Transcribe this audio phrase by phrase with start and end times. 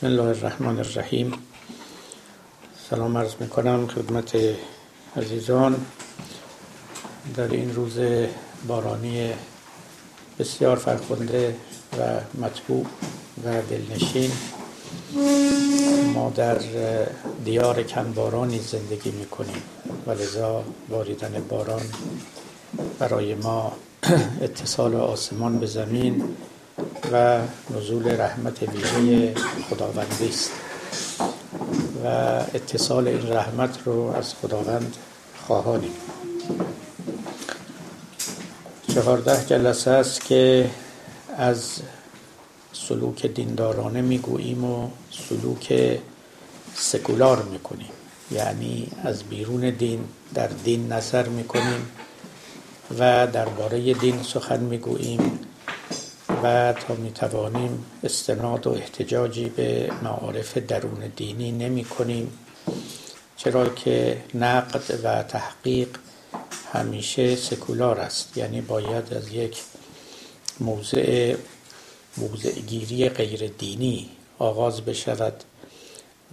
[0.00, 1.32] بسم الله الرحمن الرحیم.
[2.90, 4.36] سلام عرض می‌کنم خدمت
[5.16, 5.86] عزیزان.
[7.36, 7.98] در این روز
[8.68, 9.30] بارانی
[10.38, 11.56] بسیار فرخنده
[11.98, 12.86] و مطبوع
[13.44, 14.30] و دلنشین
[16.14, 16.58] ما در
[17.44, 19.62] دیار کنبارانی زندگی می‌کنیم
[20.06, 21.82] و لذا باریدن باران
[22.98, 23.72] برای ما
[24.42, 26.24] اتصال آسمان به زمین
[27.12, 27.40] و
[27.76, 29.34] نزول رحمت ویژه
[29.70, 30.50] خداوندی است.
[32.04, 32.06] و
[32.54, 34.96] اتصال این رحمت رو از خداوند
[35.46, 35.92] خواهانیم.
[38.94, 40.70] چهارده جلسه است که
[41.36, 41.80] از
[42.72, 44.88] سلوک دیندارانه می‌گوییم و
[45.28, 45.98] سلوک
[46.74, 47.90] سکولار می‌کنیم.
[48.30, 51.88] یعنی از بیرون دین در دین نظر می‌کنیم
[52.98, 55.38] و درباره دین سخن می‌گوییم.
[56.42, 62.38] و تا می توانیم استناد و احتجاجی به معارف درون دینی نمی کنیم.
[63.36, 65.88] چرا که نقد و تحقیق
[66.72, 68.36] همیشه سکولار است.
[68.36, 69.62] یعنی باید از یک
[70.60, 71.36] موضع
[72.66, 75.44] گیری غیر دینی آغاز بشود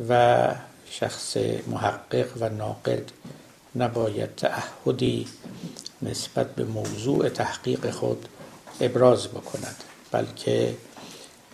[0.09, 0.55] و
[0.89, 3.11] شخص محقق و ناقد
[3.75, 5.27] نباید تعهدی
[6.01, 8.27] نسبت به موضوع تحقیق خود
[8.81, 9.83] ابراز بکند.
[10.11, 10.77] بلکه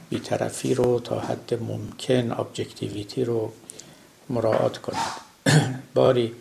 [0.09, 3.51] بیطرفی رو تا حد ممکن objectivity رو
[4.29, 5.11] مراعات کند
[5.95, 6.33] باری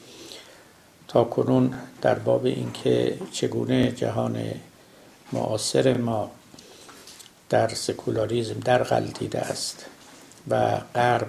[1.08, 4.44] تا کنون در باب اینکه چگونه جهان
[5.32, 6.30] معاصر ما
[7.48, 9.86] در سکولاریزم در غلطیده است
[10.48, 11.28] و غرب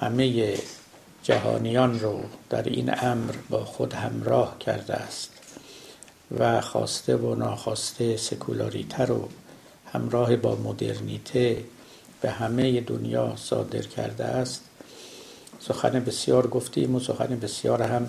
[0.00, 0.54] همه
[1.22, 5.30] جهانیان رو در این امر با خود همراه کرده است
[6.38, 9.28] و خواسته و ناخواسته سکولاریته رو
[9.96, 11.64] همراه با مدرنیته
[12.20, 14.60] به همه دنیا صادر کرده است.
[15.60, 18.08] سخن بسیار گفتیم و سخن بسیار هم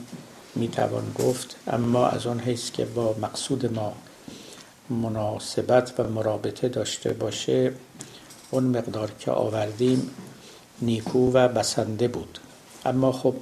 [0.55, 3.93] می‌توان گفت اما از آن حیث که با مقصود ما
[4.89, 7.73] مناسبت و مرابطه داشته باشه
[8.51, 10.09] اون مقدار که آوردیم
[10.81, 12.39] نیکو و بسنده بود.
[12.85, 13.35] اما خب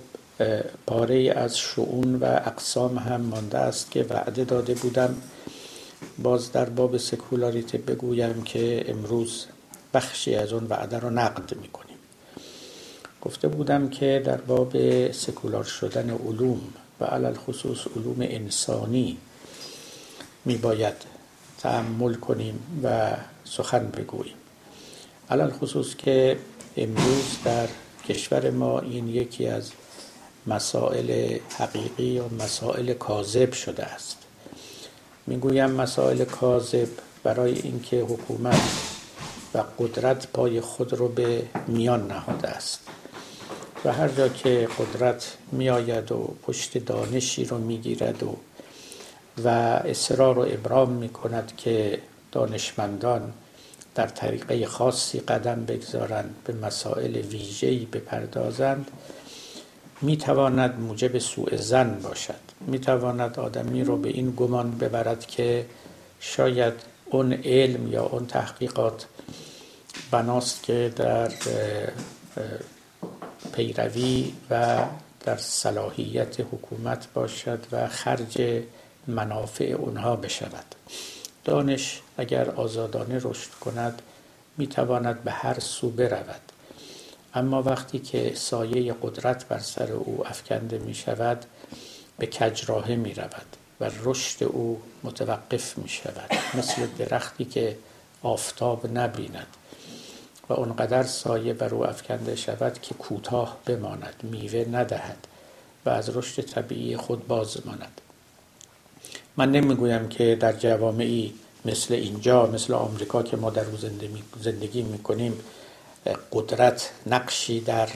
[0.88, 5.16] پاره از شعون و اقسام هم مانده است که وعده داده بودم
[6.24, 9.46] باز در باب سکولاریته بگویم که امروز
[9.94, 11.98] بخشی از اون وعده رو نقد می‌کنیم.
[13.22, 16.62] گفته بودم که در باب سکولار شدن علوم
[17.00, 19.18] و علل خصوص علوم انسانی
[20.46, 20.94] میباید
[21.58, 23.12] تعمل کنیم و
[23.44, 24.36] سخن بگوییم.
[25.30, 26.38] علل خصوص که
[26.78, 27.68] امروز در
[28.10, 29.72] کشور ما این یکی از
[30.48, 34.25] مسائل حقیقی و مسائل کاذب شده است.
[35.28, 36.88] می‌گویم مسائل کاذب
[37.24, 38.62] برای اینکه حکومت
[39.54, 42.80] و قدرت پای خود رو به میان نهاده است.
[43.86, 48.38] و هر جا که قدرت میآید و پشت دانشی رو می‌گیرد و
[49.44, 49.48] و
[49.86, 52.00] اصرار و ابرام می کند که
[52.32, 53.34] دانشمندان
[53.96, 58.92] در طریقه خاصی قدم بگذارند به مسائل ویژه‌ای بپردازند
[60.02, 62.46] می تواند موجب سوء زن باشد.
[62.68, 65.66] می تواند آدمی رو به این گمان ببرد که
[66.20, 66.74] شاید
[67.06, 69.06] اون علم یا اون تحقیقات
[70.12, 71.32] بناست که در
[73.54, 74.84] پیروی و
[75.26, 78.62] در صلاحیت حکومت باشد و خرج
[79.08, 80.76] منافع اونها بشود.
[81.44, 84.02] دانش اگر آزادانه رشد کند
[84.58, 86.52] می تواند به هر سو برود.
[87.36, 91.46] اما وقتی که سایه قدرت بر سر او افکنده می شود
[92.18, 93.46] به کجراهه می رود
[93.80, 97.78] و رشد او متوقف می شود مثل درختی که
[98.24, 99.48] آفتاب نبیند
[100.50, 105.28] و اونقدر سایه بر او افکنده شود که کوتاه بماند میوه ندهد
[105.86, 108.02] و از رشد طبیعی خود باز ماند.
[109.38, 111.34] من نمی‌گویم که در جوامعی
[111.66, 113.78] مثل اینجا مثل آمریکا که ما در او
[114.42, 115.40] زندگی می‌کنیم
[116.32, 117.90] قدرت نقشی در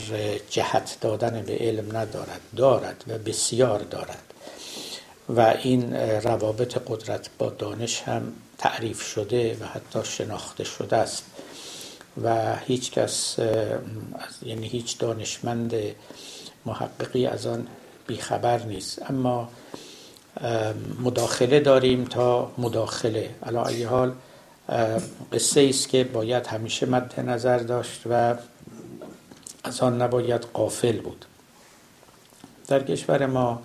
[0.50, 4.23] جهت دادن به علم ندارد دارد و بسیار دارد.
[5.29, 11.23] و این روابط قدرت با دانش هم تعریف شده و حتی شناخته شده است.
[12.23, 13.39] و هیچ کس
[14.44, 15.75] یعنی هیچ دانشمند
[16.65, 17.67] محققی از آن
[18.07, 19.11] بیخبر نیست.
[19.11, 19.50] اما
[21.00, 23.29] مداخله داریم تا مداخله.
[23.44, 24.13] علا حال
[25.33, 28.36] قصه است که باید همیشه مد نظر داشت و
[29.63, 31.25] از آن نباید قافل بود.
[32.68, 33.62] در کشور ما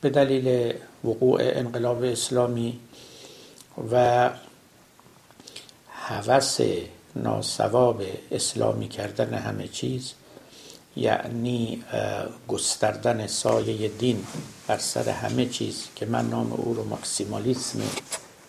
[0.00, 0.74] به دلیل
[1.04, 2.80] وقوع انقلاب اسلامی
[3.92, 4.30] و
[5.90, 6.60] هوس
[7.16, 10.12] ناسواب اسلامی کردن همه چیز
[10.96, 11.84] یعنی
[12.48, 14.26] گستردن سایه دین
[14.66, 17.80] بر سر همه چیز که من نام او رو ماکسیمالیسم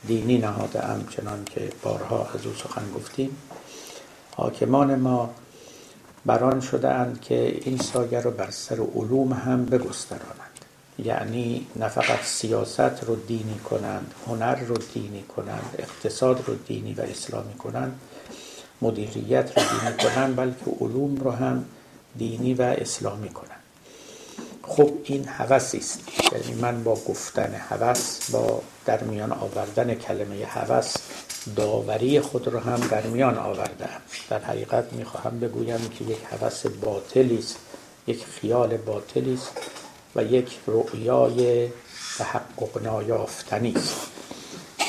[0.06, 3.38] دینی نهاده ام چنان که بارها از او سخن گفتیم.
[4.36, 5.30] حاکمان ما
[6.26, 10.48] بران شده اند که این سایه رو بر سر علوم هم بگسترانند.
[11.00, 17.02] یعنی نه فقط سیاست رو دینی کنند هنر رو دینی کنند اقتصاد رو دینی و
[17.02, 18.00] اسلامی کنند
[18.82, 21.66] مدیریت رو دینی کنند بلکه علوم رو هم
[22.18, 23.57] دینی و اسلامی کنند.
[24.68, 26.00] خب این هوسی است.
[26.32, 30.94] یعنی من با گفتن هوس با در میان آوردن کلمه هوس
[31.56, 34.02] داوری خود رو هم در میان آوردم.
[34.30, 37.58] در حقیقت می‌خواهم بگویم که یک هوس باطلی است
[38.08, 39.52] یک خیال باطلی است
[40.16, 41.70] و یک رؤیای
[42.18, 43.96] تحقق نایافتنی است.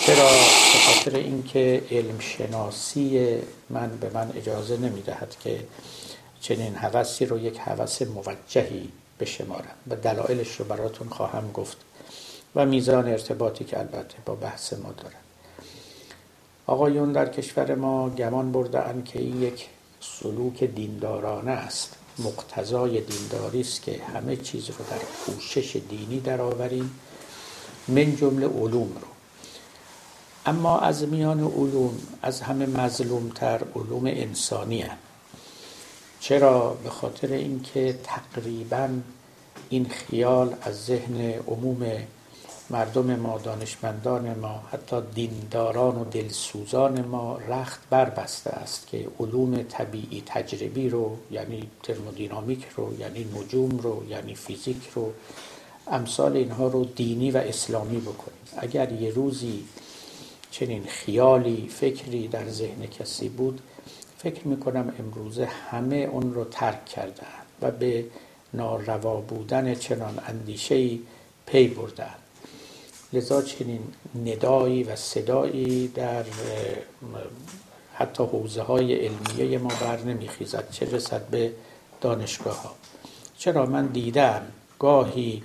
[0.06, 0.30] چرا؟
[0.72, 3.36] به خاطر اینکه علم شناسی
[3.70, 5.60] من به من اجازه نمی‌دهد که
[6.40, 8.88] چنین هوسی رو یک هوس موجهی
[9.20, 11.76] بشمارم و دلایلش رو براتون خواهم گفت
[12.54, 15.14] و میزان ارتباطی که البته با بحث ما دارد.
[16.66, 19.66] آقایون در کشور ما گمان برده که این یک
[20.00, 21.96] سلوک دیندارانه است.
[22.18, 26.90] مقتضای دینداری است که همه چیز رو در پوشش دینی درآوریم
[27.88, 29.06] من جمله علوم رو.
[30.46, 34.96] اما از میان علوم از همه مظلومتر علوم انسانی هم.
[36.28, 38.88] چرا به خاطر اینکه تقریبا
[39.68, 41.86] این خیال از ذهن عموم
[42.70, 50.22] مردم ما دانشمندان ما حتی دینداران و دلسوزان ما رخت بربسته است که علوم طبیعی
[50.26, 55.12] تجربی رو یعنی ترمودینامیک رو یعنی نجوم رو یعنی فیزیک رو
[55.86, 58.38] امثال اینها رو دینی و اسلامی بکنیم.
[58.56, 59.64] اگر یه روزی
[60.50, 63.60] چنین خیالی فکری در ذهن کسی بود
[64.18, 67.26] فکر می‌کنم امروزه همه اون رو ترک کردن
[67.62, 68.04] و به
[68.54, 71.02] ناروا بودن چنان اندیشهی
[71.46, 72.14] پی بردن
[73.12, 73.80] لذا چنین
[74.26, 76.24] ندایی و صدایی در
[77.94, 81.52] حتی حوزه های علمیه ما بر نمیخیزد چه رسد به
[82.00, 82.74] دانشگاه ها
[83.38, 84.42] چرا؟ من دیدم
[84.78, 85.42] گاهی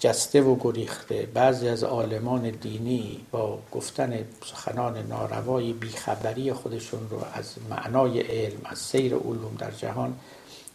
[0.00, 1.28] جسته و گریخته.
[1.34, 8.78] بعضی از عالمان دینی با گفتن سخنان ناروایی بیخبری خودشون رو از معنای علم از
[8.78, 10.14] سیر علوم در جهان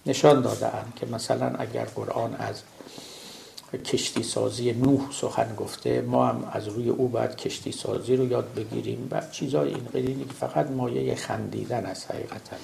[0.05, 2.61] نشان دادن که مثلا اگر قرآن از
[3.85, 8.53] کشتی سازی نوح سخن گفته ما هم از روی او باید کشتی سازی رو یاد
[8.53, 12.55] بگیریم و چیزای این قدینی که فقط مایه خندیدن است حقیقتا.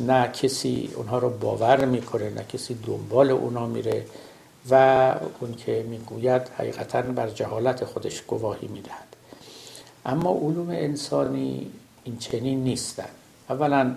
[0.00, 4.06] نه کسی اونها رو باور می‌کنه نه کسی دنبال اونا میره.
[4.70, 4.74] و
[5.40, 9.06] اون که می‌گوید حقیقتا بر جهالت خودش گواهی می‌دهد.
[10.06, 11.70] اما علوم انسانی
[12.04, 13.08] این چنین نیستند
[13.50, 13.96] اولا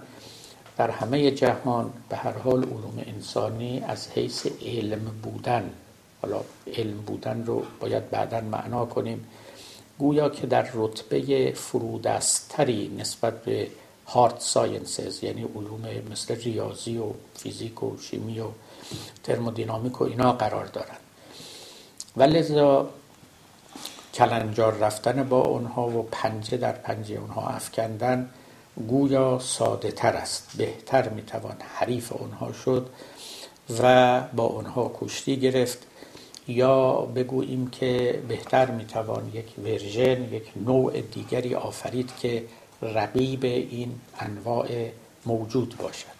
[0.77, 5.69] در همه جهان به هر حال علوم انسانی از حیث علم بودن
[6.21, 6.42] حالا
[6.74, 9.27] علم بودن رو باید بعدا معنا کنیم
[10.00, 13.68] گویا که در رتبه فرودستری نسبت به
[14.07, 15.81] hard sciences یعنی علوم
[16.12, 17.06] مثل ریاضی و
[17.36, 18.48] فیزیک و شیمی و
[19.24, 20.97] ترمودینامیک و اینا قرار دارن.
[22.18, 22.89] و لذا
[24.13, 28.29] کلنجار رفتن با اونها و پنجه در پنجه اونها افکندن
[28.88, 30.51] گویا ساده تر است.
[30.58, 32.89] بهتر می‌توان حریف اونها شد
[33.79, 35.86] و با اونها کشتی گرفت.
[36.48, 42.46] یا بگوییم که بهتر می‌توان یک version یک نوع دیگری آفرید که
[42.81, 44.67] رقیب این انواع
[45.25, 46.18] موجود باشد.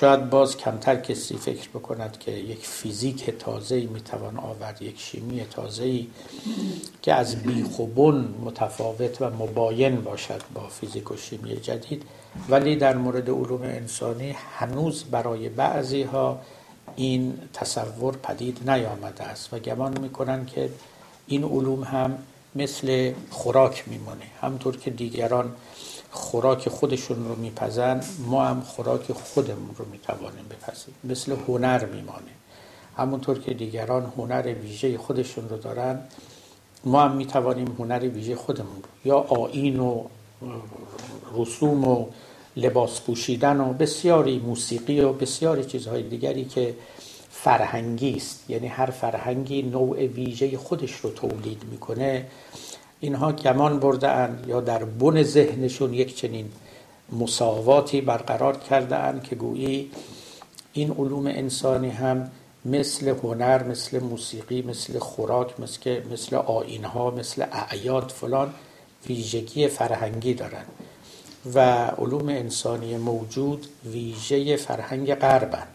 [0.00, 6.06] شاید باز کمتر کسی فکر بکند که یک فیزیک تازه می‌توان آورد یک شیمی تازه
[7.02, 7.80] که از بیخ
[8.44, 12.02] متفاوت و مباین باشد با فیزیک و شیمی جدید.
[12.48, 16.40] ولی در مورد علوم انسانی هنوز برای بعضی ها
[16.96, 20.70] این تصور پدید نیامده است و گمان می‌کنن که
[21.26, 22.18] این علوم هم
[22.54, 24.24] مثل خوراک میمونه.
[24.40, 25.52] همطور که دیگران
[26.10, 30.94] خوراک خودشون رو میپزن ما هم خوراک خودمون رو می‌توانیم بپزیم.
[31.04, 32.22] مثل هنر میمانه.
[32.96, 36.00] همونطور که دیگران هنر ویژه خودشون رو دارن
[36.84, 40.04] ما هم می‌توانیم هنر ویژه خودمون رو یا آین و
[41.34, 42.06] رسوم و
[42.56, 46.74] لباس پوشیدن و بسیاری موسیقی و بسیاری چیزهای دیگری که
[47.30, 48.50] فرهنگی است.
[48.50, 52.26] یعنی هر فرهنگی نوع ویژه خودش رو تولید می‌کنه.
[53.00, 56.48] اینها گمان برده یا در بن ذهنشون یک چنین
[57.12, 59.90] مساواتی برقرار کرده که گویی
[60.72, 62.30] این علوم انسانی هم
[62.64, 68.54] مثل هنر مثل موسیقی مثل خوراک مثل مثل آینها مثل اعیاد فلان
[69.08, 70.64] ویژگی فرهنگی دارن
[71.54, 75.68] و علوم انسانی موجود ویژه فرهنگ غربند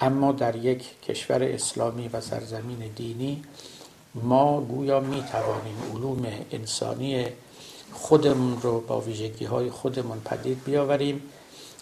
[0.00, 3.42] اما در یک کشور اسلامی و سرزمین دینی
[4.14, 7.26] ما گویا می توانیم علوم انسانی
[7.92, 11.22] خودمون رو با ویژگی های خودمون پدید بیاوریم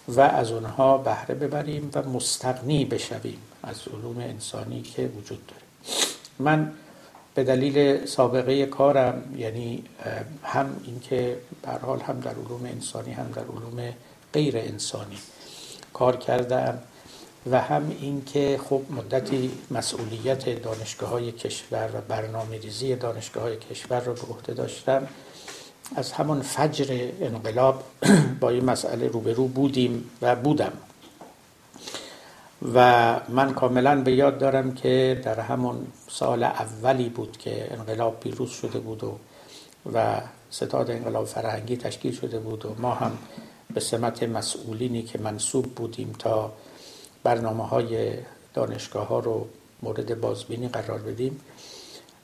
[0.08, 5.62] و از اونها بهره ببریم و مستقنی بشویم از علوم انسانی که وجود داره.
[6.38, 6.72] من
[7.34, 9.84] به دلیل سابقه کارم یعنی
[10.42, 13.92] هم اینکه به حال هم در علوم انسانی هم در علوم
[14.32, 15.18] غیر انسانی
[15.92, 16.78] کار کردم.
[17.50, 24.00] و هم اینکه خب مدتی مسئولیت دانشگاه های کشور و برنامه ریزی دانشگاه های کشور
[24.00, 25.06] رو به عهده داشتم.
[25.96, 27.82] از همون فجر انقلاب
[28.40, 30.72] با این مسئله روبرو بودیم و بودم.
[32.74, 38.50] و من کاملا به یاد دارم که در همون سال اولی بود که انقلاب پیروز
[38.50, 39.18] شده بود و
[39.94, 40.20] و
[40.50, 43.18] ستاد انقلاب فرهنگی تشکیل شده بود و ما هم
[43.74, 46.52] به سمت مسئولینی که منصوب بودیم تا
[47.22, 48.14] برنامه های
[48.54, 49.48] دانشگاه ها رو
[49.82, 51.40] مورد بازبینی قرار بدیم.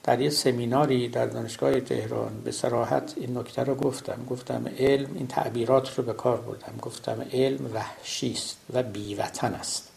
[0.03, 4.25] در یه سمیناری در دانشگاه تهران به سراحت این نکته رو گفتم.
[4.31, 6.79] گفتم علم این تعبیرات رو به کار بردم.
[6.83, 9.89] گفتم علم وحشی است و بیوطن است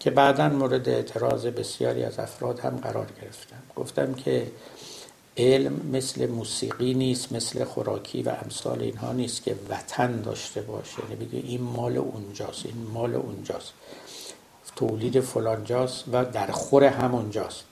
[0.00, 3.56] که بعدا مورد اعتراض بسیاری از افراد هم قرار گرفتم.
[3.76, 4.46] گفتم که
[5.40, 11.02] علم مثل موسیقی نیست مثل خوراکی و امثال اینها نیست که وطن داشته باشه.
[11.02, 13.72] یعنی بگه این مال اونجاست این مال اونجاست.
[14.76, 17.64] تولید فلانجاست و در خور همونجاست.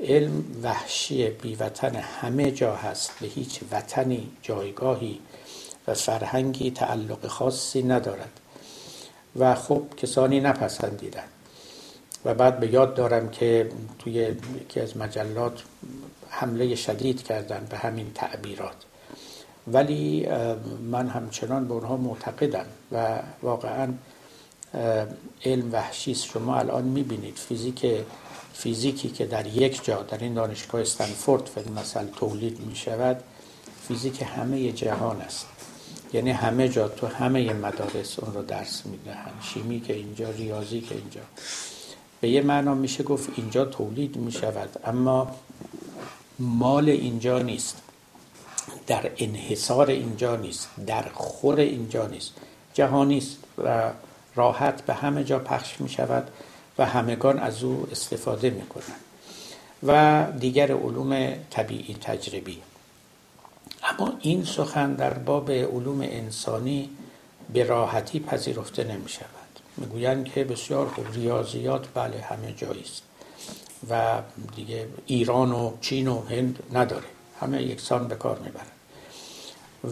[0.00, 3.12] علم وحشی بیوطن همه جا هست.
[3.20, 5.20] به هیچ وطنی جایگاهی
[5.88, 8.40] و فرهنگی تعلق خاصی ندارد.
[9.36, 11.24] و خب کسانی نپسندیدن.
[12.24, 14.12] و بعد به یاد دارم که توی
[14.60, 15.62] یکی از مجلات
[16.28, 18.76] حمله شدید کردن به همین تعبیرات.
[19.66, 20.28] ولی
[20.90, 23.92] من همچنان به اونها معتقدم و واقعا
[25.44, 27.86] علم وحشی شما الان می‌بینید فیزیک
[28.54, 33.22] فیزیکی که در یک جا در این دانشگاه استنفورد مثلا تولید می شود
[33.88, 35.46] فیزیک همه جهان است.
[36.12, 40.94] یعنی همه جا تو همه مدارس اون رو درس می‌دهن شیمی که اینجا ریاضی که
[40.94, 41.20] اینجا.
[42.20, 45.36] به یه معنا میشه گفت اینجا تولید می شود اما
[46.38, 47.82] مال اینجا نیست.
[48.86, 50.68] در انحصار اینجا نیست.
[50.86, 52.32] در خور اینجا نیست.
[52.74, 53.90] جهانی است و
[54.34, 56.30] راحت به همه جا پخش می شود
[56.78, 59.00] و همگان از او استفاده می کنند.
[59.82, 62.62] و دیگر علوم طبیعی تجربی.
[63.82, 66.90] اما این سخن در باب علوم انسانی
[67.52, 69.30] به راحتی پذیرفته نمی شود.
[69.76, 71.12] می‌گویند که بسیار خوب.
[71.12, 73.05] ریاضیات بله همه جایی است
[73.90, 74.22] و
[74.56, 77.06] دیگه ایران و چین و هند نداره.
[77.40, 78.66] همه یکسان به کار می‌برن.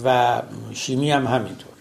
[0.05, 1.75] و شیمی هم همینطور.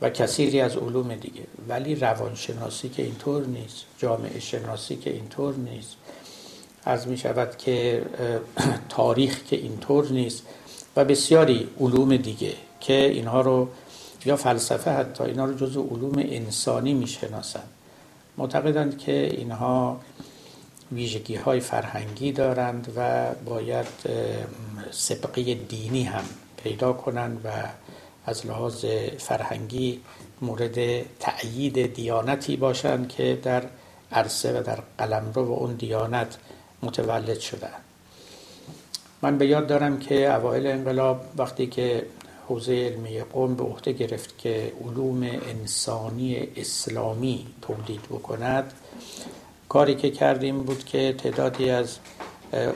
[0.00, 1.42] و کثیری از علوم دیگه.
[1.68, 3.84] ولی روانشناسی که اینطور نیست.
[3.98, 5.96] جامعه شناسی که اینطور نیست.
[6.84, 8.02] از می شود که
[8.88, 10.42] تاریخ که اینطور نیست.
[10.96, 13.68] و بسیاری علوم دیگه که اینها رو
[14.24, 17.68] یا فلسفه حتی اینها رو جز علوم انسانی می‌شناسند
[18.38, 20.00] معتقدند که اینها
[20.92, 23.86] ویژگی های فرهنگی دارند و باید
[24.90, 26.24] سبقه دینی هم
[26.64, 27.48] پیدا کنند و
[28.26, 28.84] از لحاظ
[29.18, 30.00] فرهنگی
[30.40, 33.62] مورد تأیید دیانتی باشند که در
[34.12, 36.36] عرصه و در قلمرو و اون دیانت
[36.82, 37.82] متولد شدند
[39.22, 42.06] من به یاد دارم که اوایل انقلاب وقتی که
[42.48, 48.72] حوزه علمی قوم به عهده گرفت که علوم انسانی اسلامی تولید بکند
[49.68, 51.98] کاری که کردیم بود که تعدادی از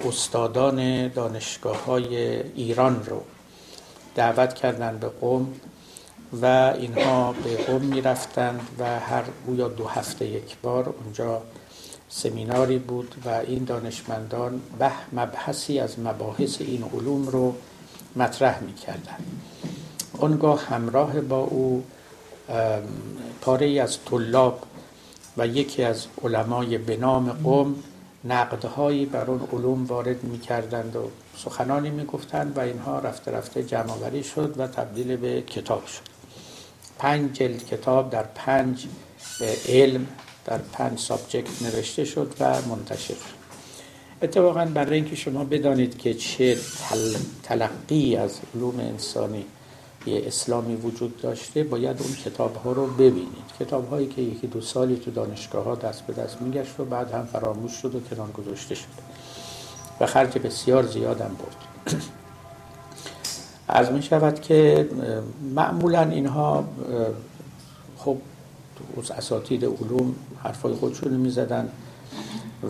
[0.09, 3.23] استادان دانشگاه های ایران رو
[4.15, 5.55] دعوت کردن به قوم
[6.43, 6.47] و
[6.79, 11.43] اینها به قوم می رفتند و هر گویا دو هفته یک بار اونجا
[12.09, 17.55] سمیناری بود و این دانشمندان به مبحثی از مباحث این علوم رو
[18.17, 19.17] مطرح می کردن.
[20.13, 21.85] اونگاه همراه با او
[23.41, 24.63] پاره از طلاب
[25.37, 27.75] و یکی از علمای به نام قوم
[28.25, 33.63] نقدهایی بر اون علوم وارد می کردند و سخنانی می گفتند و اینها رفته رفته
[33.63, 36.03] جمع شد و تبدیل به کتاب شد.
[36.99, 38.87] پنج جلد کتاب در پنج
[39.69, 40.07] علم
[40.45, 43.43] در پنج سابجکت نوشته شد و منتشر شد.
[44.23, 46.59] اتفاقا برای اینکه شما بدانید که چه
[47.43, 49.45] تلقی از علوم انسانی
[50.07, 53.53] اسلامی وجود داشته باید اون کتاب ها رو ببینید.
[53.61, 57.13] کتاب هایی که یکی دو سالی تو دانشگاه ها دست به دست میگشت و بعد
[57.13, 58.85] هم فراموش شد و کنار گذاشته شد.
[60.01, 61.57] و خرج بسیار زیادم برد.
[63.69, 64.89] از می شود که
[65.55, 66.65] معمولا اینها
[67.99, 68.17] خب
[69.19, 71.69] اساتید علوم حرفای خودشون می زدن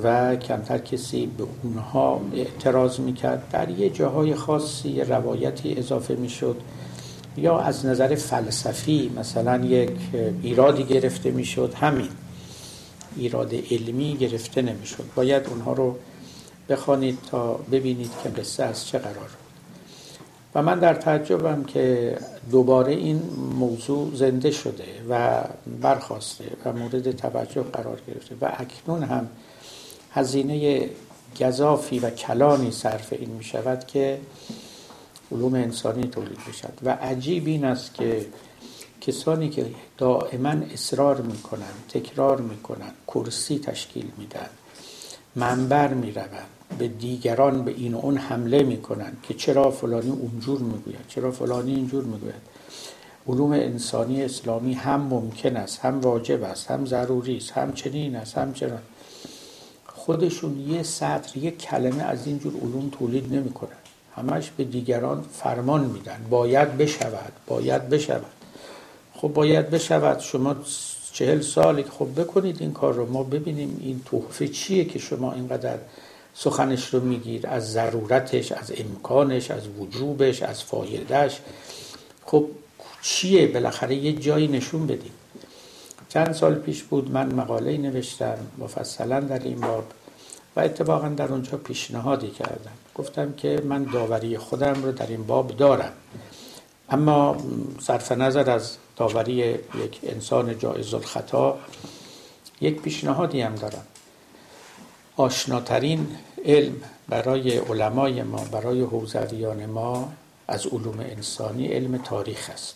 [0.03, 3.49] و کمتر کسی به اونها اعتراض می‌کرد.
[3.53, 6.57] در یه جاهای خاصی روایتی اضافه می‌شد
[7.37, 9.91] یا از نظر فلسفی مثلا یک
[10.43, 12.09] ایرادی گرفته می‌شد همین
[13.17, 15.05] ایراد علمی گرفته نمی‌شد.
[15.15, 15.97] باید اونها رو
[16.69, 19.43] بخوانید تا ببینید که قصه از چه قرار بود.
[20.55, 22.17] و من در تعجبم که
[22.51, 23.23] دوباره این
[23.59, 25.45] موضوع زنده شده و
[25.81, 29.29] برخواسته و مورد توجه قرار گرفته و اکنون هم
[30.11, 30.89] هزینه
[31.41, 34.19] گذافی و کلانی صرف این می شود که
[35.33, 38.27] علوم انسانی تولید بشد و عجیب این است که
[39.01, 39.67] کسانی که
[39.99, 44.49] دائما اصرار می‌کنن تکرار می‌کنن کرسی تشکیل میدن
[45.37, 46.47] منبر می‌روند
[46.79, 51.75] به دیگران به این و اون حمله می‌کنن که چرا فلانی اونجور می‌گوید چرا فلانی
[51.75, 52.43] اینجور می‌گوید.
[53.29, 58.39] علوم انسانی اسلامی هم ممکن است هم واجب است هم ضروری است هم چنین است
[58.39, 58.79] هم چرا
[59.87, 63.82] خودشون یه سطر یه کلمه از اینجور علوم تولید نمی‌کنن
[64.17, 66.27] همش به دیگران فرمان میدن.
[66.31, 68.33] باید بشود باید بشود.
[69.15, 70.21] خب باید بشود.
[70.21, 70.57] شما
[71.13, 73.13] چهل سالی خب بکنید این کار رو.
[73.13, 75.79] ما ببینیم این تحفه چیه که شما اینقدر
[76.35, 81.41] سخنش رو میگیر از ضرورتش از امکانش از وجوبش از فایدهش
[82.27, 82.47] خب
[83.03, 85.13] چیه؟ بالاخره یه جایی نشون بدیم.
[86.09, 89.85] چند سال پیش بود من مقاله نوشتم مفصلا در این باب
[90.57, 92.82] و اتفاقا در اونجا پیشنهادی کردم.
[92.95, 95.93] گفتم که من داوری خودم رو در این باب دارم.
[96.91, 97.37] اما
[97.81, 101.59] صرف نظر از داوری یک انسان جایز الخطا
[102.61, 103.87] یک پیشنهادی هم دارم.
[105.17, 106.07] آشناترین
[106.45, 106.75] علم
[107.09, 110.13] برای علمای ما برای حوزویان ما
[110.49, 112.75] از علوم انسانی علم تاریخ است.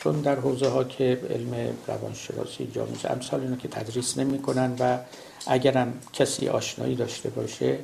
[0.00, 1.54] چون در حوزه ها که علم
[1.86, 4.98] روانشناسی جامعه امثال اینو که تدریس نمی کنن و
[5.46, 7.78] اگرم کسی آشنایی داشته باشه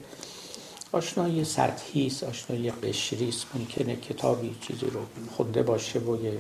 [0.93, 5.01] آشنایی سطحی است آشنایی قشری است ممکنه کتابی چیزی رو
[5.37, 6.39] خونده باشه و یه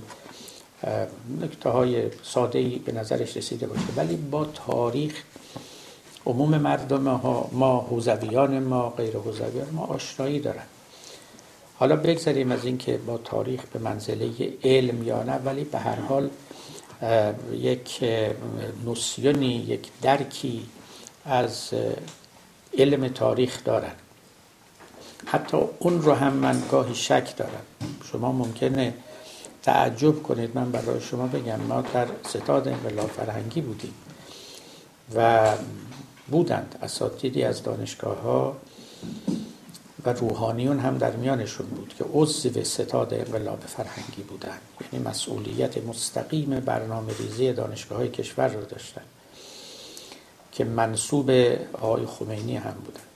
[1.40, 3.86] نکته های ساده ای به نظرش رسیده باشه.
[3.96, 5.22] ولی با تاریخ
[6.26, 10.66] عموم مردم ها ما حوزویان ما غیر حوزویان ما آشنایی دارن.
[11.78, 16.30] حالا بگذاریم از اینکه با تاریخ به منزله علم یا نه ولی به هر حال
[17.52, 18.04] یک
[18.84, 20.66] نوسیونی یک درکی
[21.24, 21.70] از
[22.78, 23.92] علم تاریخ دارن.
[25.26, 27.64] حتی اون رو هم من گاهی شک دارم.
[28.12, 28.94] شما ممکنه
[29.62, 30.50] تعجب کنید.
[30.54, 33.94] من برای شما بگم ما در ستاد انقلاب فرهنگی بودیم
[35.16, 35.48] و
[36.28, 38.56] بودند اساتیدی از دانشگاه ها
[40.04, 44.60] و روحانیون هم در میانشون بود که عضو ستاد انقلاب فرهنگی بودند.
[44.92, 49.02] یعنی مسئولیت مستقیم برنامه ریزی دانشگاه های کشور رو داشتن
[50.52, 51.30] که منصوب
[51.72, 53.09] آقای خمینی هم بودن.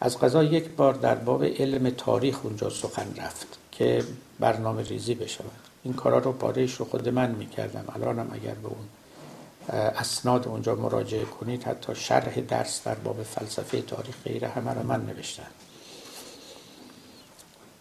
[0.00, 4.04] از قضا یک بار در باب علم تاریخ اونجا سخن رفت که
[4.40, 5.50] برنامه ریزی بشود.
[5.82, 7.84] این کارا رو پارهش رو خود من می‌کردم.
[7.94, 8.88] الانم اگر به اون
[9.72, 15.06] اسناد اونجا مراجعه کنید حتی شرح درس در باب فلسفه تاریخ غیره همه رو من
[15.06, 15.46] نوشتم.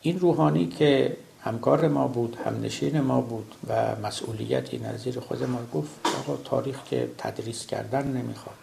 [0.02, 5.90] این روحانی که همکار ما بود همنشین ما بود و مسئولیتی نظیر خود ما گفت
[6.20, 8.56] آقا تاریخ که تدریس کردن نمی‌خواد.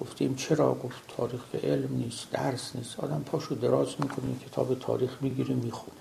[0.00, 3.00] گفتیم چرا گفت تاریخ علم نیست درس نیست.
[3.00, 5.96] آدم پاشو دراز می‌کنه کتاب تاریخ می‌گیره می‌خونه.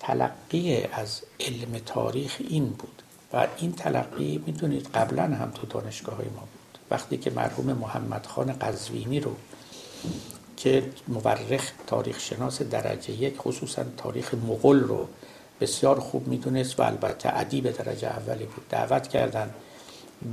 [0.00, 3.02] تلقی از علم تاریخ این بود.
[3.32, 6.78] و این تلقی می‌دونید قبلا هم تو دانشگاه های ما بود.
[6.90, 9.36] وقتی که مرحوم محمد خان قزوینی رو
[10.56, 15.08] که مورخ تاریخ شناس درجه یک خصوصا تاریخ مغل رو
[15.60, 18.68] بسیار خوب می‌دونست و البته ادیب درجه اولی بود.
[18.68, 19.50] دعوت کردن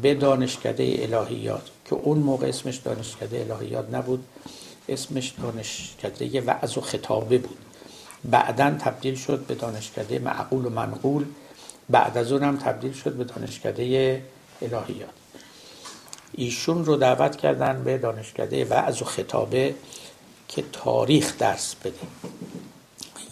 [0.02, 4.24] به دانشکده الهیات که اون موقع اسمش دانشکده الهیات نبود
[4.90, 7.58] اسمش دانشکده وعظ و خطابه بود.
[8.26, 11.26] بعدا تبدیل شد به دانشکده معقول و منقول
[11.90, 14.22] بعد از اون هم تبدیل شد به دانشکده
[14.62, 15.10] الهیات.
[16.34, 19.76] ایشون رو دعوت کردن به دانشکده وعظ و خطابه
[20.48, 21.94] که تاریخ درس بده.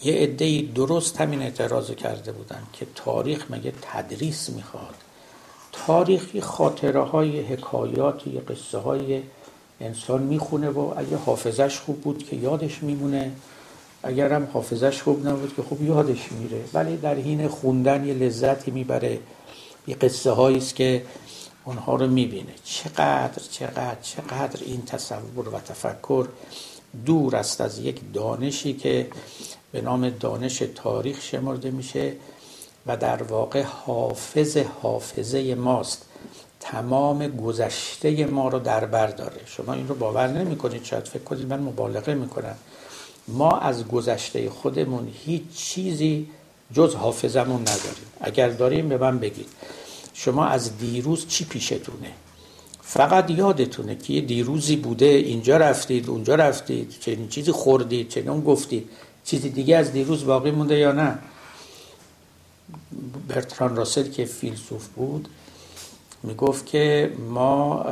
[0.04, 4.96] یه عده درست همین اعتراض کرده بودن که تاریخ مگه تدریس می‌خواد؟
[5.86, 9.22] تاریخی خاطره های حکایات یا قصه های
[9.82, 13.32] انسان می‌خونه و اگه حافظش خوب بود که یادش میمونه.
[14.04, 16.62] اگر هم حافظش خوب نبود که خوب یادش میره.
[16.74, 19.20] ولی در حین خوندن یه لذتی می‌بره.
[19.88, 21.04] یه قصه است که
[21.66, 22.54] اونها رو می‌بینه.
[22.64, 26.28] چقدر چقدر چقدر این تصور و تفکر
[27.06, 29.08] دور است از یک دانشی که
[29.72, 32.14] به نام دانش تاریخ شمرده میشه.
[32.88, 36.06] و در واقع حافظ حافظه ماست.
[36.60, 39.42] تمام گذشته ما رو در بر داره.
[39.46, 42.56] شما این رو باور نمی کنید شاید فکر کنید من مبالغه می‌کنم.
[43.28, 46.28] ما از گذشته خودمون هیچ چیزی
[46.74, 48.08] جز حافظمون نداریم.
[48.22, 49.48] اگر داریم به من بگید.
[50.14, 52.12] شما از دیروز چی پیشتونه؟
[52.82, 58.90] فقط یادتونه که یه دیروزی بوده اینجا رفتید اونجا رفتید چنین چیزی خوردید چنین گفتید.
[59.26, 61.20] چیزی دیگه از دیروز باقی مونده یا نه؟
[63.28, 65.28] برتران راسل که فیلسوف بود
[66.24, 67.86] می‌گفت که ما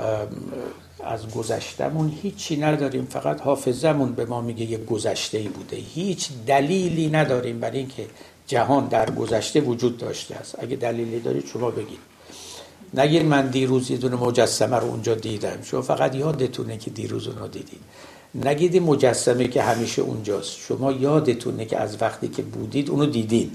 [1.03, 5.75] از گذشتمون هیچی نداریم فقط حافظمون به ما میگه یه گذشته ای بوده.
[5.75, 8.05] هیچ دلیلی نداریم برای اینکه
[8.47, 10.55] جهان در گذشته وجود داشته است.
[10.59, 11.99] اگه دلیلی دارید شما بگید
[12.93, 15.57] نگیر من دیروز یه دونه مجسمه رو اونجا دیدم.
[15.63, 17.79] شما فقط یادتونه که دیروز اونو دیدید.
[18.35, 20.57] نگیدی مجسمه که همیشه اونجاست.
[20.57, 23.51] شما یادتونه که از وقتی که بودید اونو دیدید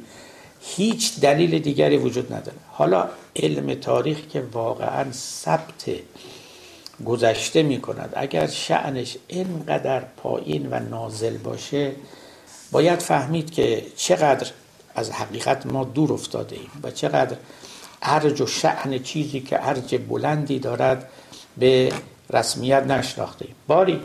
[0.62, 2.58] هیچ دلیل دیگری وجود نداره.
[2.68, 5.90] حالا علم تاریخ که واقعا ثبت
[7.04, 11.92] گذشته می کند اگر شعنش اینقدر پایین و نازل باشه
[12.70, 14.50] باید فهمید که چقدر
[14.94, 17.36] از حقیقت ما دور افتاده ایم و چقدر
[18.02, 21.08] ارج و شعن چیزی که ارج بلندی دارد
[21.56, 21.92] به
[22.30, 23.54] رسمیت نشناخته ایم.
[23.66, 24.00] باری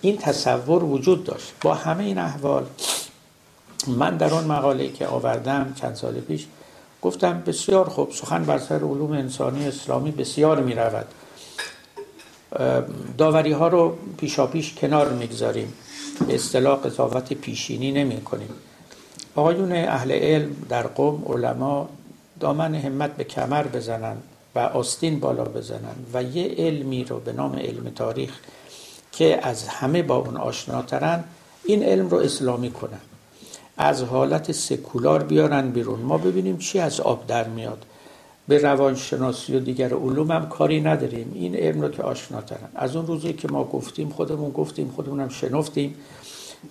[0.00, 1.52] این تصور وجود داشت.
[1.60, 2.66] با همه این احوال
[3.88, 6.46] من در آن مقاله که آوردم چند سال پیش
[7.02, 11.06] گفتم بسیار خوب سخن بر سر علوم انسانی اسلامی بسیار می رود
[13.18, 15.72] داوری ها رو پیشا پیش کنار می‌گذاریم.
[16.26, 18.50] به اصطلاح قضاوت پیشینی نمی کنیم
[19.34, 21.88] آقایون اهل علم در قوم علما
[22.40, 24.16] دامن همت به کمر بزنن
[24.54, 28.30] و آستین بالا بزنن و یه علمی رو به نام علم تاریخ
[29.12, 31.24] که از همه با اون آشناترن
[31.64, 33.00] این علم رو اسلامی کنن.
[33.78, 36.00] از حالت سکولار بیارن بیرون.
[36.00, 37.84] ما ببینیم چی از آب در میاد.
[38.48, 41.32] به روانشناسی و دیگر علوم هم کاری نداریم.
[41.34, 45.28] این علم رو که آشناترن از اون روزی که ما گفتیم خودمون گفتیم خودمون هم
[45.28, 45.94] شنفتیم.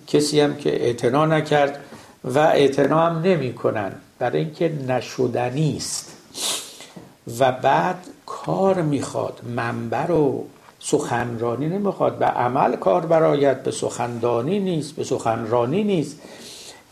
[0.06, 1.80] کسی هم که اعتنا نکرد
[2.24, 3.92] و اعتنا هم نمی کنن.
[4.18, 6.16] برای اینکه نشدنی است
[7.38, 9.40] و بعد کار می‌خواد.
[9.56, 10.44] منبر و
[10.80, 12.18] سخنرانی نمی‌خواد.
[12.18, 14.96] به عمل کار برایت به سخندانی نیست.
[14.96, 16.20] به سخنرانی نیست.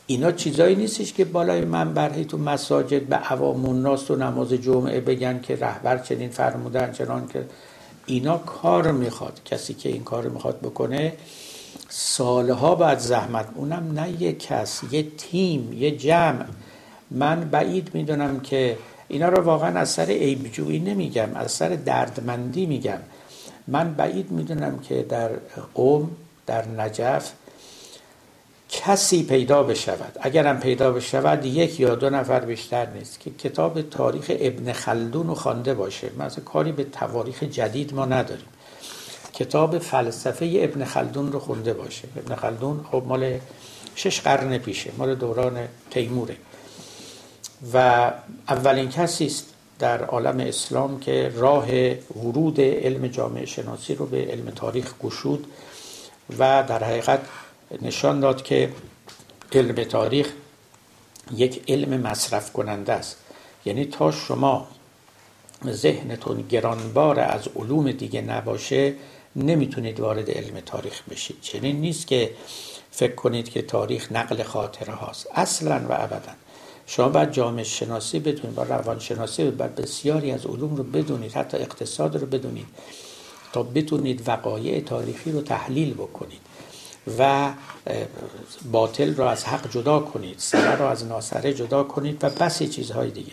[0.07, 5.01] اینا چیزایی نیستش که بالای منبر هی تو مساجد به عوام الناس تو نماز جمعه
[5.01, 7.45] بگن که رهبر چنین فرمودن چنان که
[8.07, 9.41] اینا کار می‌خواد.
[9.45, 11.13] کسی که این کار می‌خواد بکنه
[11.89, 13.47] سالها بعد زحمت.
[13.55, 16.45] اونم نه یه کس یه تیم یه جمع.
[17.11, 18.77] من بعید می‌دونم که
[19.09, 22.99] اینا رو واقعا از سر عیبجویی نمیگم از سر دردمندی میگم.
[23.69, 25.31] من بعید می‌دونم که در
[25.75, 26.11] قوم
[26.47, 27.33] در نجف
[28.69, 30.19] کسی پیدا بشود.
[30.21, 33.21] اگرم پیدا بشود یک یا دو نفر بیشتر نیست.
[33.21, 36.11] که کتاب تاریخ ابن خلدون رو خوانده باشه.
[36.19, 38.47] مثلا کاری به تواریخ جدید ما نداریم.
[39.33, 42.09] کتاب فلسفه ابن خلدون رو خونده باشه.
[42.17, 43.39] ابن خلدون خب مال
[43.95, 44.91] شش قرن پیشه.
[44.99, 45.59] مال دوران
[45.91, 46.37] تیموره.
[47.73, 48.11] و
[48.49, 49.47] اولین کسی است
[49.79, 51.67] در عالم اسلام که راه
[52.17, 55.47] ورود علم جامعه شناسی رو به علم تاریخ گشود
[56.39, 57.21] و در حقیقت
[57.83, 58.73] نشان داد که
[59.53, 60.33] علم تاریخ
[61.37, 63.17] یک علم مصرف کننده است.
[63.65, 64.69] یعنی تا شما
[65.67, 68.95] ذهنتون گرانبار از علوم دیگه نباشه
[69.37, 71.37] نمی‌تونید وارد علم تاریخ بشید.
[71.41, 72.31] چنین نیست که
[72.91, 75.27] فکر کنید که تاریخ نقل خاطره هاست.
[75.35, 76.33] اصلا و ابدا.
[76.87, 81.57] شما باید جامعه شناسی بدونید با روان شناسی باید بسیاری از علوم رو بدونید حتی
[81.57, 82.67] اقتصاد رو بدونید
[83.53, 86.46] تا بتونید وقایع تاریخی رو تحلیل بکنید.
[87.19, 87.53] و
[88.73, 93.11] باطل رو از حق جدا کنید سره رو از ناسره جدا کنید و بسی چیزهای
[93.11, 93.33] دیگه.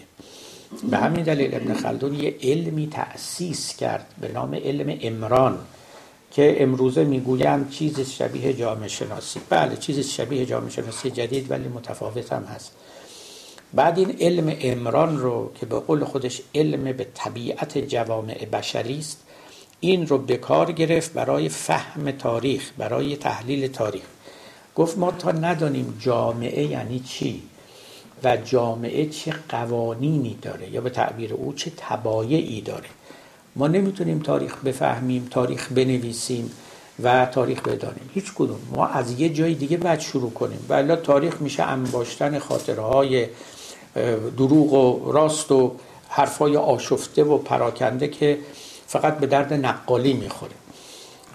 [0.90, 5.60] به همین دلیل ابن خلدون یه علمی تأسیس کرد به نام علم امران
[6.32, 9.40] که امروزه می‌گویند چیز شبیه جامعه شناسی.
[9.50, 12.72] بله چیز شبیه جامعه شناسی جدید ولی متفاوت هم هست.
[13.74, 19.23] بعد این علم امران رو که به قول خودش علم به طبیعت جوامع بشری است
[19.84, 24.04] این رو به کار گرفت برای فهم تاریخ برای تحلیل تاریخ.
[24.76, 27.42] گفت ما تا ندانیم جامعه یعنی چی
[28.24, 32.90] و جامعه چه قوانینی داره یا به تعبیر او چه تبایعی داره.
[33.56, 36.52] ما نمی‌تونیم تاریخ بفهمیم تاریخ بنویسیم
[37.04, 38.10] و تاریخ بدانیم.
[38.14, 38.60] هیچ کدوم.
[38.76, 40.66] ما از یه جای دیگه باید شروع کنیم.
[40.70, 43.28] و تاریخ میشه انباشتن خاطره های
[44.38, 45.76] دروغ و راست و
[46.10, 48.38] حرفای آشفته و پراکنده که
[48.94, 50.52] فقط به درد نقالی می‌خوره.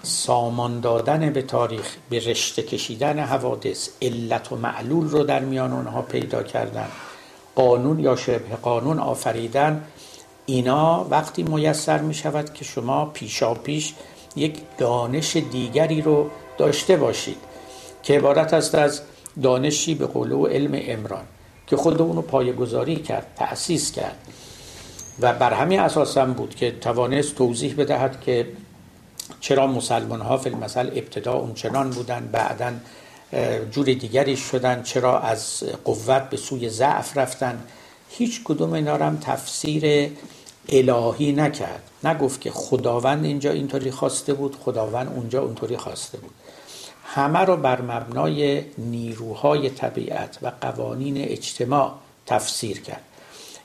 [0.03, 6.01] سامان دادن به تاریخ به رشته کشیدن حوادث علت و معلول رو در میان اونها
[6.01, 6.87] پیدا کردن.
[7.55, 9.83] قانون یا شبه قانون آفریدن.
[10.45, 13.93] اینا وقتی میسر می شود که شما پیشا پیش
[14.35, 17.37] یک دانش دیگری رو داشته باشید
[18.03, 19.01] که عبارت است از
[19.43, 21.23] دانشی به قلو علم امران
[21.67, 24.17] که خود اونو پایگذاری کرد تأسیس کرد.
[25.21, 28.47] و بر همین اساس هم بود که توانست توضیح بدهد که
[29.39, 32.71] چرا مسلمان ها فی المثل ابتدا اونچنان بودن بعدا
[33.71, 37.63] جور دیگری شدن چرا از قوت به سوی ضعف رفتن.
[38.09, 40.11] هیچ کدوم اینا هم تفسیر
[40.69, 41.83] الهی نکرد.
[42.03, 46.31] نگفت که خداوند اینجا اینطوری خواسته بود خداوند اونجا اونطوری خواسته بود.
[47.05, 51.93] همه رو بر مبنای نیروهای طبیعت و قوانین اجتماع
[52.25, 53.03] تفسیر کرد.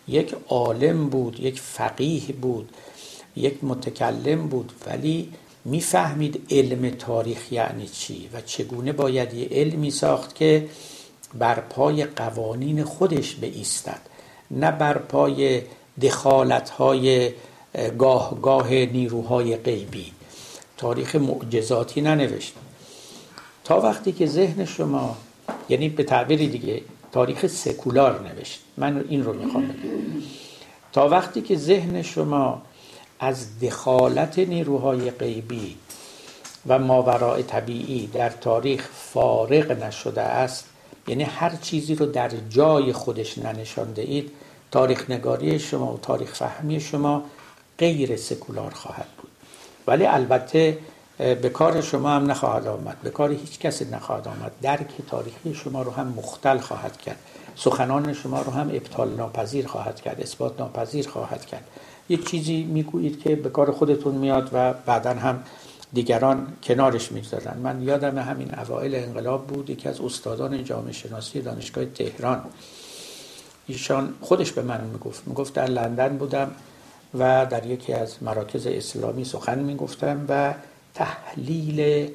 [0.08, 2.68] یک عالم بود یک فقیه بود
[3.36, 4.72] یک متکلم بود.
[4.86, 5.32] ولی
[5.64, 10.68] می‌فهمید علم تاریخ یعنی چی و چگونه باید یه علمی ساخت که
[11.34, 14.00] بر پای قوانین خودش بایستد.
[14.50, 15.62] نه بر پای
[16.02, 17.32] دخالت های
[17.98, 20.12] گاه گاه نیروهای غیبی.
[20.76, 22.54] تاریخ معجزاتی ننوشت.
[23.64, 25.16] تا وقتی که ذهن شما
[25.68, 26.82] یعنی به تعبیر دیگه
[27.14, 28.60] تاریخ سکولار نوشت.
[28.76, 29.78] من این رو می‌خوام بگم.
[30.92, 32.62] تا وقتی که ذهن شما
[33.20, 35.76] از دخالت نیروهای غیبی
[36.66, 40.64] و ماورای طبیعی در تاریخ فارغ نشده است
[41.08, 44.30] یعنی هر چیزی رو در جای خودش ننشانده اید
[44.70, 47.22] تاریخ نگاری شما و تاریخ فهمی شما
[47.78, 49.30] غیر سکولار خواهد بود.
[49.86, 50.78] ولی البته
[51.18, 52.96] به کار شما هم نخواهد آمد.
[53.02, 54.52] به کار هیچ کسی نخواهد آمد.
[54.62, 57.18] درک تاریخی شما رو هم مختل خواهد کرد.
[57.56, 60.20] سخنان شما رو هم ابطال ناپذیر خواهد کرد.
[60.20, 61.64] اثبات ناپذیر خواهد کرد.
[62.08, 65.42] یک چیزی می‌گویید که به کار خودتون میاد و بعدا هم
[65.92, 67.58] دیگران کنارش می‌گذارن.
[67.58, 69.70] من یادم همین اوایل انقلاب بود.
[69.70, 72.42] یکی از استادان جامعه شناسی دانشگاه تهران.
[73.66, 75.28] ایشان خودش به من می‌گفت.
[75.28, 76.50] می‌گفت در لندن بودم
[77.18, 80.54] و در یکی از مراکز اسلامی سخن می‌گفتم و
[80.94, 82.10] تحلیل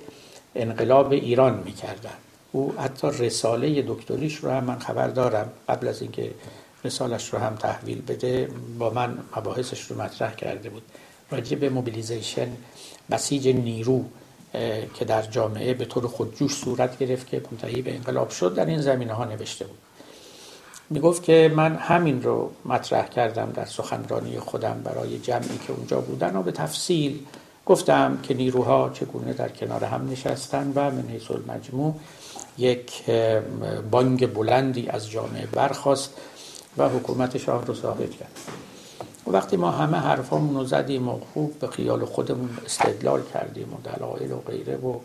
[0.56, 2.18] انقلاب ایران می‌کردن.
[2.52, 5.50] او حتی رساله دکتریش رو هم من خبر دارم.
[5.70, 6.32] قبل از اینکه
[6.84, 10.84] رسالش رو هم تحویل بده با من مباحثش رو مطرح کرده بود.
[11.32, 12.48] راجع به موبیلیزیشن
[13.12, 14.06] بسیج نیرو
[14.94, 18.82] که در جامعه به طور خودجوش صورت گرفت که منتهی به انقلاب شد در این
[18.82, 19.78] زمینه ها نوشته بود.
[20.90, 26.02] می گفت که من همین رو مطرح کردم در سخنرانی خودم برای جمعی که اونجا
[26.02, 27.20] بودن و به تفصیل
[27.70, 31.96] گفتم که نیروها چگونه در کنار هم نشستن و من حیث المجموع
[32.58, 33.10] یک
[33.92, 36.14] بانگ بلندی از جامعه برخواست
[36.78, 38.32] و حکومت شاه رو ثابت کرد.
[39.28, 44.32] وقتی ما همه حرفامون رو زدیم و خوب به خیال خودمون استدلال کردیم و دلایل
[44.32, 45.00] و غیره و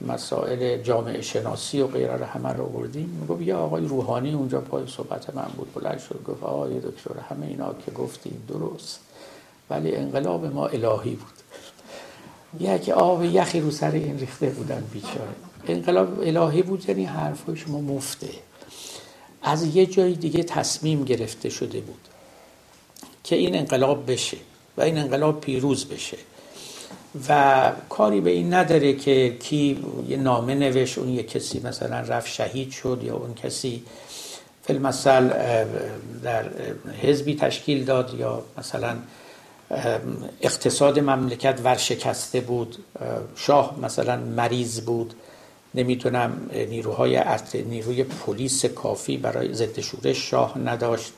[0.00, 4.86] مسائل جامعه شناسی و غیره رو همه رو بردیم می‌گفت یه آقای روحانی اونجا پای
[4.86, 9.00] صحبت من بود بلند شد گفت آقای دکتر همه اینا که گفتیم درست
[9.70, 11.35] ولی انقلاب ما الهی بود.
[12.60, 15.34] یک آب یخی رو سر این ریخته بودن بیچاره.
[15.68, 18.28] انقلاب الهی بود یعنی حرفای شما مفته.
[19.42, 22.00] از یه جای دیگه تصمیم گرفته شده بود
[23.24, 24.36] که این انقلاب بشه
[24.76, 26.16] و این انقلاب پیروز بشه.
[27.28, 32.28] و کاری به این نداره که کی یه نامه نوشت اون یه کسی مثلا رفت
[32.28, 33.82] شهید شد یا اون کسی
[34.62, 35.28] فیلمسل
[36.22, 36.44] در
[37.02, 38.96] حزبی تشکیل داد یا مثلا
[40.40, 42.76] اقتصاد مملکت ورشکسته بود
[43.36, 45.14] شاه مثلا مریض بود.
[45.74, 47.22] نمی‌تونم نیروهای
[47.54, 51.12] نیروی پلیس کافی برای ضد شورش شاه نداشت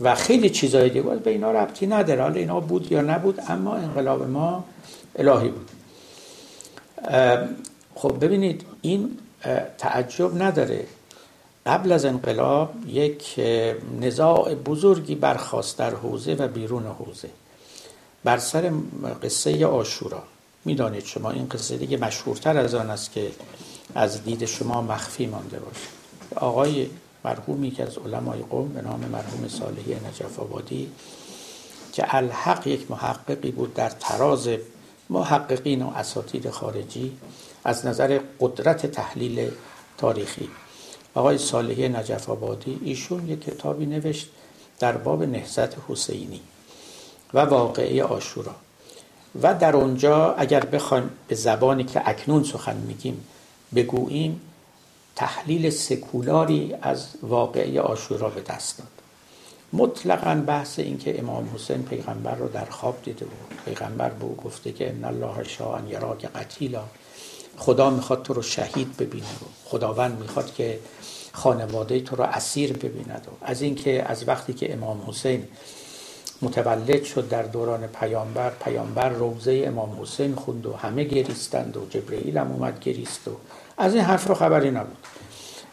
[0.00, 1.02] و خیلی چیزای دیگه.
[1.02, 2.22] به اینا ربطی نداره.
[2.22, 4.64] حالا اینا بود یا نبود اما انقلاب ما
[5.16, 5.70] الهی بود.
[7.94, 9.18] خب ببینید این
[9.78, 10.84] تعجب نداره.
[11.66, 13.40] قبل از انقلاب یک
[14.00, 17.28] نزاع بزرگی برخواست در حوزه و بیرون حوزه.
[18.24, 18.72] بر سر
[19.22, 20.22] قصه آشورا.
[20.64, 23.30] می‌دانید شما این قصه دیگه مشهورتر از آن است که
[23.94, 25.86] از دید شما مخفی مانده باشه
[26.36, 26.90] آقای
[27.24, 30.90] مرحومی که از علمای قوم به نام مرحوم صالحی نجف آبادی
[31.92, 34.48] که الحق یک محققی بود در تراز
[35.10, 37.16] محققین و اساتید خارجی
[37.64, 39.50] از نظر قدرت تحلیل
[39.98, 40.48] تاریخی.
[41.14, 44.30] آقای صالحی نجف آبادی ایشون یک کتابی نوشت
[44.78, 46.40] در باب نهزت حسینی.
[47.34, 48.54] و واقعه آشورا.
[49.42, 53.24] و در اونجا اگر بخوایم به زبانی که اکنون سخن میگیم
[53.74, 54.40] بگوییم
[55.16, 58.88] تحلیل سکولاری از واقعه آشورا به دست داد.
[59.72, 64.36] مطلقا بحث این که امام حسین پیغمبر رو در خواب دیده بود پیغمبر به او
[64.36, 66.84] گفته که ان الله شاء یراک قتیلا
[67.56, 70.78] خدا می‌خواد تو رو شهید ببینه و خداوند می‌خواد که
[71.32, 73.26] خانواده تو رو اسیر ببیند.
[73.30, 75.44] و از اینکه از وقتی که امام حسین
[76.42, 78.50] متولد شد در دوران پیامبر.
[78.50, 83.30] پیامبر روزه امام حسین خوند و همه گریستند و جبرئیل هم اومد گریست و
[83.78, 84.96] از این حرف رو خبری نبود.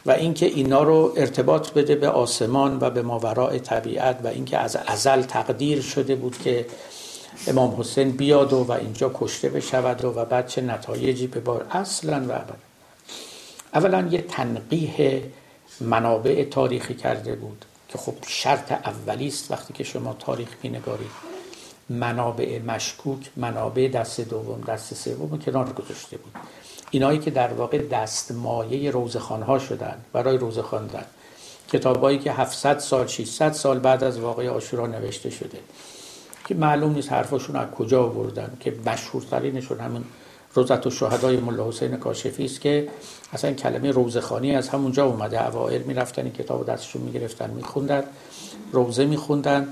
[0.06, 4.78] و اینکه اینا رو ارتباط بده به آسمان و به ماورای طبیعت و اینکه از
[4.88, 6.66] ازل تقدیر شده بود که
[7.48, 11.66] امام حسین بیاد و, و اینجا کشته بشود و, و بعد چه نتایجی به بار
[11.72, 12.56] اصلا و ابدا.
[13.74, 15.22] اولا یه تنقیح
[15.82, 17.66] منابع تاریخی کرده بود.
[17.92, 21.12] که خب شرط اولی است وقتی که شما تاریخ بینگارید.
[21.90, 26.34] منابع مشکوک منابع دست دوم دست سوم کنار گذاشته بود.
[26.92, 31.06] اینایی که در واقع دست مایه روزخانها شدن برای روزه خواندن
[31.68, 35.60] کتابایی که 700 سال 600 سال بعد از واقع آشورا نوشته شده.
[36.46, 40.04] که معلوم نیست حرفاشون از کجا آوردن که مشهورترینشون همون
[40.54, 42.88] روزت و شهدای ملا حسین کاشفی است که
[43.34, 45.48] اصلا کلمه روزخانی از همونجا اومده.
[45.48, 48.04] اوائل می‌رفتن این کتاب دستشون می‌گرفتن میخوندن
[48.72, 49.68] روزه میخوندن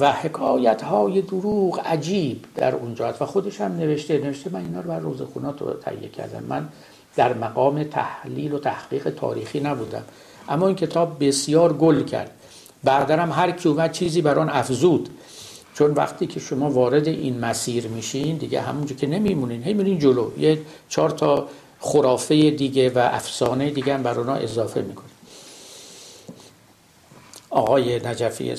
[0.00, 4.88] و حکایت های دروغ عجیب در اونجا و خودش هم نوشته نوشته من اینا رو
[4.88, 6.44] بر روزخونات رو تهیه کردم.
[6.48, 6.68] من
[7.16, 10.02] در مقام تحلیل و تحقیق تاریخی نبودم.
[10.48, 12.30] اما این کتاب بسیار گل کرد.
[12.84, 15.08] بعدرم هر کی اومد چیزی بر آن افزود.
[15.80, 19.62] چون وقتی که شما وارد این مسیر میشین دیگه همونجا که نمیمونین.
[19.62, 20.30] هی میرین جلو.
[20.38, 21.48] یه چهار تا
[21.80, 25.10] خرافه دیگه و افسانه دیگه هم بر اونا اضافه می‌کنین.
[27.50, 28.56] آقای نجفی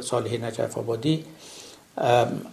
[0.00, 1.24] صالح نجف آبادی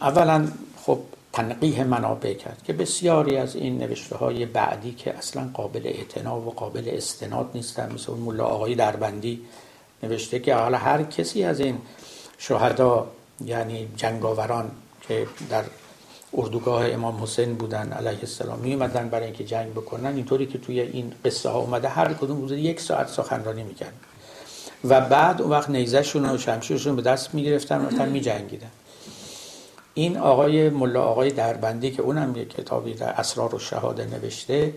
[0.02, 0.48] اولا
[0.86, 1.00] خب
[1.34, 6.54] تنقیح منابع کرد که بسیاری از این نوشته های بعدی که اصلا قابل اعتنا و
[6.54, 9.42] قابل استناد نیستن مثل اون ملا آقای دربندی
[10.04, 11.78] نوشته که حالا هر کسی از این
[12.38, 13.08] شهدا
[13.46, 14.72] یعنی جنگاوران
[15.08, 15.64] که در
[16.34, 18.60] اردوگاه امام حسین بودن علیه السلام.
[18.60, 20.16] می اومدن برای اینکه جنگ بکنن.
[20.16, 23.94] اینطوری که توی این قصه ها اومده هر کدوم بوده یک ساعت سخنرانی می‌کرد.
[24.84, 28.72] و بعد اون وقت نیزشون و شمشیرشون به دست می‌گرفتن می جنگیدن
[29.94, 34.74] این آقای ملا آقای دربندی که اونم یک کتابی در اسرار و شهاده نوشته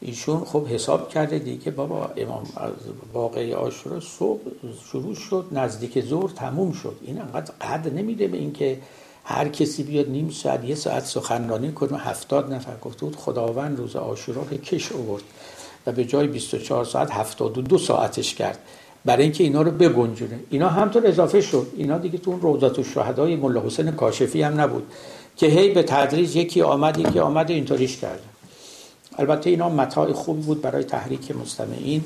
[0.00, 2.72] ایشون خب حساب کرده دیگه بابا امام از
[3.12, 4.40] واقعی آشورا صبح
[4.90, 6.96] شروع شد نزدیک ظهر تموم شد.
[7.02, 8.78] این انقدر قدر نمیده به اینکه
[9.24, 11.98] هر کسی بیاد نیم ساعت یه ساعت سخنرانی کنه.
[11.98, 15.22] هفتاد نفر گفته بود خداوند روز آشورا رو کش آورد
[15.86, 18.58] و به جای 24 ساعت 72 ساعتش کرد.
[19.04, 20.40] برای اینکه اینا رو بگنجونه.
[20.50, 21.66] اینا همطور اضافه شد.
[21.76, 24.82] اینا دیگه تو اون روزات و ملا حسین کاشفی هم نبود
[25.36, 28.20] که هی به تدریج یکی آمد یکی آمد اینطوریش کرد.
[29.18, 32.04] البته اینا متاع خوبی بود برای تحریک مستمعین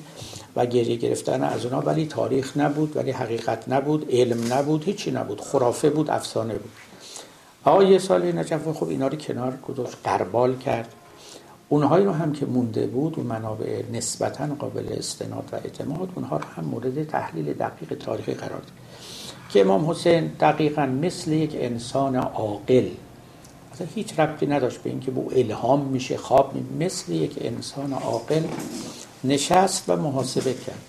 [0.57, 5.41] و گریه گرفتن از اونا ولی تاریخ نبود ولی حقیقت نبود علم نبود هیچی نبود.
[5.41, 6.71] خرافه بود افسانه بود.
[7.65, 10.89] آقا یه سال نجف خب اینا رو کنار گذاشت قربال کرد.
[11.69, 16.45] اونهایی رو هم که مونده بود و منابع نسبتا قابل استناد و اعتماد اونها رو
[16.57, 18.73] هم مورد تحلیل دقیق تاریخی قرار داد.
[19.49, 22.89] که امام حسین دقیقا مثل یک انسان عاقل
[23.83, 28.43] اصلا هیچ ربطی نداشت به اینکه به الهام میشه خواب مثل یک انسان عاقل
[29.25, 30.83] نشست و محاسبه کرد.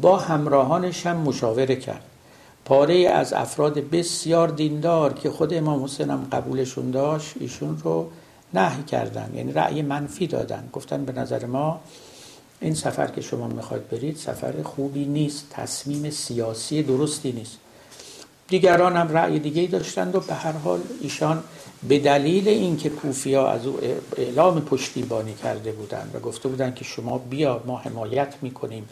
[0.00, 2.02] با همراهانش هم مشاوره کرد.
[2.64, 8.10] پاره از افراد بسیار دیندار که خود امام حسین هم قبولشون داشت ایشون رو
[8.54, 9.32] نهی کردن.
[9.34, 10.68] یعنی رأی منفی دادن.
[10.72, 11.80] گفتن به نظر ما
[12.60, 17.58] این سفر که شما می‌خواید برید سفر خوبی نیست تصمیم سیاسی درستی نیست.
[18.48, 21.42] دیگران هم رأی دیگه داشتند و به هر حال ایشان
[21.88, 23.78] به دلیل اینکه پوفیا از او
[24.16, 28.88] اعلام پشتیبانی کرده بودند و گفته بودند که شما بیا ما حمایت می‌کنیم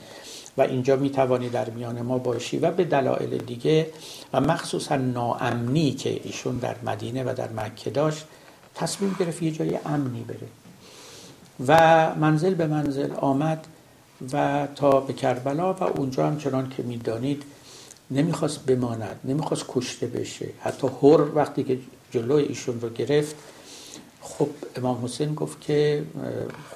[0.59, 3.87] و اینجا می‌توانی در میان ما باشی و به دلایل دیگه
[4.33, 8.25] و مخصوصا ناامنی که ایشون در مدینه و در مکه داشت
[8.75, 10.49] تصمیم گرفت یه جای امنی بره.
[11.67, 13.67] و منزل به منزل آمد
[14.33, 17.43] و تا به کربلا و اونجا هم چنان که می‌دانید
[18.11, 20.47] نمی‌خواست بماند نمی‌خواست کشته بشه.
[20.61, 21.79] حتی هر وقتی که
[22.11, 23.37] جلوی ایشون رو گرفت.
[24.21, 26.05] خب امام حسین گفت که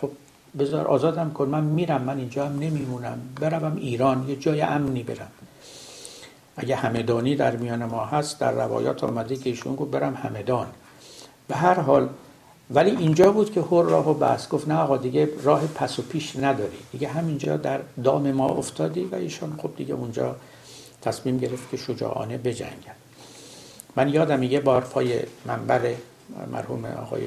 [0.01, 0.11] خب
[0.59, 3.19] بذار آزادم کن من میرم من اینجا هم نمیمونم.
[3.41, 5.31] بروم ایران یه جای امنی برم.
[6.57, 10.67] اگه همدانی در میان ما هست در روایات آمده که ایشون گفت برم همدان.
[11.49, 12.09] به هر حال
[12.71, 16.03] ولی اینجا بود که هر راه و بس گفت نه آقا دیگه راه پس و
[16.03, 16.79] پیش نداری.
[16.93, 20.37] دیگه همینجا در دام ما افتادی و ایشان خب دیگه اونجا
[21.03, 23.04] تصمیم گرفت که شجاعانه بجنگن
[23.97, 25.81] من یادم یه بار پای منبر
[26.53, 27.23] مرحوم آقای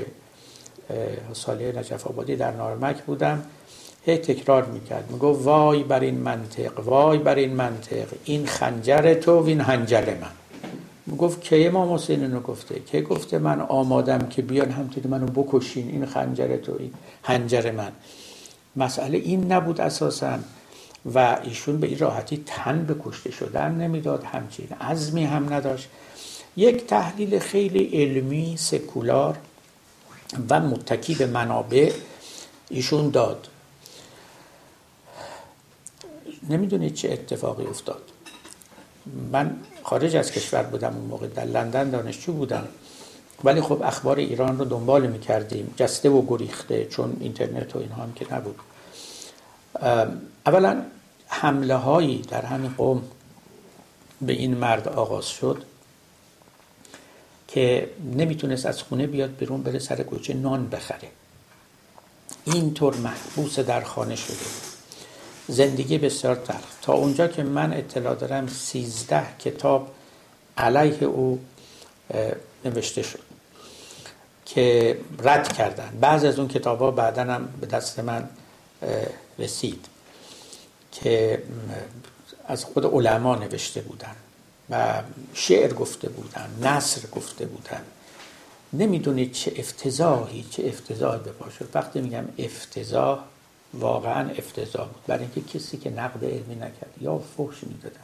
[1.34, 3.44] صالح نجف آبادی در نارمک بودم.
[4.06, 5.12] هی تکرار می‌کرد.
[5.12, 8.08] میگو وای بر این منطق وای بر این منطق.
[8.24, 11.18] این خنجر تو و این هنجر من.
[11.18, 15.90] گفت که امام حسین اینو گفته؟ که گفته من آمادم که بیان همطوری منو بکشین؟
[15.90, 16.94] این خنجر تو این
[17.24, 17.92] هنجر من.
[18.76, 20.40] مسئله این نبود اساسا
[21.14, 24.24] و ایشون به این راحتی تن به کشته شدن نمی‌داد.
[24.24, 25.90] همچین عزمی هم نداشت.
[26.58, 29.38] یک تحلیل خیلی علمی سکولار
[30.50, 31.92] و متکی به منابع
[32.70, 33.48] ایشون داد.
[36.50, 38.02] نمی‌دونید چه اتفاقی افتاد.
[39.32, 42.68] من خارج از کشور بودم اون موقع در لندن دانشجو بودم.
[43.44, 45.74] ولی خب اخبار ایران رو دنبال می‌کردیم.
[45.78, 48.60] جسته و گریخته چون اینترنت و اینها هم که نبود.
[50.46, 50.82] اولا
[51.28, 53.04] حمله هایی در همین قوم
[54.22, 55.64] به این مرد آغاز شد.
[57.48, 61.10] که نمی‌تونست از خونه بیاد بیرون بره سر کوچه نان بخره.
[62.46, 64.36] اینطور محبوس در خانه شده.
[65.48, 66.82] زندگی بسیار تلخ.
[66.82, 69.92] تا اونجا که من اطلاع دارم سیزده کتاب
[70.58, 71.40] علیه او
[72.66, 73.20] نوشته شد
[74.46, 75.98] که رد کردن.
[76.02, 78.30] بعض از اون کتاب ها بعدا هم به دست من
[79.40, 79.86] رسید
[80.92, 81.44] که
[82.48, 84.16] از خود علما نوشته بودن.
[84.70, 85.02] و
[85.34, 87.82] شعر گفته بودن نصر گفته بودن.
[88.74, 91.70] نمی‌دونید چه افتضاحی چه افتضاحی به شد.
[91.74, 93.20] وقتی میگم افتضاح
[93.74, 95.02] واقعا افتضاح بود.
[95.08, 98.02] برای اینکه کسی که نقد علمی نکرد یا فحش می‌دادن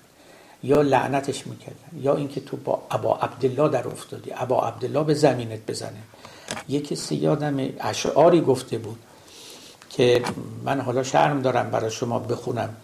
[0.64, 5.59] یا لعنتش می‌کردن یا اینکه تو با ابا عبدالله در افتادی ابا عبدالله به زمینت
[5.68, 6.03] بزنه.
[6.70, 8.99] یه کسی یادم اشعاری گفته بود
[9.89, 10.24] که
[10.64, 12.76] من حالا شرم دارم برای شما بخونم.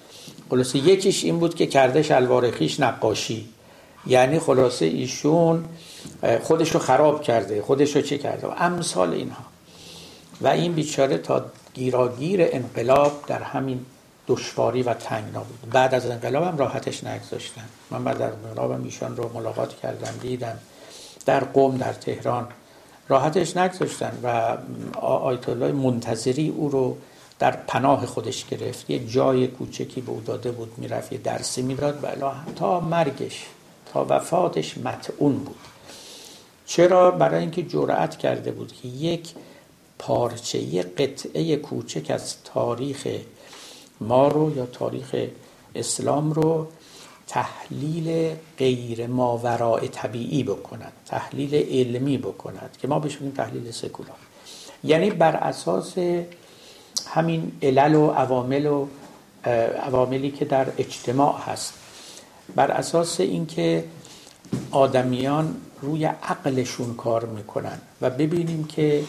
[0.50, 3.50] خلاصه یکیش این بود که کرده شلوار خیش نقاشی.
[4.08, 5.66] یعنی خلاصه ایشون
[6.44, 7.62] خودشو خراب کرده.
[7.62, 9.44] خودشو چه کرده؟ و امثال اینها.
[10.42, 13.86] و این بیچاره تا گیراگیر انقلاب در همین
[14.28, 15.70] دشواری و تنگنا بود.
[15.72, 17.66] بعد از انقلابم راحتش نگذاشتن.
[17.92, 20.60] من بعد از انقلابم ایشان رو ملاقات کردم دیدم.
[21.26, 22.48] در قوم در تهران
[23.08, 24.58] راحتش نگذاشتن و
[25.02, 26.98] آیت الله منتظری او رو
[27.40, 28.90] در پناه خودش گرفت.
[28.90, 32.04] یه جای کوچکی به او داده بود می‌رفت یه درسی می‌داد.
[32.04, 32.08] و
[32.56, 33.46] تا مرگش.
[33.94, 35.56] تا وفاتش متعون بود.
[36.66, 39.30] چرا؟ برای اینکه جرأت کرده بود که یک
[40.00, 43.08] پارچه یک قطعه کوچک از تاریخ
[44.02, 45.16] ما رو یا تاریخ
[45.76, 46.68] اسلام رو
[47.28, 54.16] تحلیل غیر ماورای طبیعی بکند تحلیل علمی بکند که ما بهش تحلیل سکولار.
[54.84, 55.94] یعنی بر اساس
[57.08, 58.88] همین علل و عوامل و
[59.84, 61.74] عواملی که در اجتماع هست.
[62.56, 63.84] بر اساس اینکه
[64.72, 69.04] آدمیان روی عقلشون کار می‌کنن و ببینیم که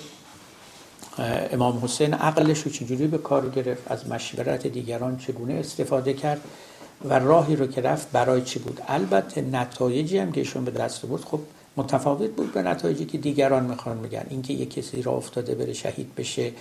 [1.53, 6.41] امام حسین عقلش رو چجوری به کار گرفت از مشورت دیگران چگونه استفاده کرد
[7.05, 8.81] و راهی رو که رفت برای چی بود.
[8.89, 11.41] البته نتایجی هم که ایشون به دست بود خب
[11.77, 16.15] متفاوت بود به نتایجی که دیگران می‌خوان میگن اینکه یک کسی را افتاده بره شهید
[16.15, 16.53] بشه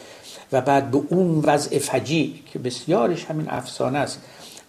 [0.51, 4.21] و بعد به اون وضع فجی که بسیارش همین افسانه است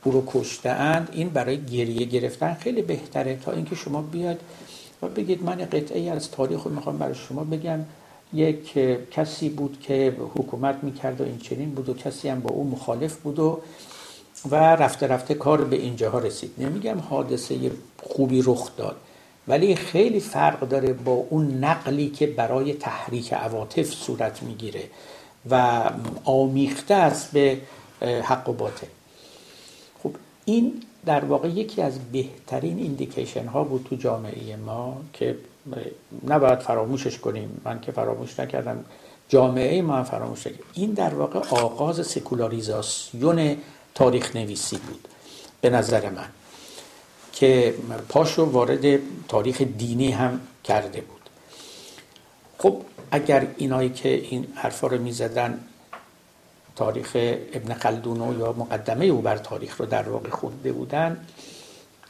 [0.04, 4.40] او رو کشته اند این برای گریه گرفتن خیلی بهتره تا اینکه شما بیاد
[5.02, 7.80] و بگید من قطعه از تاریخ رو می‌خوام برای شما بگم.
[8.32, 8.78] یک
[9.10, 13.16] کسی بود که حکومت می‌کرد و این چنین بود و کسی هم با او مخالف
[13.16, 13.60] بود و
[14.50, 16.50] و رفته رفته کار به اینجاها رسید.
[16.58, 17.70] نمیگم حادثه
[18.02, 18.96] خوبی رخ داد
[19.48, 24.82] ولی خیلی فرق داره با اون نقلی که برای تحریک عواطف صورت می‌گیره
[25.50, 25.82] و
[26.24, 27.58] آمیخته است به
[28.00, 28.86] حق و باطل.
[30.44, 35.38] این در واقع یکی از بهترین ایندیکیشن ها بود تو جامعه ما که
[36.28, 37.60] نباید فراموشش کنیم.
[37.64, 38.84] من که فراموش نکردم.
[39.28, 43.56] جامعه ما فراموش نکردم این در واقع آغاز سکولاریزاسیون
[43.94, 45.08] تاریخ نویسی بود
[45.60, 46.28] به نظر من
[47.32, 47.74] که
[48.08, 51.20] پاشو وارد تاریخ دینی هم کرده بود.
[52.58, 52.76] خب
[53.10, 55.60] اگر اینایی که این حرفا رو می‌زدن
[56.76, 57.10] تاریخ
[57.52, 61.26] ابن خلدون یا مقدمه او بر تاریخ رو در واقع خونده بودن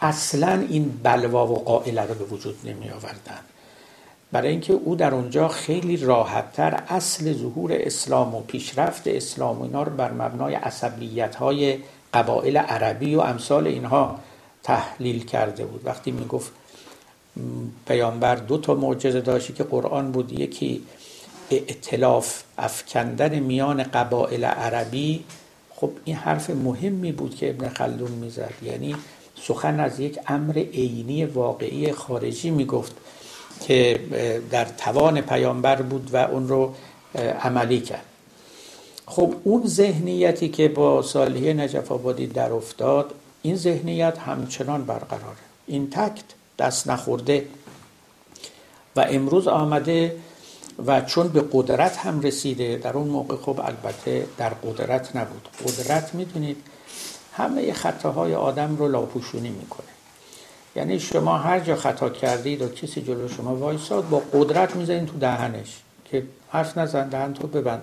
[0.00, 3.40] اصلا این بلوا و قائله رو به وجود نمی آوردن.
[4.32, 9.82] برای اینکه او در اونجا خیلی راحتتر اصل ظهور اسلام و پیشرفت اسلام و اینا
[9.82, 11.78] رو بر مبنای عصبیت های
[12.14, 14.18] قبایل عربی و امثال اینها
[14.62, 15.80] تحلیل کرده بود.
[15.84, 16.52] وقتی می‌گفت
[17.86, 20.82] پیامبر دو تا معجزه داشتی که قرآن بود یکی
[21.50, 25.24] ائتلاف افکندن میان قبایل عربی
[25.76, 28.52] خب این حرف مهمی بود که ابن خلدون می‌زد.
[28.62, 28.96] یعنی
[29.42, 32.92] سخن از یک امر عینی واقعی خارجی می‌گفت
[33.60, 34.00] که
[34.50, 36.74] در توان پیامبر بود و اون رو
[37.42, 38.04] عملی کرد.
[39.06, 45.36] خب اون ذهنیتی که با صالحی نجف آبادی در افتاد این ذهنیت همچنان برقراره.
[45.66, 46.24] این تکت
[46.58, 47.44] دست نخورده.
[48.96, 50.16] و امروز آمده
[50.86, 55.48] و چون به قدرت هم رسیده در اون موقع خب البته در قدرت نبود.
[55.64, 56.56] قدرت می‌دونید
[57.32, 59.86] همه خطاهای آدم رو لاپوشونی می‌کنه.
[60.76, 65.18] یعنی شما هر جا خطا کردید و کسی جلو شما وایساد با قدرت می‌زنید تو
[65.18, 67.82] دهنش که حرف نزن دهن تو ببند.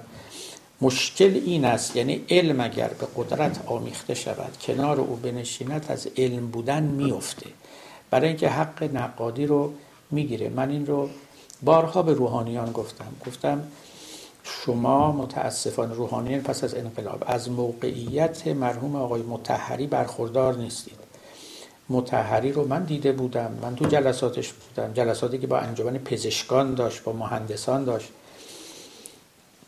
[0.82, 6.48] مشکل این است یعنی علم اگر به قدرت آمیخته شود کنار او بنشیند از علم
[6.48, 7.46] بودن میفته
[8.10, 9.74] برای اینکه حق نقادی رو
[10.12, 10.50] می‌گیره.
[10.50, 11.10] من این رو
[11.62, 13.12] بارها به روحانیان گفتم.
[13.28, 13.64] گفتم
[14.44, 20.98] شما متاسفان روحانیان پس از انقلاب از موقعیت مرحوم آقای متحری برخوردار نیستید.
[21.90, 23.60] متحری رو من دیده بودم.
[23.62, 24.94] من تو جلساتش بودم.
[24.94, 28.10] جلساتی که با انجمن پزشکان داشت با مهندسان داشت.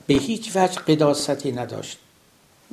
[0.07, 1.97] به هیچ وجه قداستی نداشت.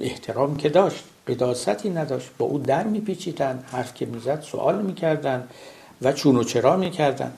[0.01, 1.05] احترام که داشت.
[1.29, 2.31] قداستی نداشت.
[2.39, 5.49] با او در میپیچیدن حرف که می‌زد سوال می‌کردن
[6.03, 7.33] و چون و چرا می‌کردن.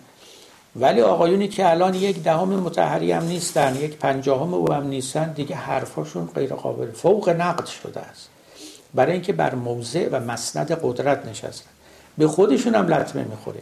[0.77, 5.57] ولی آقایونی که الان یک دهم متحری هم نیستن یک پنجاهم او هم نیستن دیگه
[5.57, 8.29] حرفاشون غیر قابل فوق نقد شده است.
[8.95, 11.71] برای اینکه بر موضع و مسند قدرت نشستن.
[12.19, 13.61] به خودشون هم لطمه می‌خوره.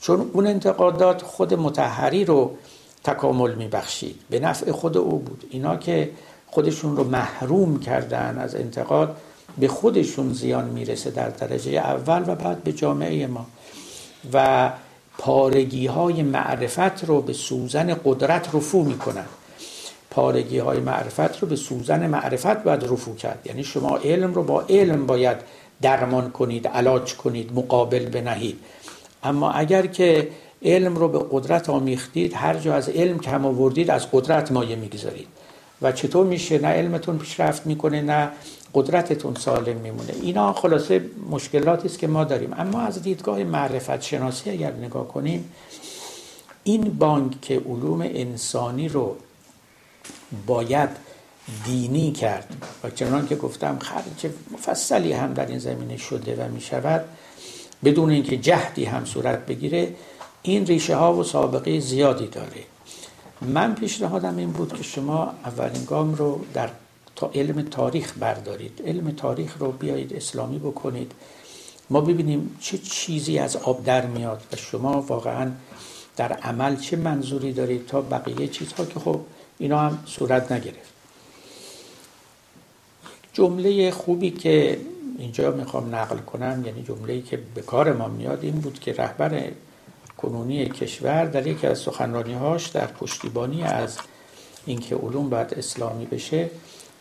[0.00, 2.56] چون اون انتقادات خود متحری رو
[3.04, 4.20] تکامل میبخشید.
[4.30, 5.44] به نفع خود او بود.
[5.50, 6.10] اینا که
[6.46, 9.16] خودشون رو محروم کردن از انتقاد
[9.58, 13.46] به خودشون زیان می‌رسه در درجه اول و بعد به جامعه ما.
[14.32, 14.70] و
[15.18, 19.26] پارگی های معرفت رو به سوزن قدرت رفو می‌کنن.
[20.10, 23.38] پارگی های معرفت رو به سوزن معرفت باید رفو کرد.
[23.44, 25.36] یعنی شما علم رو با علم باید
[25.82, 28.58] درمان کنید علاج کنید مقابل بنهید.
[29.22, 30.28] اما اگر که
[30.62, 35.26] علم رو به قدرت آمیختید هر جا از علم کم آوردید از قدرت مایه می‌گذارید.
[35.82, 38.30] و چطور میشه؟ نه علمتون پیشرفت می‌کنه نه
[38.74, 40.12] قدرتتون سالم میمونه.
[40.22, 42.54] اینا خلاصه مشکلاتی است که ما داریم.
[42.58, 45.52] اما از دیدگاه معرفت شناسی اگر نگاه کنیم
[46.64, 49.16] این بانک که علوم انسانی رو
[50.46, 50.90] باید
[51.64, 56.60] دینی کرد و چنان که گفتم خرج مفصلی هم در این زمینه شده و می
[56.60, 57.04] شود
[57.84, 59.94] بدون اینکه جهدی هم صورت بگیره
[60.42, 62.64] این ریشه ها و سابقه زیادی داره.
[63.42, 66.70] من پیشنهادم این بود که شما اولین گام رو در
[67.16, 68.82] تا علم تاریخ بردارید.
[68.86, 71.12] علم تاریخ رو بیایید اسلامی بکنید.
[71.90, 75.50] ما ببینیم چه چیزی از آب در میاد و شما واقعا
[76.16, 79.20] در عمل چه منظوری دارید تا بقیه چیزها که خب
[79.58, 80.94] اینا هم صورت نگرفت.
[83.32, 84.80] جمله خوبی که
[85.18, 89.50] اینجا می‌خوام نقل کنم یعنی جمله که به کار ما میاد این بود که رهبر
[90.16, 93.98] کنونی کشور در یکی از سخنرانی هاش در پشتیبانی از
[94.66, 96.50] اینکه علوم باید اسلامی بشه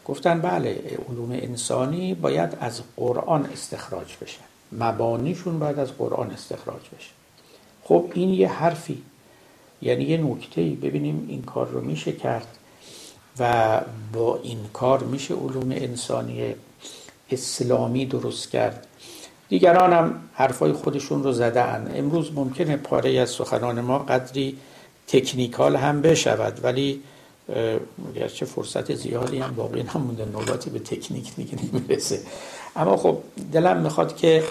[0.06, 4.40] گفتن بله علوم انسانی باید از قرآن استخراج بشه.
[4.72, 7.10] مبانیشون باید از قرآن استخراج بشه.
[7.84, 9.02] خب این یه حرفی
[9.82, 12.48] یعنی یه نکته ببینیم این کار رو میشه کرد
[13.40, 13.82] و
[14.14, 16.56] با این کار میشه علوم انسانی
[17.32, 18.88] اسلامی درست کرد.
[19.50, 24.58] دیگران هم حرفای خودشون رو زدن امروز ممکنه پاره از سخنان ما قدری
[25.08, 27.04] تکنیکال هم بشود ولی
[28.16, 32.20] گرچه فرصت زیادی هم باقی نمونده نوبتی به تکنیک دیگه نمی‌رسه.
[32.76, 33.18] اما خب
[33.52, 34.44] دلم می‌خواد که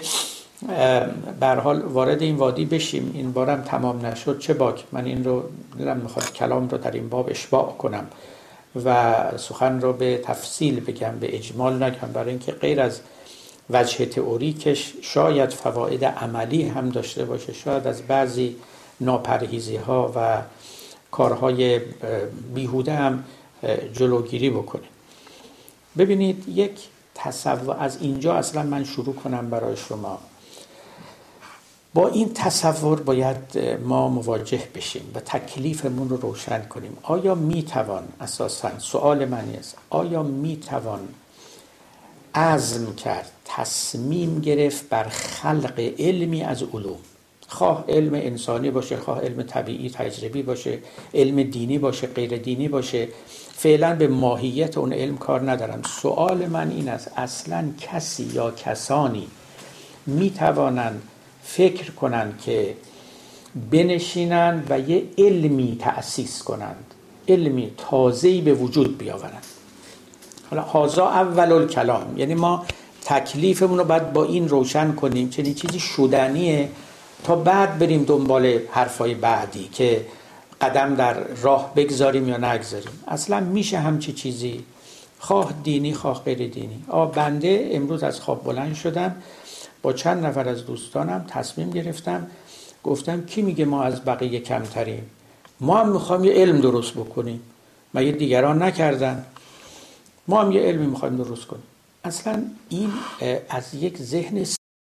[1.41, 3.11] بر حال وارد این وادی بشیم.
[3.15, 4.39] این بارم تمام نشد.
[4.39, 5.43] چه باک؟ من این رو
[5.79, 8.07] دلم می‌خواد کلام رو در این باب اشباع کنم
[8.85, 12.13] و سخن رو به تفصیل بگم به اجمال نگم.
[12.13, 13.01] برای اینکه غیر از
[13.71, 17.53] وجه تئوریکش شاید فواید عملی هم داشته باشه.
[17.53, 18.57] شاید از بعضی
[19.01, 20.43] ناپرهیزی ها و
[21.13, 21.81] کارهای
[22.55, 23.25] بیهوده هم
[23.93, 24.89] جلوگیری بکنه.
[25.99, 30.19] ببینید یک تصور از اینجا اصلا من شروع کنم برای شما.
[31.95, 36.97] با این تصور باید ما مواجه بشیم و تکلیفمون رو روشن کنیم.
[37.03, 41.09] آیا می‌توان اساسا سوال من است آیا می‌توان
[42.35, 47.01] عزم کرد تصمیم گرفت بر خلق علمی از علوم؟
[47.53, 50.79] خواه علم انسانی باشه خواه علم طبیعی تجربی باشه
[51.15, 53.09] علم دینی باشه غیر دینی باشه.
[53.55, 55.83] فعلا به ماهیت اون علم کار ندارم.
[56.03, 59.27] سوال من این است اصلا کسی یا کسانی
[60.07, 61.03] می‌توانند
[61.43, 62.75] فکر کنند که
[63.71, 66.85] بنشینند و یه علمی تأسیس کنند
[67.29, 69.47] علمی تازه‌ای به وجود بیاورند؟
[70.51, 72.65] حالا هازا اول کلام یعنی ما
[73.05, 76.69] تکلیفمون رو باید با این روشن کنیم چنین چیزی شدنیه
[77.25, 80.07] تا بعد بریم دنبال حرفای بعدی که
[80.61, 83.05] قدم در راه بگذاریم یا نگذاریم.
[83.09, 84.65] اصلا میشه همچی چیزی.
[85.19, 86.85] خواه دینی خواه غیر دینی.
[86.89, 89.15] آ بنده امروز از خواب بلند شدم
[89.83, 92.27] با چند نفر از دوستانم تصمیم گرفتم.
[92.85, 95.11] گفتم کی میگه ما از بقیه کمتریم؟
[95.61, 97.41] ما هم می‌خوایم یه علم درست بکنیم.
[97.95, 99.25] مگه دیگران نکردن؟
[100.29, 101.63] ما هم یه علمی می‌خوایم درست کنیم.
[102.05, 102.93] اصلا این
[103.49, 104.45] از یک ذهن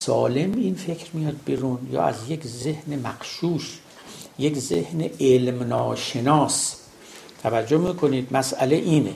[0.06, 3.80] سالم این فکر میاد بیرون یا از یک ذهن مقشوش
[4.40, 6.76] یک ذهن علم ناشناس.
[7.44, 9.14] توجه می‌کنید مسئله اینه.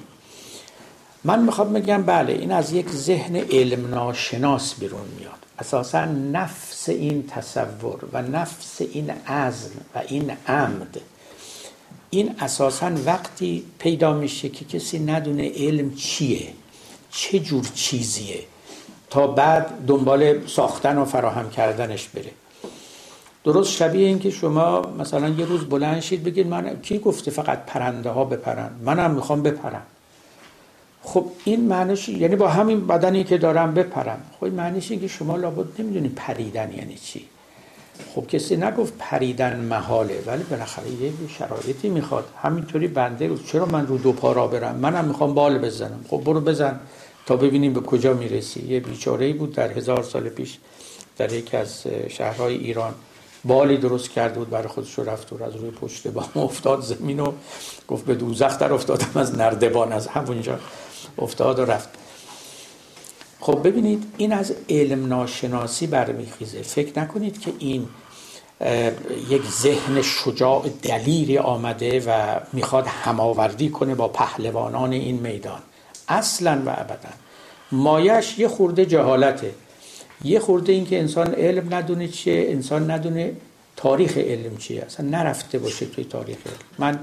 [1.23, 5.39] من می‌خوام بگم بله این از یک ذهن علم ناشناس بیرون میاد.
[5.59, 11.01] اساسا نفس این تصور و نفس این عزم و این عمد
[12.09, 16.53] این اساسا وقتی پیدا میشه که کسی ندونه علم چیه
[17.11, 18.43] چه جور چیزیه.
[19.09, 22.31] تا بعد دنبال ساختن و فراهم کردنش بره.
[23.43, 27.65] درست شبیه این که شما مثلا یه روز بلند شید بگید من کی گفته فقط
[27.65, 29.83] پرنده ها بپرن؟ منم می‌خوام بپرم.
[31.03, 34.21] خب این معنیش یعنی با همین بدنی که دارم بپرم.
[34.37, 37.25] خب این معنیش که شما لابد نمی‌دونی پریدن یعنی چی.
[38.15, 42.25] خب کسی نگفت پریدن محاله ولی بالاخره یه شرایطی می‌خواد.
[42.41, 46.05] همینطوری بنده چرا من رو دو پا را برم؟ منم می‌خوام بال بزنم.
[46.09, 46.79] خب برو بزن.
[47.27, 48.67] تا ببینیم به کجا می‌رسی.
[48.67, 50.57] یه بیچاره بود در هزار سال پیش
[51.17, 52.93] در یکی از شهرهای ایران.
[53.45, 57.31] بالی درست کرده بود برای خودش رفت و از روی پشت بام افتاد زمین و
[57.87, 60.59] گفت به دوزخ در افتادم از نردبان از همونجا
[61.17, 61.89] افتاد و رفت.
[63.39, 66.61] خب ببینید این از علم ناشناسی برمیخیزه.
[66.61, 67.87] فکر نکنید که این
[69.29, 75.61] یک ذهن شجاع دلیری آمده و می‌خواد هماوردی کنه با پهلوانان این میدان.
[76.07, 77.09] اصلا و ابدا.
[77.71, 79.51] مایش یه خورده جهالته.
[80.23, 83.33] یه خورده این که انسان علم ندونه چیه انسان ندونه
[83.75, 84.81] تاریخ علم چیه.
[84.81, 86.55] اصلا نرفته باشه توی تاریخ علم.
[86.77, 86.99] من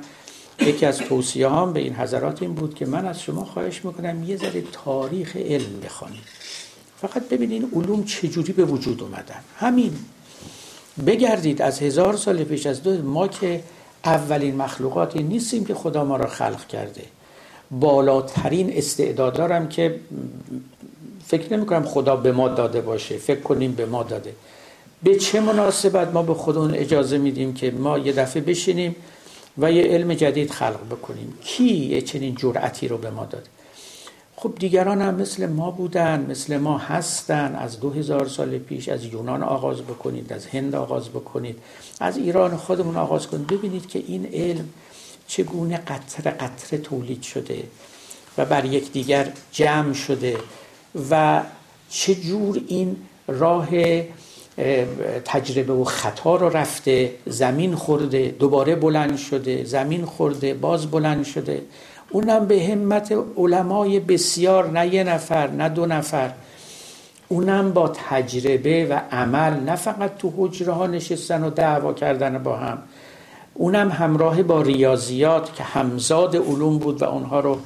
[0.61, 4.25] یکی از توصیه هم به این حضرات این بود که من از شما خواهش می‌کنم
[4.25, 6.25] یه ذره تاریخ علم بخوانید.
[7.01, 9.41] فقط ببینید علوم چجوری به وجود اومدن.
[9.59, 9.99] همین.
[11.07, 13.63] بگردید از هزار سال پیش از دو ما که
[14.05, 17.03] اولین مخلوقاتی نیستیم که خدا ما را خلق کرده.
[17.81, 20.01] بالاترین استعداد دارم که
[21.27, 23.17] فکر نمی کنم خدا به ما داده باشه.
[23.17, 24.33] فکر کنیم به ما داده.
[25.03, 28.97] به چه مناسبت ما به خودمون اجازه میدیم که ما یه دفعه بشینیم
[29.59, 33.47] و یه علم جدید خلق بکنیم؟ کی یه چنین جرأتی رو به ما داده؟
[34.37, 37.55] خب دیگران هم مثل ما بودن مثل ما هستن.
[37.55, 41.59] از دو هزار سال پیش از یونان آغاز بکنید از هند آغاز بکنید
[42.01, 43.47] از ایران خودمون آغاز کنید.
[43.47, 44.69] ببینید که این علم
[45.27, 47.65] چگونه قطر قطره تولید شده
[48.39, 50.37] و بر یک دیگر جمع شده
[51.11, 51.43] و
[51.91, 52.97] چجور این
[53.29, 53.69] راه
[55.25, 61.63] تجربه و خطا رو رفته زمین خورده دوباره بلند شده زمین خورده باز بلند شده.
[62.11, 66.33] اونم به همت علمای بسیار نه یه نفر نه دو نفر.
[67.29, 72.57] اونم با تجربه و عمل نه فقط تو حجره ها نشستن و دعوا کردن با
[72.57, 72.79] هم.
[73.55, 77.59] اونم همراه با ریاضیات که همزاد علوم بود و اونها رو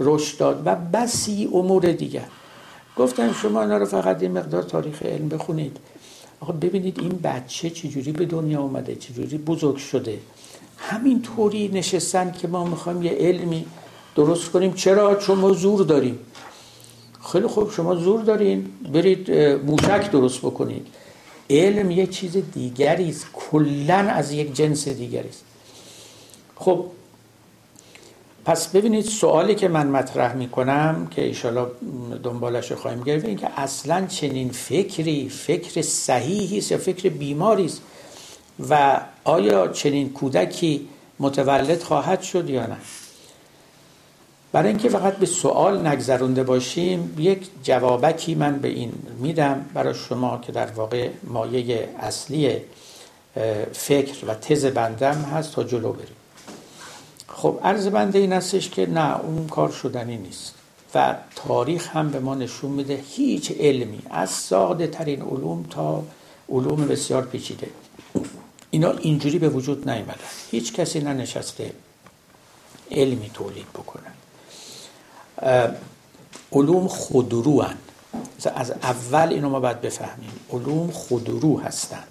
[0.00, 2.26] رشد داد و بسی امور دیگر.
[2.96, 5.76] گفتن شما اینا رو فقط این مقدار تاریخ علم بخونید.
[6.40, 10.18] آقا ببینید این بچه چجوری به دنیا اومده چجوری بزرگ شده.
[10.78, 13.66] همین طوری نشستن که ما می‌خوایم یه علمی
[14.16, 14.72] درست کنیم.
[14.72, 16.18] چرا؟ چون ما زور داریم.
[17.32, 18.66] خیلی خوب شما زور دارین.
[18.92, 19.30] برید
[19.66, 20.86] موشک درست بکنید.
[21.50, 23.26] علم یه چیز دیگری است.
[23.32, 25.44] کلا از یک جنس دیگری است.
[26.56, 26.84] خب
[28.46, 31.66] پس ببینید سوالی که من مطرح می کنم که ایشالا
[32.22, 37.82] دنبالش خواهیم گرفت این که اصلا چنین فکری فکر صحیحی است یا فکر بیماری است
[38.70, 40.88] و آیا چنین کودکی
[41.20, 42.76] متولد خواهد شد یا نه؟
[44.56, 50.38] برای اینکه فقط به سوال نگذرونده باشیم یک جوابکی من به این میدم برای شما
[50.38, 52.56] که در واقع مایه اصلی
[53.72, 56.16] فکر و تز بندم هست تا جلو بریم.
[57.28, 60.54] خب عرض بنده این هستش که نه اون کار شدنی نیست
[60.94, 61.16] و
[61.48, 66.04] تاریخ هم به ما نشون میده هیچ علمی از ساده ترین علوم تا
[66.48, 67.68] علوم بسیار پیچیده.
[68.70, 70.16] اینا اینجوری به وجود نیومدن.
[70.50, 71.72] هیچ کسی ننشسته
[72.90, 74.12] علمی تولید بکنن
[76.52, 77.76] علوم خودرو هن.
[78.54, 80.32] از اول اینو ما باید بفهمیم.
[80.52, 82.04] علوم خودرو هستن.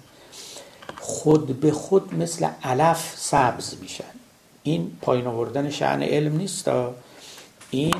[1.00, 4.04] خود به خود مثل علف سبز میشن.
[4.62, 6.70] این پایین آوردن شعن علم نیست.
[7.70, 7.94] این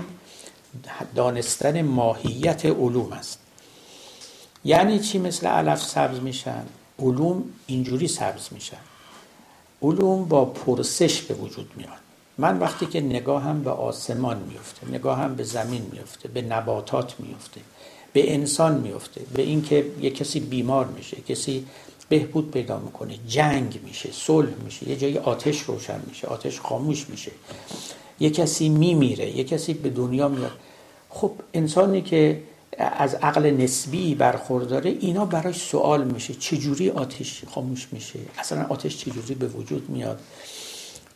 [1.14, 3.38] دانستن ماهیت علوم است.
[4.64, 6.66] یعنی چی مثل علف سبز میشن؟
[6.98, 8.76] علوم اینجوری سبز میشن.
[9.82, 12.05] علوم با پرسش به وجود میاد.
[12.38, 17.60] من وقتی که نگاهم به آسمان میفته نگاهم به زمین میفته به نباتات میفته
[18.12, 21.66] به انسان میفته به اینکه یه کسی بیمار میشه کسی
[22.08, 27.30] بهبود پیدا می‌کنه جنگ میشه صلح میشه یه جایی آتش روشن میشه آتش خاموش میشه
[28.20, 30.52] یه کسی میمیره یه کسی به دنیا میاد.
[31.10, 32.42] خب انسانی که
[32.78, 39.34] از عقل نسبی برخورداره اینا براش سوال میشه چجوری آتش خاموش میشه؟ اصلا آتش چجوری
[39.34, 40.20] به وجود میاد؟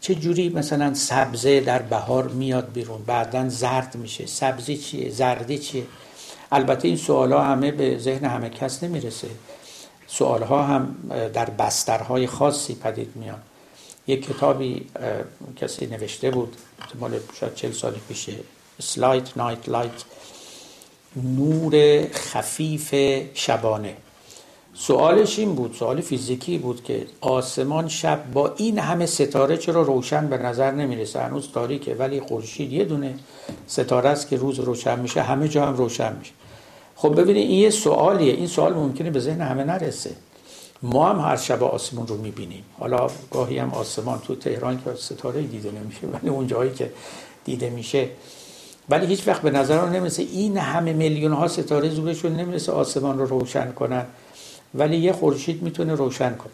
[0.01, 4.26] چه جوری مثلا سبزه در بهار میاد بیرون؟ بعدا زرد میشه.
[4.26, 5.86] سبزی چیه؟ زردی چیه؟
[6.53, 9.28] البته این سوال ها همه به ذهن همه کس نمی‌رسه.
[10.07, 10.96] سوال ها هم
[11.32, 13.40] در بسترهای خاصی پدید میان
[14.07, 14.86] یک کتابی
[15.57, 16.57] کسی نوشته بود
[17.01, 18.32] مال شاید چل سال پیشه
[18.78, 20.04] slight night light
[21.16, 22.94] نور خفیف
[23.34, 23.96] شبانه.
[24.74, 30.26] سوالش این بود سوال فیزیکی بود که آسمان شب با این همه ستاره چرا روشن
[30.26, 33.14] به نظر نمی‌رسه؟ هنوز تاریکه ولی خورشید یه دونه
[33.66, 36.32] ستاره است که روز روشن میشه همه جا هم روشن میشه.
[36.96, 38.32] خب ببینید این یه سوالیه.
[38.32, 40.10] این سوال ممکنه به ذهن همه نرسه.
[40.82, 42.64] ما هم هر شب آسمون رو می‌بینیم.
[42.78, 46.92] حالا گاهی هم آسمان تو تهران که ستاره دیده نمیشه ولی اون جایی که
[47.44, 48.08] دیده میشه.
[48.88, 50.22] ولی هیچ وقت به نظر نمی‌رسه.
[50.22, 54.06] این همه میلیون ها ستاره زورشون نمی‌رسه آسمان رو روشن کنن.
[54.74, 56.52] ولی یه خورشید می‌تونه روشن کنه.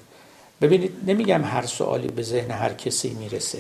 [0.61, 3.59] ببینید نمیگم هر سوالی به ذهن هر کسی می‌رسه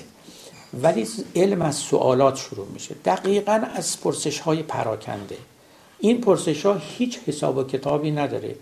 [0.83, 2.95] ولی علم از سوالات شروع میشه.
[3.05, 5.37] دقیقا از پرسش های پراکنده.
[5.99, 8.55] این پرسش ها هیچ حساب و کتابی نداره.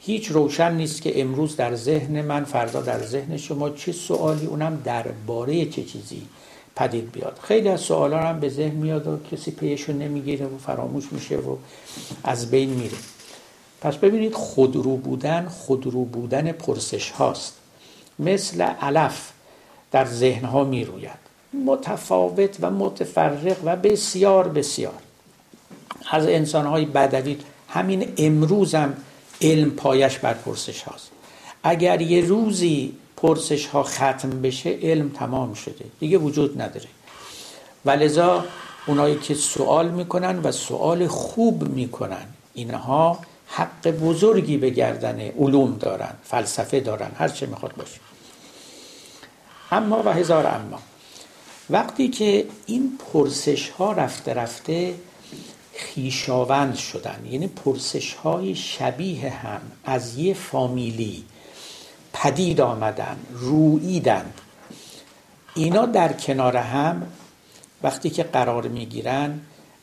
[0.00, 4.82] هیچ روشن نیست که امروز در ذهن من فردا در ذهن شما چه سوالی اونم
[4.84, 6.22] درباره چه چیزی
[6.76, 7.38] پدید بیاد.
[7.42, 11.56] خیلی از سوالا هم به ذهن میاد و کسی پیشو نمی‌گیره و فراموش میشه و
[12.24, 12.96] از بین میره.
[13.80, 17.54] پس ببینید خودرو بودن خودرو بودن پرسش هاست.
[18.18, 19.32] مثل علف
[19.92, 21.26] در ذهن ها می روید
[21.66, 24.94] متفاوت و متفرق و بسیار بسیار.
[26.10, 28.96] از انسان های بدوی همین امروز هم
[29.42, 31.10] علم پایش بر پرسش هاست.
[31.62, 35.84] اگر یه روزی پرسش ها ختم بشه علم تمام شده.
[36.00, 36.88] دیگه وجود نداره.
[37.84, 38.44] و لذا
[38.86, 46.14] اونایی که سوال می‌کنن و سوال خوب می‌کنن اینها حق بزرگی به گردن علوم دارن
[46.24, 48.00] فلسفه دارن هر چه می‌خواد باشه.
[49.70, 50.78] اما و هزار اما.
[51.70, 54.94] وقتی که این پرسش ها رفته رفته
[55.74, 61.24] خیشاوند شدن یعنی پرسش های شبیه هم از یه فامیلی
[62.12, 64.32] پدید آمدن رویدن
[65.54, 67.06] اینا در کنار هم
[67.82, 69.40] وقتی که قرار می‌گیرن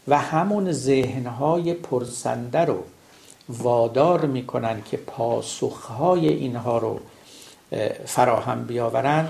[0.08, 2.84] و همون ذهنهای پرسنده رو
[3.50, 7.00] وادار می‌کنن که پاسخهای اینها رو
[8.06, 9.28] فراهم بیاورن.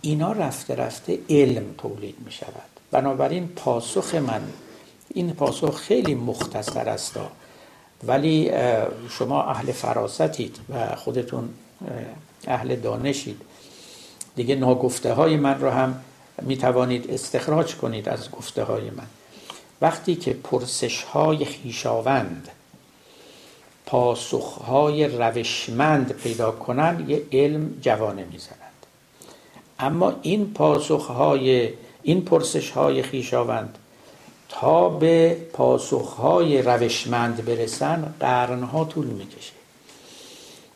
[0.00, 4.42] اینا رفته رفته علم تولید می شود بنابراین پاسخ من
[5.14, 7.18] این پاسخ خیلی مختصر است.
[8.06, 8.50] ولی
[9.08, 11.48] شما اهل فراستید و خودتون
[12.46, 13.40] اهل دانشید.
[14.36, 16.00] دیگه ناگفته های من رو هم
[16.42, 19.06] می توانید استخراج کنید از گفته های من.
[19.80, 22.48] وقتی که پرسش های خیشاوند
[23.86, 28.60] پاسخهای روشمند پیدا کنند یه علم جوانه می‌زنند.
[29.78, 31.70] اما این پاسخهای
[32.02, 33.78] این پرسشهای خیشاوند
[34.48, 39.52] تا به پاسخهای روشمند برسن قرنها طول می‌کشه.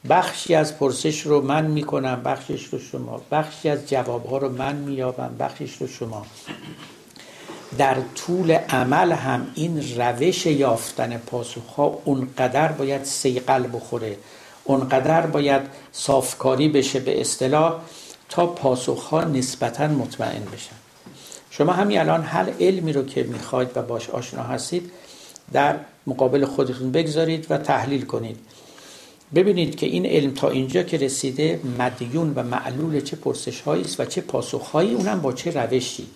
[0.08, 5.36] بخشی از پرسش رو من می‌کنم بخشش رو شما بخشی از جوابها رو من مییابم
[5.38, 6.26] بخشش رو شما.
[7.78, 14.16] در طول عمل هم این روش یافتن پاسخ ها اونقدر باید سیقل بخوره
[14.64, 15.62] اونقدر باید
[15.92, 17.80] صافکاری بشه به اصطلاح
[18.28, 20.76] تا پاسخ ها نسبتا مطمئن بشن.
[21.50, 24.90] شما همین الان هر علمی رو که می‌خواید و باش آشنا هستید
[25.52, 28.38] در مقابل خودتون بگذارید و تحلیل کنید.
[29.34, 34.04] ببینید که این علم تا اینجا که رسیده مدیون و معلول چه پرسش است و
[34.04, 36.06] چه پاسخ هایی اونم با چه روشی؟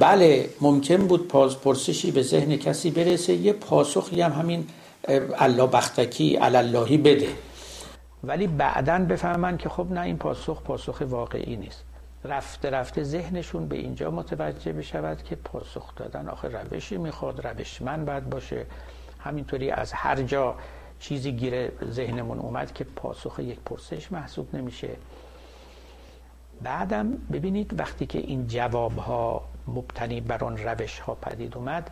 [0.00, 1.28] بله ممکن بود
[1.64, 3.32] پرسشی به ذهن کسی برسه.
[3.32, 4.66] یه پاسخی هم همین
[5.38, 7.28] الله بختکی اللهی بده.
[8.24, 11.84] ولی بعدا بفهمن که خب نه این پاسخ پاسخ واقعی نیست.
[12.24, 18.30] رفته رفته ذهنشون به اینجا متوجه بشود که پاسخ دادن آخه روشی می‌خواد روشمند باید
[18.30, 18.66] باشه.
[19.18, 20.54] همینطوری از هر جا
[21.00, 24.88] چیزی گیره ذهنمون اومد که پاسخ یک پرسش محسوب نمیشه.
[26.62, 31.90] بعدم ببینید وقتی که این جواب ها مبتنی بر آن روش ها پدید اومد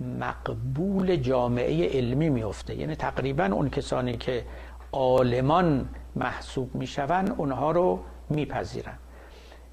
[0.00, 4.44] مقبول جامعه علمی میفته یعنی تقریبا اون کسانی که
[4.92, 8.00] عالمان محسوب می‌شوند اونها رو
[8.30, 8.98] میپذیرن.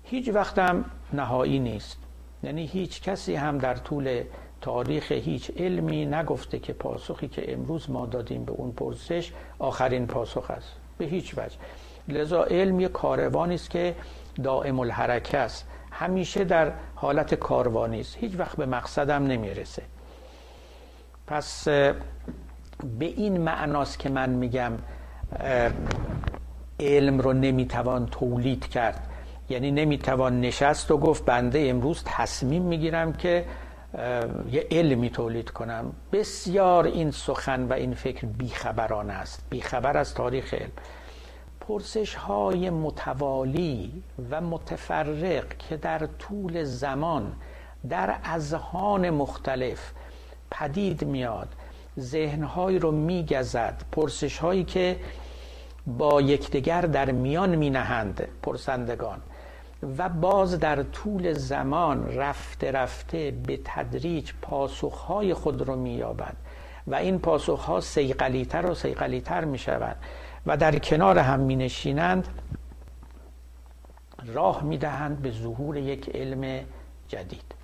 [0.04, 1.98] هیچ وقتم نهایی نیست.
[2.44, 4.24] یعنی هیچ کسی هم در طول
[4.62, 10.52] تاریخ هیچ علمی نگفته که پاسخی که امروز ما دادیم به اون پرسش آخرین پاسخ
[10.52, 10.72] است.
[10.98, 11.58] به هیچ وجه.
[12.08, 13.96] لذا علم یه کاروانی است که
[14.44, 15.68] دائم الحرکه است.
[15.94, 18.18] همیشه در حالت کاروانی است.
[18.18, 19.84] هیچ وقت به مقصدم نمی‌رسه.
[21.28, 21.96] پس به
[23.00, 24.72] این معناست که من میگم
[26.80, 29.08] علم رو نمی‌توان تولید کرد.
[29.50, 33.46] یعنی نمی‌توان نشست و گفت بنده امروز تصمیم می‌گیرم که
[34.52, 35.94] یه علمی تولید کنم.
[36.12, 39.46] بسیار این سخن و این فکر بیخبرانه است.
[39.50, 40.72] بیخبر از تاریخ علم.
[41.68, 47.34] پرسش های متوالی و متفرق که در طول زمان
[47.90, 49.92] در اذهان مختلف
[50.52, 51.48] پدید میاد
[52.00, 55.00] ذهنهایی رو میگزد پرسش هایی که
[55.88, 59.22] با یکدیگر در میان می نهند پرسندگان
[59.98, 66.36] و باز در طول زمان رفته رفته به تدریج پاسخهای خود رو مییابد
[66.88, 69.98] و این پاسخها سیقلیتر و سیقلیتر می شود
[70.46, 72.28] و در کنار هم می نشینند
[74.26, 76.66] راه می دهند به ظهور یک علم
[77.08, 77.56] جدید.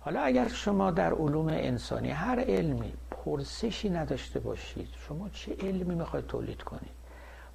[0.00, 6.26] حالا اگر شما در علوم انسانی هر علمی پرسشی نداشته باشید شما چه علمی می‌خواید
[6.26, 7.02] تولید کنید؟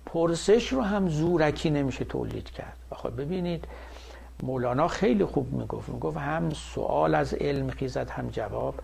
[0.06, 2.78] پرسش رو هم زورکی نمیشه تولید کرد.
[2.96, 3.66] خب ببینید
[4.44, 8.76] مولانا خیلی خوب می‌گفت می‌گفت هم سوال از علم خیزد هم جواب.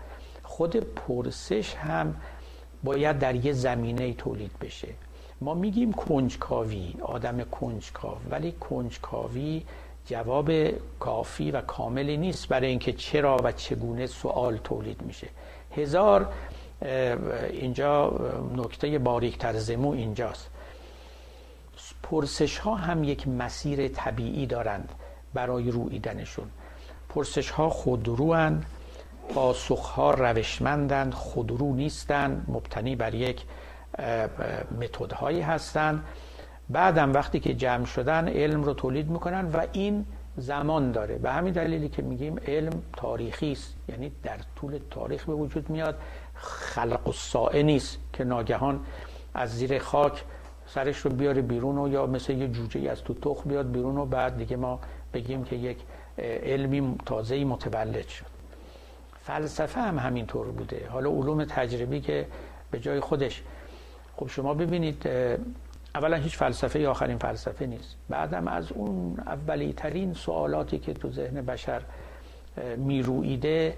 [0.42, 2.14] خود پرسش هم
[2.84, 4.88] باید در یه زمینه تولید بشه.
[5.40, 8.16] ما میگیم کنجکاوی آدم کنجکاو.
[8.30, 9.62] ولی کنجکاوی
[10.06, 10.50] جواب
[11.00, 15.28] کافی و کاملی نیست برای اینکه چرا و چگونه سوال تولید میشه.
[15.76, 16.28] هزار
[17.50, 18.12] اینجا
[18.56, 20.50] نکته باریکتر زمو اینجاست.
[22.02, 24.92] پرسش ها هم یک مسیر طبیعی دارند
[25.34, 26.50] برای رویدنشون
[27.08, 28.64] پرسش ها خودروان
[29.28, 33.42] پاسخ ها روشمندند خودرو نیستند مبتنی بر یک
[34.80, 36.04] متدهایی هستند.
[36.68, 40.06] بعدم وقتی که جمع شدن علم رو تولید می‌کنن و این
[40.36, 41.18] زمان داره.
[41.18, 43.74] به همین دلیلی که میگیم علم تاریخی است.
[43.88, 45.98] یعنی در طول تاریخ به وجود میاد.
[46.34, 48.80] خلق و نیست که ناگهان
[49.34, 50.24] از زیر خاک
[50.66, 54.06] سرش رو بیاره بیرون و یا مثل یه جوجه از تو تخ بیاد بیرون و
[54.06, 54.80] بعد دیگه ما
[55.14, 55.78] بگیم که یک
[56.18, 58.33] علمی تازه متولد شد.
[59.26, 60.88] فلسفه هم همینطور بوده.
[60.88, 62.26] حالا علوم تجربی که
[62.70, 63.42] به جای خودش.
[64.16, 65.08] خب شما ببینید
[65.94, 67.96] اولا هیچ فلسفه یا آخرین فلسفه نیست.
[68.08, 71.82] بعدم از اون اولی ترین سوالاتی که تو ذهن بشر
[72.76, 73.74] میرویده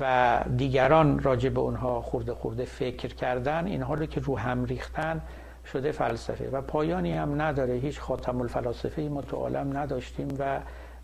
[0.00, 5.20] و دیگران راجع به اونها خورده خورده فکر کردن اینها رو که رو هم ریختن
[5.72, 6.48] شده فلسفه.
[6.52, 7.74] و پایانی هم نداره.
[7.74, 10.60] هیچ خاتم الفلاسفه ای ما تو عالم نداشتیم و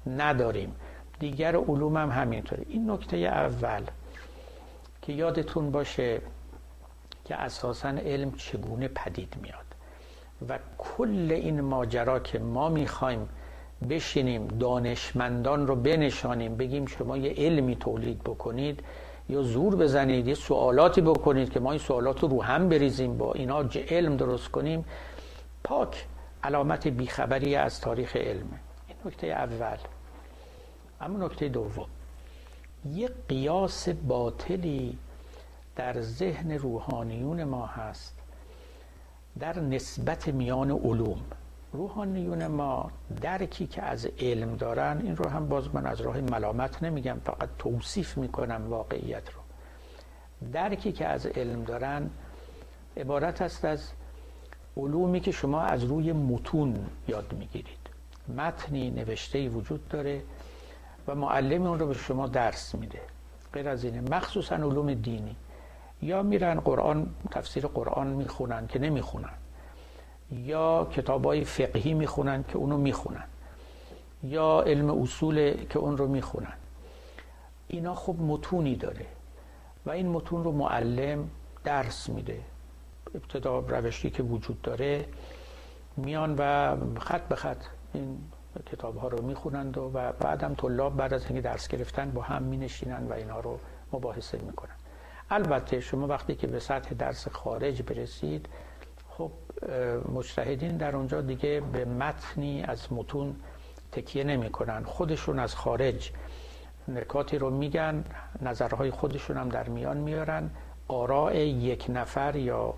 [0.07, 0.75] نداریم.
[1.19, 2.65] دیگر علوم هم همینطوره.
[2.69, 3.83] این نکته اول
[5.03, 6.21] که یادتون باشه
[7.25, 9.65] که اساسا علم چگونه پدید میاد
[10.49, 13.29] و کل این ماجرا که ما می‌خوایم
[13.91, 18.83] بشینیم دانشمندان رو بنشانیم بگیم شما یه علمی تولید بکنید
[19.29, 23.65] یا زور بزنید یه سوالاتی بکنید که ما این سوالات رو هم بریزیم با اینا
[23.89, 24.85] علم درست کنیم
[25.65, 26.07] پاک
[26.43, 29.77] علامت بیخبری از تاریخ علمه این نکته اول.
[31.01, 31.89] اما نکته دوم.
[32.85, 34.99] یه قیاس باطلی
[35.77, 38.19] در ذهن روحانیون ما هست.
[39.39, 41.21] در نسبت میان علوم.
[41.73, 42.91] روحانیون ما
[43.21, 47.49] درکی که از علم دارن این رو هم باز من از راه ملامت نمیگم فقط
[47.59, 49.41] توصیف می‌کنم واقعیت رو.
[50.53, 52.11] درکی که از علم دارن
[52.97, 53.91] عبارت است از
[54.77, 57.79] علومی که شما از روی متون یاد می‌گیرید.
[58.37, 60.23] متنی نوشته وجود داره.
[61.09, 63.01] و معلم اون رو به شما درس میده.
[63.53, 65.37] غیر از اینه مخصوصا علوم دینی.
[66.03, 69.35] یا میرن قرآن تفسیر قرآن می‌خونن که نمی‌خونن.
[70.33, 73.25] یا کتاب های فقهی می‌خونن که اونو می‌خونن.
[74.23, 76.53] یا علم اصول که اون رو می‌خونن.
[77.69, 79.07] اینا خب متونی داره.
[79.87, 81.31] و این متون رو معلم
[81.65, 82.41] درس میده.
[83.15, 85.05] ابتدا روشی که وجود داره
[85.97, 88.19] میان و خط به خط این
[88.67, 89.89] کتاب ها رو می‌خونند و
[90.21, 93.59] بعدم طلاب بعد از اینکه درس گرفتن با هم مینشینن و اینا رو
[93.93, 94.75] مباحثه می‌کنن
[95.31, 98.47] البته شما وقتی که به سطح درس خارج برسید
[99.09, 99.31] خب
[100.13, 103.37] مجتهدین در اونجا دیگه به متنی از متون
[103.93, 106.13] تکیه نمی کنن خودشون از خارج
[106.89, 108.05] نکاتی رو میگن
[108.43, 110.51] نظرهای خودشون هم در میان میارن.
[110.89, 112.75] آراء یک نفر یا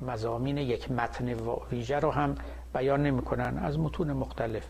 [0.00, 1.34] مزامین یک متن
[1.70, 2.34] ویژه رو هم
[2.74, 4.66] بیان نمی‌کنن از متون مختلف.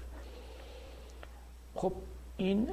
[1.74, 1.92] خب
[2.36, 2.68] این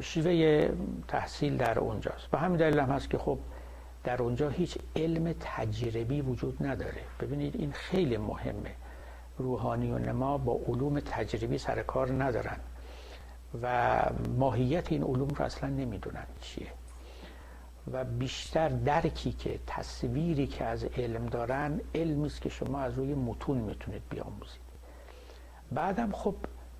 [0.00, 0.68] شیوه
[1.08, 2.28] تحصیل در اونجاست.
[2.32, 3.38] و همین دلیل هم هست که خب
[4.04, 7.00] در اونجا هیچ علم تجربی وجود نداره.
[7.20, 8.70] ببینید این خیلی مهمه.
[9.38, 12.56] روحانیون ما با علوم تجربی سر کار ندارن
[13.62, 13.96] و
[14.38, 16.66] ماهیت این علوم رو اصلا نمی‌دونن چیه.
[17.92, 23.14] و بیشتر درکی که تصویری که از علم دارن علمی است که شما از روی
[23.14, 24.66] متون می‌تونید بیاموزید.
[25.72, 26.34] بعدم خب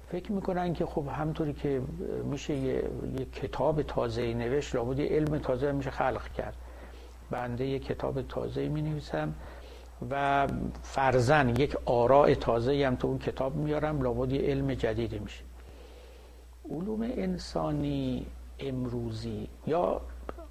[0.09, 1.83] فکر می‌کنن که خب همطوری که
[2.25, 6.57] میشه یه, یه کتاب تازه نوشت لابد یه علم تازه میشه خلق کرد.
[7.31, 9.35] بنده یه کتاب تازه می نویسم
[10.11, 10.47] و
[10.83, 15.43] فرزن یک آراء تازه هم تو اون کتاب میارم لابد یه علم جدیدی میشه.
[16.71, 18.27] علوم انسانی
[18.59, 20.01] امروزی یا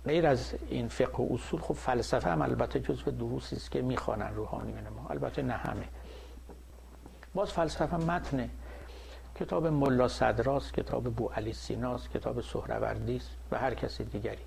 [0.06, 4.36] غیر از این فقه و اصول خب فلسفه هم البته جزو دروسی است که می‌خوانن
[4.36, 5.88] روحانیون ما البته نه همه.
[7.34, 8.50] باز فلسفه متنه
[9.36, 14.44] کتاب ملا صدراست کتاب بو علی سیناست کتاب سهروردی و هر کسی دیگری.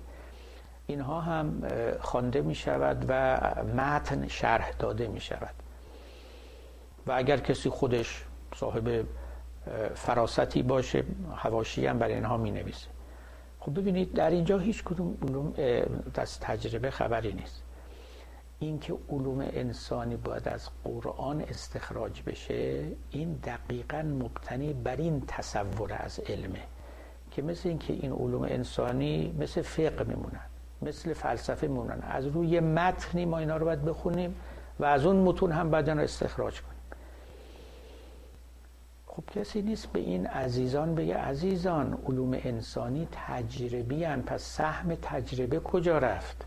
[0.87, 1.67] اینها هم
[1.99, 3.39] خوانده می شود و
[3.75, 5.53] متن شرح داده می شود
[7.07, 9.05] و اگر کسی خودش صاحب
[9.95, 11.03] فراستی باشه
[11.35, 12.87] هواشی هم برای اینها می نویسه
[13.59, 15.53] خب ببینید در اینجا هیچ کدوم علوم
[16.15, 17.63] از تجربه خبری نیست.
[18.59, 26.19] اینکه علوم انسانی باید از قرآن استخراج بشه این دقیقا مبتنی بر این تصور از
[26.19, 26.61] علمه
[27.31, 30.41] که مثل اینکه این علوم انسانی مثل فقه میمونن
[30.81, 31.99] مثل فلسفه میمونن.
[32.01, 34.35] از روی متنی ما اینا رو باید بخونیم
[34.79, 36.78] و از اون متون هم بعد رو استخراج کنیم.
[39.19, 44.21] خب کسی نیست به این عزیزان بگه عزیزان علوم انسانی تجربی هن.
[44.21, 46.45] پس سهم تجربه کجا رفت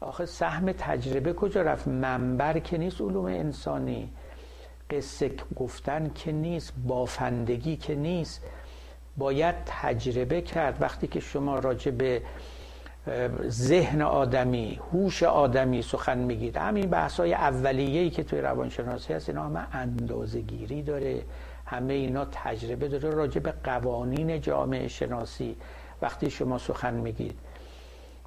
[0.00, 4.12] آخه سهم تجربه کجا رفت منبر که نیست علوم انسانی
[4.90, 8.42] قصه گفتن که نیست بافندگی که نیست
[9.16, 12.22] باید تجربه کرد وقتی که شما راجع به
[13.48, 16.56] ذهن آدمی هوش آدمی سخن میگید.
[16.56, 21.22] همین بحث های اولیه‌ای که توی روانشناسی هست اینا همه اندازه گیری داره.
[21.66, 23.10] همه اینا تجربه داره.
[23.10, 25.56] راجع به قوانین جامعه شناسی
[26.02, 27.38] وقتی شما سخن میگید.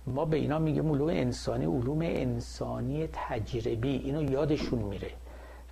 [0.08, 4.02] ما به اینا میگیم علوم انسانی علوم انسانی تجربی.
[4.06, 5.10] اینو یادشون میره.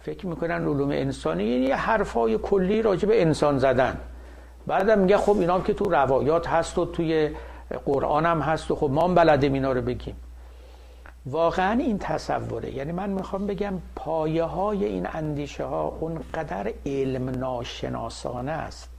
[0.02, 3.98] فکر می‌کنن علوم انسانی یعنی حرفای کلی راجع به انسان زدن.
[4.68, 7.30] بعدم میگه خب اینا که تو روایات هست و توی
[7.86, 10.16] قرآن هم هست و خب ما هم بلدیم اینا رو بگیم.
[11.26, 12.76] واقعا این تصوره.
[12.76, 18.90] یعنی من می‌خوام بگم پایه های این اندیشه ها اونقدر علم ناشناسانه است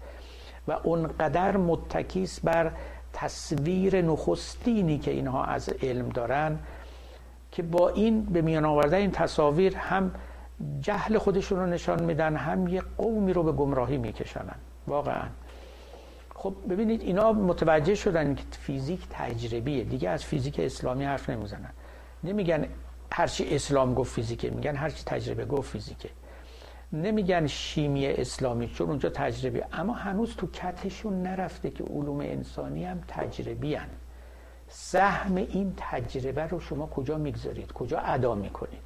[0.68, 2.70] و اونقدر متکیس بر
[3.12, 6.58] تصویر نخستینی که اینها از علم دارن
[7.52, 10.10] که با این به میان آورده این تصاویر هم
[10.80, 14.56] جهل خودشون رو نشان میدن هم یه قومی رو به گمراهی میکشنن
[14.86, 15.26] واقعا.
[16.44, 19.84] خب ببینید اینا متوجه شدن که فیزیک تجربیه.
[19.84, 21.70] دیگه از فیزیک اسلامی حرف نمی‌زنن.
[22.24, 22.66] نمیگن
[23.12, 26.08] هرچی اسلام گفت فیزیکه میگن هرچی تجربه گفت فیزیکه.
[26.92, 29.66] نمیگن شیمی اسلامی چون اونجا تجربه.
[29.72, 33.88] اما هنوز تو کتشون نرفته که علوم انسانی هم تجربی هن.
[34.68, 38.84] سهم این تجربه رو شما کجا می‌گذارید؟ کجا ادا می‌کنید؟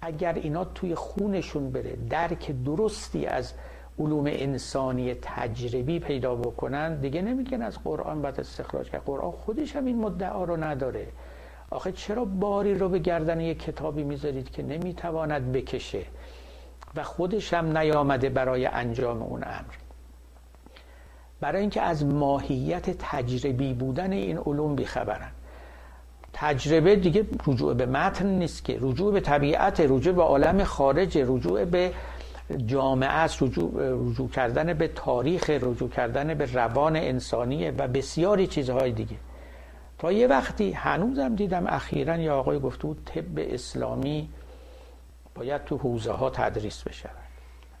[0.00, 3.52] اگر اینا توی خونشون بره درک درستی از
[3.98, 9.02] علوم انسانی تجربی پیدا بکنن دیگه نمیگن از قرآن باید استخراج کرد.
[9.06, 11.06] قرآن خودش هم این مدعا رو نداره.
[11.70, 16.02] آخه چرا باری رو به گردن یک کتابی می‌ذارید که نمی‌تواند بکشه
[16.96, 19.74] و خودش هم نیامده برای انجام اون امر؟
[21.40, 25.30] برای اینکه از ماهیت تجربی بودن این علوم بیخبرن.
[26.32, 28.78] تجربه دیگه رجوع به متن نیست که.
[28.80, 31.92] رجوع به طبیعت رجوع به عالم خارج رجوع به
[32.66, 38.92] جامعه است رجوع, رجوع کردن به تاریخ رجوع کردن به روان انسانیه و بسیاری چیزهای
[38.92, 39.16] دیگه.
[39.98, 44.28] تا یه وقتی هنوزم دیدم اخیرا یا آقای گفته بود طب اسلامی
[45.34, 47.10] باید تو حوزه ها تدریس بشه.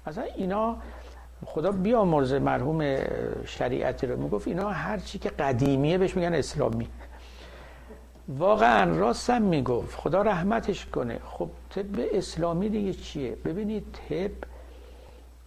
[0.06, 0.76] مثلا اینا
[1.44, 2.96] خدا بیامرز مرحوم
[3.44, 6.88] شریعتی رو می‌گفت اینا هر چی که قدیمیه بهش میگن اسلامی.
[8.28, 11.18] واقعا راستم می‌گفت خدا رحمتش کنه.
[11.24, 14.30] خب طب اسلامی دیگه چیه؟ ببینید طب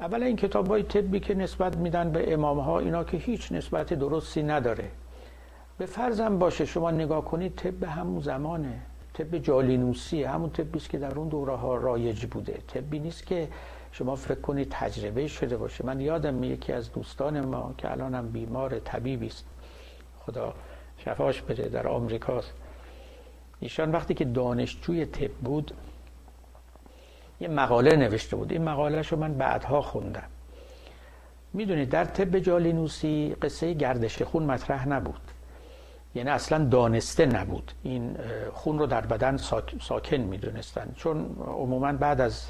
[0.02, 3.94] اولا این کتاب های طبی که نسبت میدن به امام ها اینا که هیچ نسبت
[3.94, 4.92] درستی نداره.
[5.78, 8.82] به فرضم باشه شما نگاه کنید طب همون زمانه.
[9.14, 12.58] طب جالینوسی همون طبی است که در اون دوره ها رایج بوده.
[12.68, 13.48] طبی نیست که
[13.92, 15.86] شما فکر کنید تجربه شده باشه.
[15.86, 19.46] من یادم یکی از دوستان ما که الانم بیمار طبیبی است.
[20.20, 20.54] خدا
[20.98, 22.54] شفاش بده در آمریکاست.
[23.60, 25.72] ایشان وقتی که دانشجوی طب بود
[27.42, 28.52] یه مقاله نوشته بود.
[28.52, 30.24] این مقاله شو من بعدها خوندم.
[31.54, 35.22] می‌دونید در طب جالینوسی قصه گردش خون مطرح نبود.
[36.16, 37.72] یعنی اصلا دانسته نبود.
[37.84, 38.18] این
[38.54, 39.38] خون رو در بدن
[39.82, 40.94] ساکن می‌دونستن.
[40.96, 42.50] چون عموما بعد از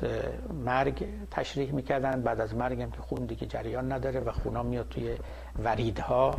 [0.66, 2.22] مرگ تشریح می‌کردن.
[2.22, 5.16] بعد از مرگ هم که خون دیگه جریان نداره و خونا میاد توی
[5.64, 6.36] وریدها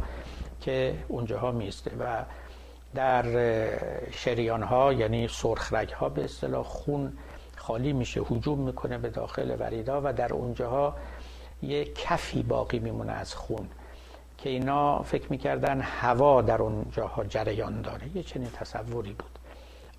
[0.60, 2.24] که اونجاها میسته و
[2.94, 3.24] در
[4.10, 7.12] شریان ها یعنی سرخ ها به اصطلاح خون
[7.62, 10.96] خالی میشه حجوم می‌کنه به داخل وریدها و در اونجاها
[11.62, 13.68] یه کفی باقی میمونه از خون
[14.38, 18.16] که اینا فکر می‌کردن هوا در اون جاها جریان داره.
[18.16, 19.38] یه چنین تصوری بود.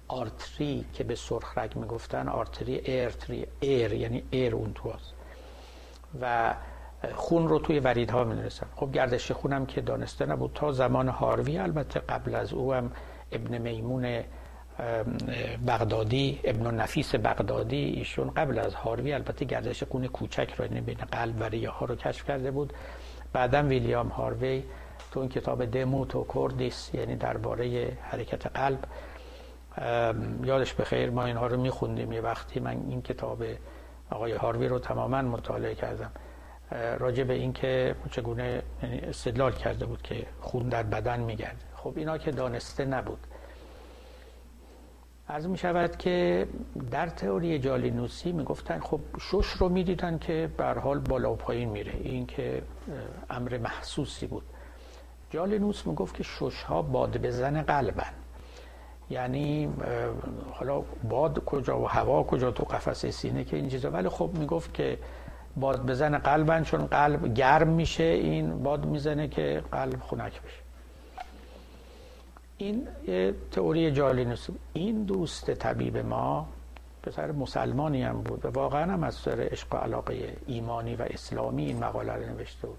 [0.08, 4.94] artery که به سرخ رگ می‌گفتن artery airtery air یعنی air اون تو
[6.22, 6.54] و
[7.16, 12.00] خون رو توی وریدها می‌دونستن خب گردش خونم که دانسته نبود تا زمان هاروی البته
[12.00, 12.92] قبل از او هم
[13.32, 14.24] ابن میمون
[15.68, 20.98] بغدادی ابن نفیس بغدادی ایشون قبل از هاروی البته گردش خون کوچک رو یعنی بین
[21.12, 22.74] قلب و ریه ها رو کشف کرده بود.
[23.34, 24.64] بعدا ویلیام هاروی
[25.12, 28.80] تو این کتاب دموت و کوردیس یعنی درباره حرکت قلب.
[30.44, 32.12] یادش بخیر ما اینها رو میخوندیم.
[32.12, 33.44] یه وقتی من این کتاب
[34.10, 36.12] آقای هاروی رو تماما مطالعه کردم.
[37.00, 41.66] راجع به اینکه چگونه یعنی استدلال کرده بود که خون در بدن میگرده.
[41.76, 43.20] خب اینا که دانسته نبود.
[45.28, 46.48] از می شود که
[46.92, 51.94] در تئوری جالینوسی می‌گفتن خب شش رو می‌دیدن که به حال بالا و پایین میره.
[52.04, 52.62] این که
[53.30, 54.44] امر محسوسی بود.
[55.30, 58.14] جالینوس می‌گفت که شش ها باد بزن قلبن.
[59.10, 59.70] یعنی
[60.52, 63.92] حالا باد کجا و هوا کجا تو قفس سینه که این چیزا.
[63.92, 64.98] ولی خب می‌گفت که
[65.56, 70.63] باد بزن قلبن چون قلب گرم میشه این باد می‌زنه که قلب خنک بشه.
[72.58, 76.48] این یه تئوری جالینوس این دوست طبیب ما
[77.04, 81.66] پسر مسلمانی هم بود و واقعا هم از سر عشق و علاقه ایمانی و اسلامی
[81.66, 82.78] این مقاله رو نوشته بود.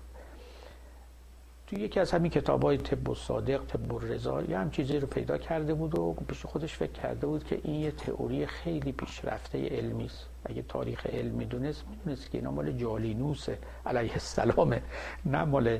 [1.66, 4.98] توی یکی از همین کتاب های طب و صادق طب و رضا یه هم چیزی
[4.98, 8.92] رو پیدا کرده بود و پیش خودش فکر کرده بود که این یه تئوری خیلی
[8.92, 10.26] پیشرفته علمی است.
[10.44, 13.48] اگه تاریخ علمی دونست می‌دونست که اینا مال جالینوس
[13.86, 14.80] علیه السلام
[15.26, 15.78] نه مال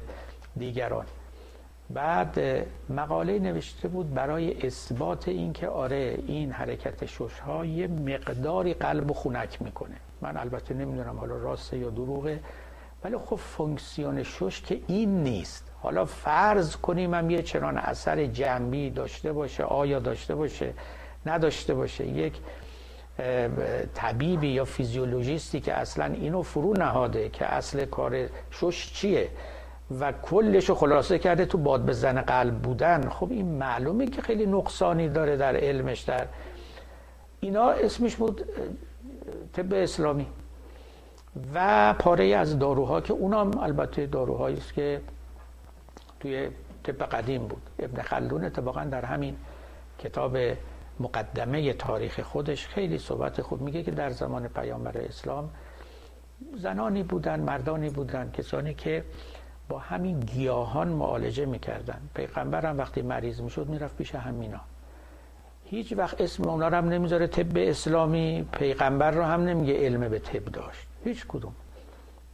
[0.57, 1.07] دیگران.
[1.91, 2.41] بعد
[2.91, 9.14] مقاله نوشته بود برای اثبات اینکه آره این حرکت شش ها یه مقداری قلب و
[9.14, 9.97] خونک می‌کنه.
[10.20, 12.41] من البته نمی‌دونم حالا راسته یا دروغه
[13.05, 15.72] ولی خب فونکسیون شش که این نیست.
[15.82, 20.72] حالا فرض کنیم هم یه چنان اثر جنبی داشته باشه آیا داشته باشه
[21.26, 22.07] نداشته باشه.
[22.07, 22.35] یک
[23.95, 29.28] طبیبی یا فیزیولوژیستی که اصلا اینو فرو نهاده که اصل کار شش چیه؟
[30.01, 33.09] و کلش خلاصه کرده تو باد بزن قلب بودن.
[33.09, 36.26] خب این معلومه که خیلی نقصانی داره در علمش در
[37.41, 38.43] اینا اسمش بود
[39.53, 40.26] طب اسلامی.
[41.55, 45.01] و پاره از داروها که اونام البته داروهایی است که
[46.20, 46.49] توی
[46.82, 47.62] طب قدیم بود.
[47.78, 49.37] ابن خلدون اتفاقا در همین
[49.99, 50.37] کتاب
[51.01, 55.51] مقدمه تاریخ خودش خیلی صحبت خوب میگه که در زمان پیامبر اسلام
[56.57, 59.05] زنانی بودن مردانی بودن کسانی که
[59.69, 62.01] با همین گیاهان معالجه می‌کردن.
[62.15, 64.61] پیغمبر هم وقتی مریض می‌شد می‌رفت پیش همینا.
[65.65, 70.19] هیچ وقت اسم اونا رو هم نمی‌ذاره طب اسلامی پیغمبر رو هم نمیگه علم به
[70.19, 70.87] طب داشت.
[71.05, 71.55] هیچ کدوم.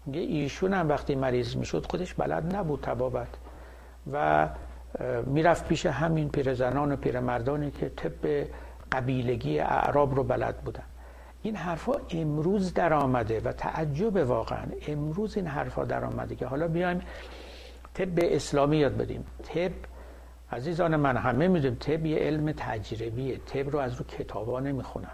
[0.07, 3.29] میگه ایشون هم وقتی مریض می‌شد خودش بلد نبود تبابت.
[4.13, 4.49] و
[5.27, 8.47] می‌رفت پیش همین پیرزنان و پیرمردانی که طب
[8.93, 10.83] قبیلگی اعراب رو بلد بودن.
[11.43, 16.69] این حرفا امروز در آمده و تعجب واقعا امروز این حرفا در آمده که حالا
[16.69, 17.01] بیایم
[17.95, 19.25] طب اسلامی یاد بدیم.
[19.43, 19.71] طب
[20.53, 23.37] عزیزان من همه می‌دونیم طب یه علم تجربیه.
[23.37, 25.11] طب رو از رو کتابا نمی‌خونن.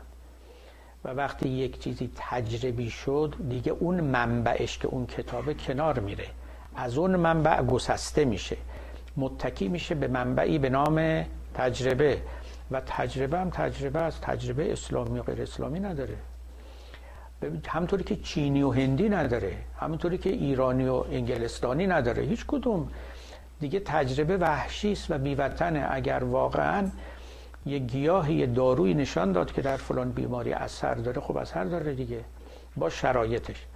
[1.04, 6.26] و وقتی یک چیزی تجربی شد دیگه اون منبعش که اون کتابه کنار میره.
[6.76, 8.56] از اون منبع گسسته میشه.
[9.16, 11.24] متکی میشه به منبعی به نام
[11.54, 12.18] تجربه.
[12.70, 16.16] و تجربه هم تجربه از تجربه اسلامی و غیر اسلامی نداره.
[17.68, 22.88] همطوری که چینی و هندی نداره همونطوری که ایرانی و انگلستانی نداره هیچ کدوم.
[23.60, 25.86] دیگه تجربه وحشی است و بیوطنه.
[25.90, 26.90] اگر واقعا
[27.66, 31.94] یه گیاهی یه داروی نشان داد که در فلان بیماری اثر داره خب اثر داره
[31.94, 32.24] دیگه.
[32.76, 33.66] با شرایطش.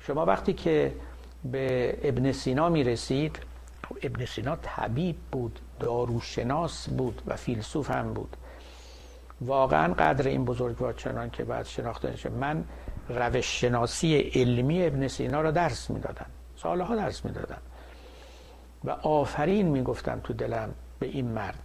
[0.00, 0.92] شما وقتی که
[1.44, 3.38] به ابن سینا می‌رسید
[4.02, 5.60] ابن سینا طبیب بود.
[5.80, 8.36] داروشناس بود و فیلسوف هم بود.
[9.40, 12.64] واقعا قدر این بزرگوار چنان که بعد شناخته نشه من
[13.08, 16.26] روش شناسی علمی ابن سینا را درس می‌دادم.
[16.56, 17.62] سالها درس می‌دادم.
[18.84, 21.58] و آفرین می‌گفتم تو دلم به این مرد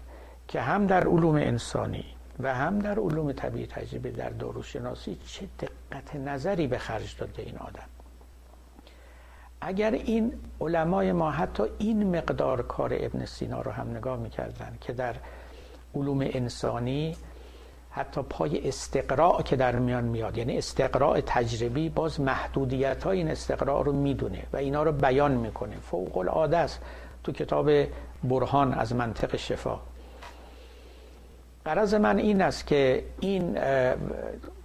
[0.48, 2.06] که هم در علوم انسانی
[2.40, 7.58] و هم در علوم طبیعی تجربه در داروشناسی چه دقت نظری به خرج داده این
[7.58, 8.01] آدم.
[9.62, 14.94] اگر این علمای ما حتی این مقدار کار ابن سینا رو هم نگاه می‌کردن که
[14.94, 15.16] در
[15.96, 17.16] علوم انسانی
[17.92, 23.82] حتی پای استقراء که در میان میاد یعنی استقراء تجربی باز محدودیت های این استقراء
[23.82, 25.76] رو می‌دونه و اینا رو بیان می‌کنه.
[25.76, 26.82] فوق العاده است.
[27.24, 27.70] تو کتاب
[28.24, 29.80] برهان از منطق شفا.
[31.66, 33.58] قرض من این است که این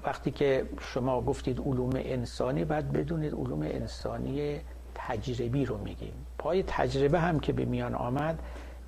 [0.04, 4.60] وقتی که شما گفتید علوم انسانی باید بدونید علوم انسانی
[5.08, 6.12] تجربی رو میگیم.
[6.38, 8.38] پای تجربه هم که به میان آمد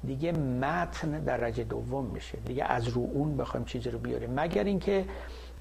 [0.05, 2.39] دیگه متن درجه دوم میشه.
[2.47, 4.41] دیگه از رو اون بخوایم چیزی رو بیاریم.
[4.41, 5.05] مگر اینکه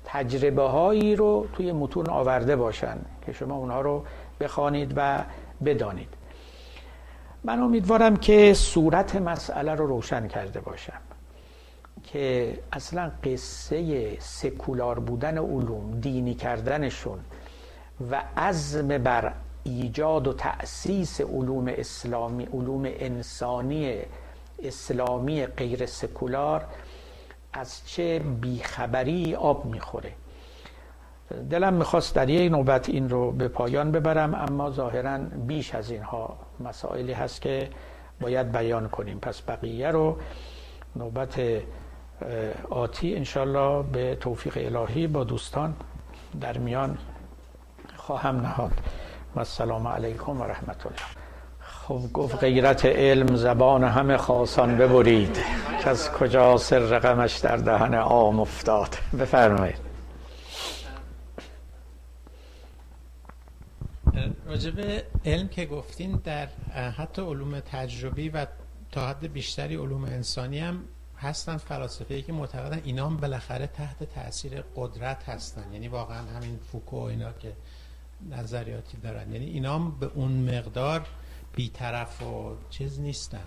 [0.05, 4.03] تجربه هایی رو توی متون آورده باشن که شما اونها رو
[4.39, 5.23] بخوانید و
[5.65, 6.13] بدانید.
[7.43, 10.99] من امیدوارم که صورت مسئله رو روشن کرده باشم
[12.03, 17.19] که اصلا قصه سکولار بودن علوم دینی کردنشون
[18.11, 19.33] و عزم بر
[19.67, 23.97] ایجاد و تأسیس علوم اسلامی علوم انسانی
[24.63, 26.65] اسلامی غیر سکولار
[27.53, 30.11] از چه بیخبری آب می‌خوره.
[31.49, 36.37] دلم می‌خواست در یک نوبت این رو به پایان ببرم اما ظاهرا بیش از اینها
[36.59, 37.69] مسائلی هست که
[38.21, 39.19] باید بیان کنیم.
[39.19, 40.17] پس بقیه رو
[40.95, 41.41] نوبت
[42.69, 45.75] آتی انشالله به توفیق الهی با دوستان
[46.41, 46.97] در میان
[47.95, 48.71] خواهم نهاد.
[49.37, 50.99] و السلام علیکم و رحمت الله
[51.59, 55.37] خب گفت غیرت علم زبان همه خاصان ببرید
[55.83, 59.87] که از کجا سر رقمش در دهن عام افتاد؟ بفرمایید.
[64.47, 66.47] راجب علم که گفتین در
[66.97, 68.45] حتی علوم تجربی و
[68.91, 70.79] تا حد بیشتری علوم انسانی هم
[71.17, 75.73] هستن فلاسفه که معتقدن اینا هم بالاخره تحت تاثیر قدرت هستن.
[75.73, 77.53] یعنی واقعا همین فوکو اینا که
[78.29, 79.31] نظریاتی دارن.
[79.33, 81.01] یعنی اینا هم به اون مقدار
[81.55, 83.43] بیطرف و چیز نیستن.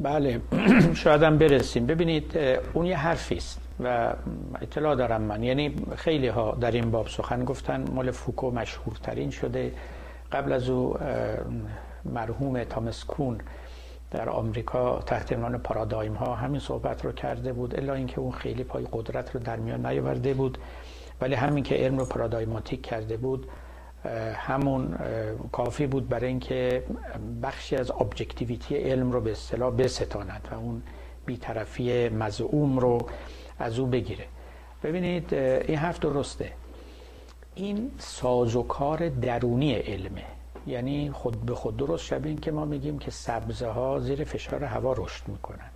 [0.00, 0.40] بله
[0.94, 1.86] شاید هم برسیم.
[1.86, 2.38] ببینید
[2.74, 4.14] اون یه حرفی است و
[4.60, 5.42] اطلاع دارم من.
[5.42, 9.72] یعنی خیلی ها در این باب سخن گفتن مال فوکو مشهورترین شده.
[10.32, 10.96] قبل از او
[12.04, 13.40] مرحوم تامس کون
[14.10, 18.64] در آمریکا تحت عنوان پارادایم ها همین صحبت رو کرده بود الا اینکه اون خیلی
[18.64, 20.58] پای قدرت رو در میان نیاورده بود.
[21.20, 23.46] ولی همین که علم رو paradigmatic کرده بود
[24.34, 24.98] همون
[25.52, 26.82] کافی بود برای اینکه
[27.42, 30.82] بخشی از objectivity علم رو به اصطلاح بستاند و اون
[31.26, 32.98] بیطرفی مزعوم رو
[33.58, 34.24] از او بگیره.
[34.82, 36.52] ببینید این حرف درسته.
[37.54, 40.24] این سازوکار درونی علمه.
[40.66, 44.92] یعنی خود به خود درست شبیه که ما میگیم که سبزه ها زیر فشار هوا
[44.92, 45.70] رشد می‌کنن.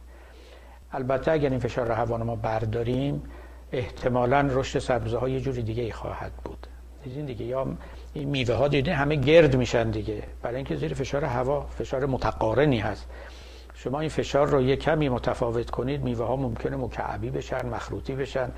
[0.92, 3.22] البته اگر این فشار هوا رو ما برداریم
[3.74, 6.66] احتمالا رشد سبزه ها یه جوری دیگه ای خواهد بود.
[7.04, 7.66] دیدین دیگه یا
[8.12, 10.22] این میوه ها دیدین همه گرد میشن دیگه.
[10.42, 13.08] برای اینکه زیر فشار هوا فشار متقارنی هست.
[13.74, 18.50] شما این فشار رو یه کمی متفاوت کنید میوه ها ممکنه مکعبی بشن مخروطی بشن.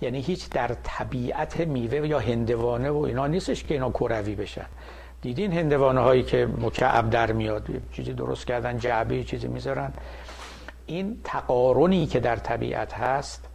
[0.00, 4.66] یعنی هیچ در طبیعت میوه یا هندوانه و اینا نیستش که اینا کروی بشن.
[5.22, 9.92] دیدین هندوانه هایی که مکعب در میاد چیزی درست کردن جعبه چیزی می‌ذارن.
[10.86, 13.49] این تقارنی که در طبیعت هست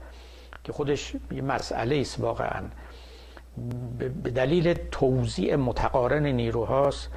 [0.65, 2.63] که خودش یه مسئله است واقعا.
[4.23, 7.09] به دلیل توزیع متقارن نیروهاست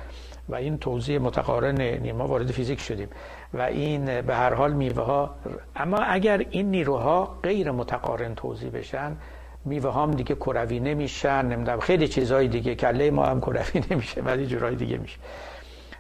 [0.49, 3.09] و این توزیع متقارن ما وارد فیزیک شدیم
[3.55, 5.35] و این به هر حال میوه ها
[5.77, 9.16] اما اگر این نیروها غیر متقارن توزیع بشن
[9.65, 14.47] میوه هم دیگه کروی نمیشن نمی‌دونم خیلی چیزهای دیگه کله ما هم کروی نمیشه ولی
[14.47, 15.19] جورای دیگه میشه.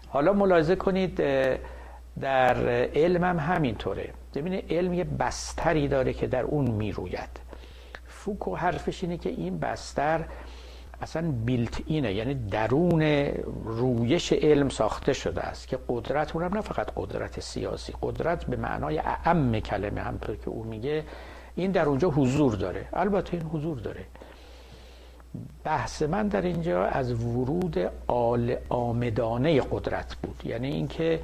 [0.08, 1.22] حالا ملاحظه کنید
[2.20, 4.10] در علم هم همینطوره.
[4.40, 7.40] ببینید علم یه بستری داره که در اون می‌روید.
[8.06, 10.24] فوکو حرفش اینه که این بستر
[11.02, 13.02] اصلا بیلت اینه یعنی درون
[13.64, 18.98] رویش علم ساخته شده است که قدرت اونم نه فقط قدرت سیاسی قدرت به معنای
[18.98, 21.04] اعم کلمه همطور که او میگه
[21.54, 22.88] این در اونجا حضور داره.
[22.92, 24.04] البته این حضور داره.
[25.64, 30.40] بحث من در اینجا از ورود آل آمدانه قدرت بود.
[30.44, 31.20] یعنی اینکه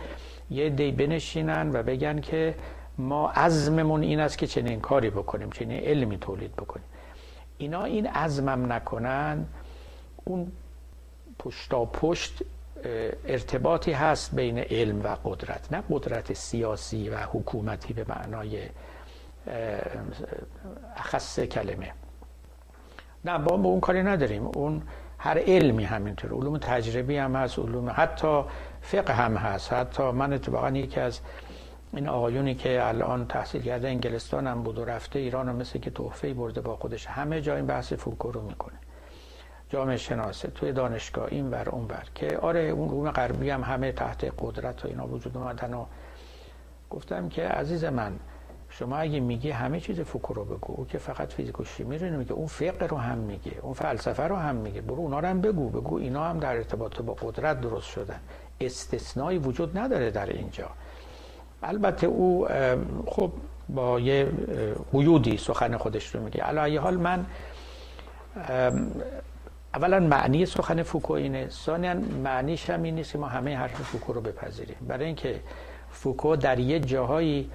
[0.51, 2.55] یه دی بنشینن و بگن که
[2.99, 6.87] ما عزممون این است که چنین کاری بکنیم چنین علمی تولید بکنیم.
[7.59, 9.47] اینا این عزمم نکنن
[10.25, 10.53] اون
[11.39, 12.43] پشتا پشت
[13.27, 15.73] ارتباطی هست بین علم و قدرت.
[15.73, 18.69] نه قدرت سیاسی و حکومتی به معنای
[20.97, 21.93] اخص کلمه.
[23.25, 24.47] نه با اون کاری نداریم.
[24.47, 24.83] اون
[25.19, 26.33] هر علمی همینطور.
[26.33, 28.43] علوم تجربی هم هست علوم حتی
[28.83, 29.73] فقه هم هست.
[29.73, 31.21] حتی من اتفاقا یکی از
[31.97, 35.91] این آقایونی که الان تحصیل کرده انگلستان هم بود و رفته ایران هم مثل که
[35.91, 37.07] تحفه برده با خودش.
[37.07, 38.75] همه جا این بحث فوکو رو می‌کنه.
[39.69, 42.05] جامعه شناسه توی دانشگاه این ور اون ور.
[42.15, 45.85] که آره اون روم غربی هم همه تحت قدرت و اینا وجود اومدن و
[46.91, 48.13] گفتم که عزیز من
[48.69, 52.19] شما اگه میگی همه چیز فوکو رو بگو او که فقط فیزیک و شیمی رو
[52.19, 54.81] میگه اون فقه رو هم میگه اون فلسفه رو هم میگه.
[54.81, 58.21] برو اونا رو هم بگو بگو اینا هم در ارتباط با قدرت درست شدن.
[58.61, 60.71] استثنایی وجود نداره در اینجا.
[61.69, 62.49] البته او
[63.07, 63.33] خب
[63.69, 64.29] با یه
[64.93, 66.43] قیودی سخن خودش رو میگه.
[66.43, 67.27] علی حال من
[69.75, 71.49] اولا معنی سخن فوکو اینه.
[71.49, 74.77] ثانیا معنیش هم این نیست ما همه حرف فوکو رو بپذیریم.
[74.89, 75.41] برای اینکه
[75.91, 77.51] فوکو در یه جاهایی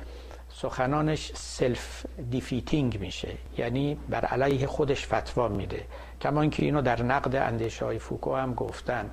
[0.50, 3.30] سخنانش self-defeating میشه.
[3.58, 5.84] یعنی بر علیه خودش فتوا میده.
[6.22, 9.10] کما اینکه اینو در نقد اندیشه های فوکو هم گفتن.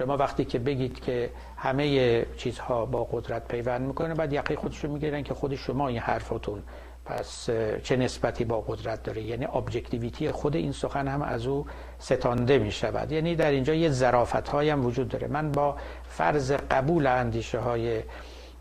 [0.00, 4.92] شما وقتی که بگید که همه چیزها با قدرت پیوند می‌کنه بعد یقه خودش رو
[4.92, 6.62] می‌گیرن که خود شما این حرفتون
[7.04, 7.50] پس
[7.82, 11.66] چه نسبتی با قدرت داره؟ یعنی objectivity خود این سخن هم از او
[11.98, 15.26] ستانده می شود یعنی در اینجا یه ظرافت هم وجود داره.
[15.28, 15.76] من با
[16.08, 18.02] فرض قبول اندیشه های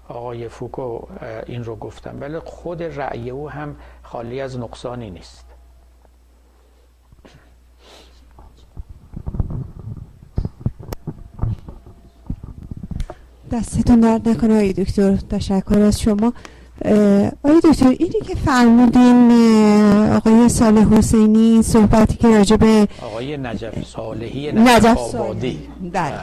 [0.07, 0.99] آقای فوکو
[1.45, 2.17] این رو گفتم.
[2.21, 5.45] ولی خود رأی او هم خالی از نقصانی نیست.
[13.51, 15.15] دستتون درد نکنه آقای دکتر.
[15.15, 16.33] تشکر از شما.
[17.43, 19.31] آقای دکتر اینی که فرمودین
[20.15, 25.59] آقای صالح حسینی صحبتی که راجع به آقای نجف صالحی نجف آبادی.
[25.93, 26.13] بله.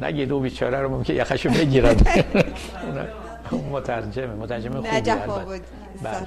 [0.02, 1.94] نگید او بیچاره رو ممکن یخشو بگیرن.
[3.72, 5.62] مترجمه مترجمه خوبی نجف آبادی.
[6.02, 6.26] بله.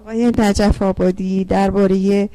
[0.00, 2.28] آقای نجف آبادی درباره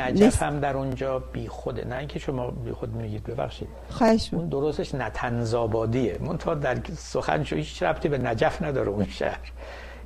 [0.00, 3.68] نجف هم در اونجا بی خوده نه اینکه شما بی خود میگید ببخشید.
[3.90, 6.18] خواهش اون درستش نتنزابادیه.
[6.20, 9.38] من تا در سخن شو هیچ ربطی به نجف نداره اون شهر.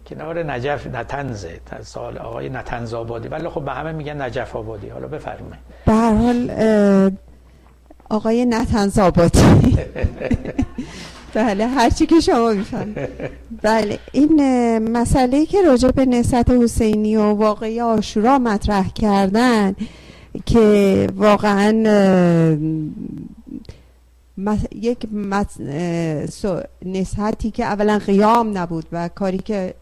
[0.06, 1.60] کنار نجف نتنزه.
[1.82, 3.28] سال آقای نتنزابادی.
[3.28, 4.88] ولی خب به همه میگن نجف آبادی.
[4.88, 5.58] حالا بفرمایید.
[5.86, 6.50] به هر حال
[8.10, 9.78] آقای نتنزابادی.
[11.34, 12.94] بله هرچی که شما میفهم
[13.62, 19.76] بله این مسئله که راجع به نسبت حسینی و واقعی آشورا مطرح کردن
[20.46, 21.72] که واقعا
[24.74, 25.06] یک
[26.84, 29.74] نسحتی که اولا قیام نبود و کاری که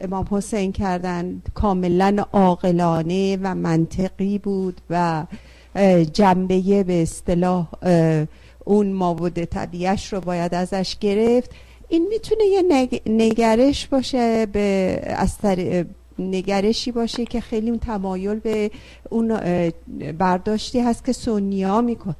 [0.00, 5.26] امام حسین کردن کاملا عاقلانه و منطقی بود و
[6.12, 7.66] جنبه به اصطلاح
[8.68, 11.50] اون مابود طبیعش رو باید ازش گرفت.
[11.88, 15.36] این می‌تونه یه نگرش باشه به از
[16.18, 18.70] نگرشی باشه که خیلی تمایل به
[19.10, 19.38] اون
[20.18, 22.14] برداشتی هست که سونیا میکن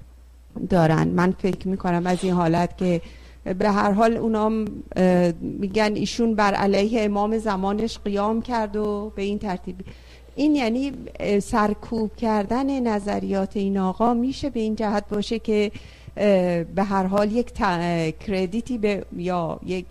[0.71, 1.09] دارن.
[1.09, 3.01] من فکر می‌کنم از این حالت که
[3.59, 4.65] به هر حال اونام
[5.41, 9.77] میگن ایشون بر علیه امام زمانش قیام کرد و به این ترتیب.
[10.37, 10.93] این یعنی
[11.43, 15.71] سرکوب کردن نظریات این آقا میشه به این جهت باشه که
[16.75, 17.53] به هر حال یک
[18.19, 19.87] کردیتی به یا یک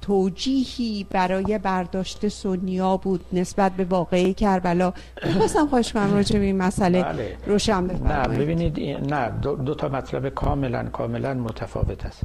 [0.00, 4.92] توجیهی برای برداشت سونیا بود نسبت به واقعی کربلا.
[5.26, 7.36] می‌خواستم خواهش کنم راجع به این مسئله بله.
[7.46, 8.30] روشن بفرمایید.
[8.30, 8.80] نه ببینید
[9.14, 12.22] نه دو, تا مطلب کاملا کاملا متفاوت است.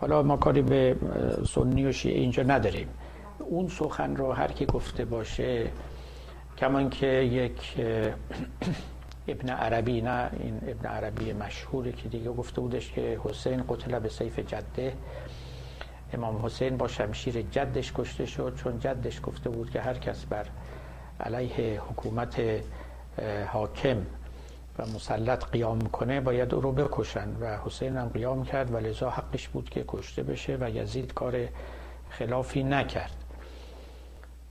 [0.00, 0.96] حالا ما کاری به
[1.54, 2.88] سنی و شیعه اینجا نداریم.
[3.38, 5.66] اون سخن رو هر کی گفته باشه
[6.58, 7.54] کمان که یک
[9.28, 14.08] ابن عربی نه این ابن عربی مشهوری که دیگه گفته بودش که حسین قتل به
[14.08, 14.92] سیف جده.
[16.12, 20.46] امام حسین با شمشیر جدش کشته شد چون جدش گفته بود که هر کس بر
[21.20, 22.40] علیه حکومت
[23.52, 23.96] حاکم
[24.78, 27.28] و مسلط قیام کنه باید او رو بکشن.
[27.40, 31.48] و حسین هم قیام کرد و لذا حقش بود که کشته بشه و یزید کار
[32.10, 33.16] خلافی نکرد.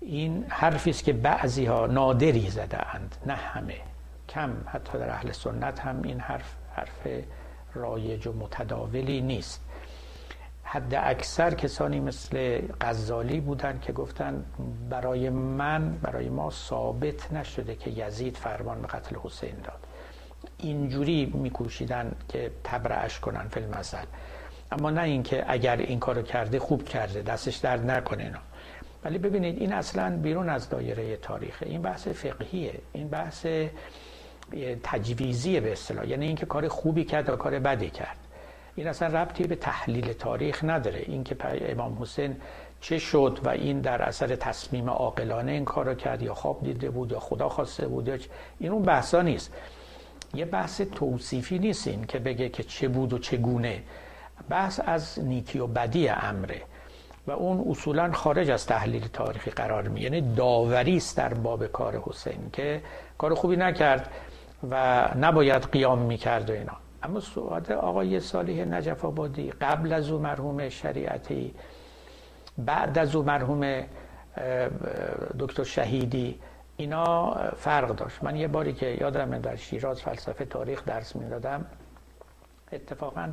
[0.02, 3.76] این حرفی است که بعضی ها نادری زده اند نه همه.
[4.30, 7.08] کم حتی در اهل سنت هم این حرف حرف
[7.74, 9.62] رایج و متداولی نیست.
[10.64, 14.46] حد اکثر کسانی مثل غزالی بودن که گفتن
[14.90, 19.80] برای من برای ما ثابت نشده که یزید فرمان به قتل حسین داد.
[20.58, 23.98] اینجوری میکوشیدن که تبرعش کنن فیلم مثل
[24.72, 28.40] اما نه اینکه اگر این کارو کرده خوب کرده دستش درد نکنه اینا.
[29.04, 31.66] ولی ببینید این اصلا بیرون از دایره تاریخه.
[31.66, 32.80] این بحث فقهیه.
[32.94, 33.46] این بحث
[34.84, 36.08] تجویزی به اصطلاح.
[36.08, 38.18] یعنی اینکه کار خوبی کرد و کار بدی کرد.
[38.76, 41.00] این اصلا ربطی به تحلیل تاریخ نداره.
[41.00, 41.36] اینکه
[41.72, 42.36] امام حسین
[42.82, 47.12] چه شد و این در اثر تصمیم عاقلانه این کارو کرد یا خواب دیده بود
[47.12, 48.18] یا خدا خواسته بود یا
[48.60, 49.54] این اون بحثا نیست.
[50.34, 53.84] یه بحث توصیفی نیست این که بگه که چه بود و چگونه.
[54.50, 56.62] بحث از نیکی و بدی امره.
[57.28, 62.02] و اون اصولا خارج از تحلیل تاریخی قرار می یعنی داوری است در باب کار
[62.06, 62.82] حسین که
[63.18, 64.12] کار خوبی نکرد.
[64.70, 66.74] و نباید قیام می‌کرد و اینا.
[67.04, 71.56] اما سعاد آقای صالح نجف آبادی قبل از او مرحوم شریعتی
[72.58, 73.84] بعد از او مرحوم
[75.40, 76.40] دکتر شهیدی
[76.78, 78.24] اینا فرق داشت.
[78.24, 81.66] من یه باری که یادم در شیراز فلسفه تاریخ درس می‌دادم
[82.72, 83.30] اتفاقا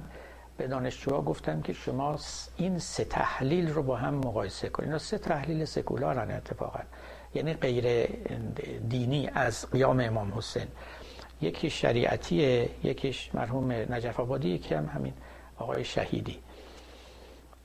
[0.56, 2.16] به دانشجوها گفتم که شما
[2.56, 4.88] این سه تحلیل رو با هم مقایسه کنید.
[4.88, 6.80] اینا سه تحلیل سکولارن اتفاقا.
[7.34, 8.08] یعنی غیر
[8.88, 10.66] دینی از قیام امام حسین.
[11.40, 15.12] یکی شریعتیه یکیش مرحوم نجف آبادی یکی هم همین
[15.58, 16.38] آقای شهیدی.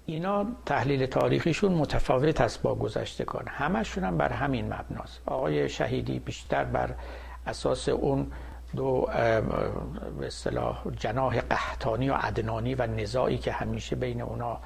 [0.06, 5.22] اینا تحلیل تاریخیشون متفاوت است با گذشتگان همشون هم بر همین مبناست.
[5.26, 6.96] آقای شهیدی بیشتر بر
[7.48, 8.32] اساس اون
[8.76, 9.08] دو
[10.20, 14.58] به اصطلاح جناح قحطانی و عدنانی و نزاعی که همیشه بین اونا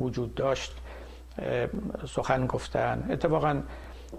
[0.00, 0.72] وجود داشت
[2.08, 3.06] سخن گفتن.
[3.10, 3.62] اتفاقا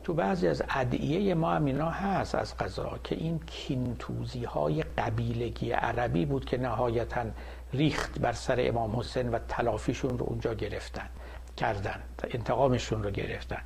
[0.03, 5.71] تو بعضی از ادعیه ما هم اینا هست از قضا که این کینتوزی های قبیلگی
[5.71, 7.25] عربی بود که نهایتا
[7.73, 11.09] ریخت بر سر امام حسین و تلافیشون رو اونجا گرفتن
[11.57, 12.01] کردن
[12.31, 13.61] انتقامشون رو گرفتن.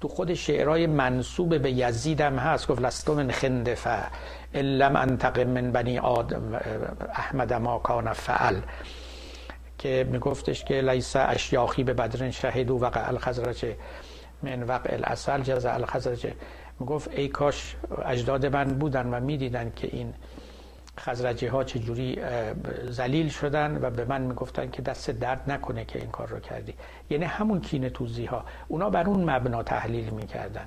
[0.00, 4.06] تو خود شعرهای منصوب به یزید هم هست گفت لستو من خندفه
[4.54, 6.60] لم انتقم من بنی آدم
[7.14, 8.60] احمد ما کان فعل.
[9.78, 13.66] که میگفتش که لیس اشیاخی به بدرن شهدو وقع الخزرج
[14.42, 16.26] من وقع الاصل جزا الخزرج.
[16.80, 20.14] می‌گفت ای کاش اجداد من بودن و می‌دیدن که این
[20.98, 22.18] خزرجی ها چجوری
[22.88, 26.74] زلیل شدن و به من می‌گفتن که دست درد نکنه که این کار رو کردی.
[27.10, 30.66] یعنی همون کینه توزی ها اونا بر اون مبنا تحلیل می‌کردن.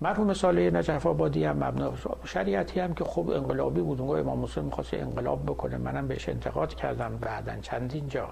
[0.00, 1.92] مرحوم ساله نجف آبادی هم مبنا
[2.24, 4.00] شریعتی هم که خوب انقلابی بود.
[4.00, 5.76] اونگاه امام حسین می‌خواست انقلاب بکنه.
[5.76, 8.28] منم بهش انتقاد کردم بعدا چندین جا.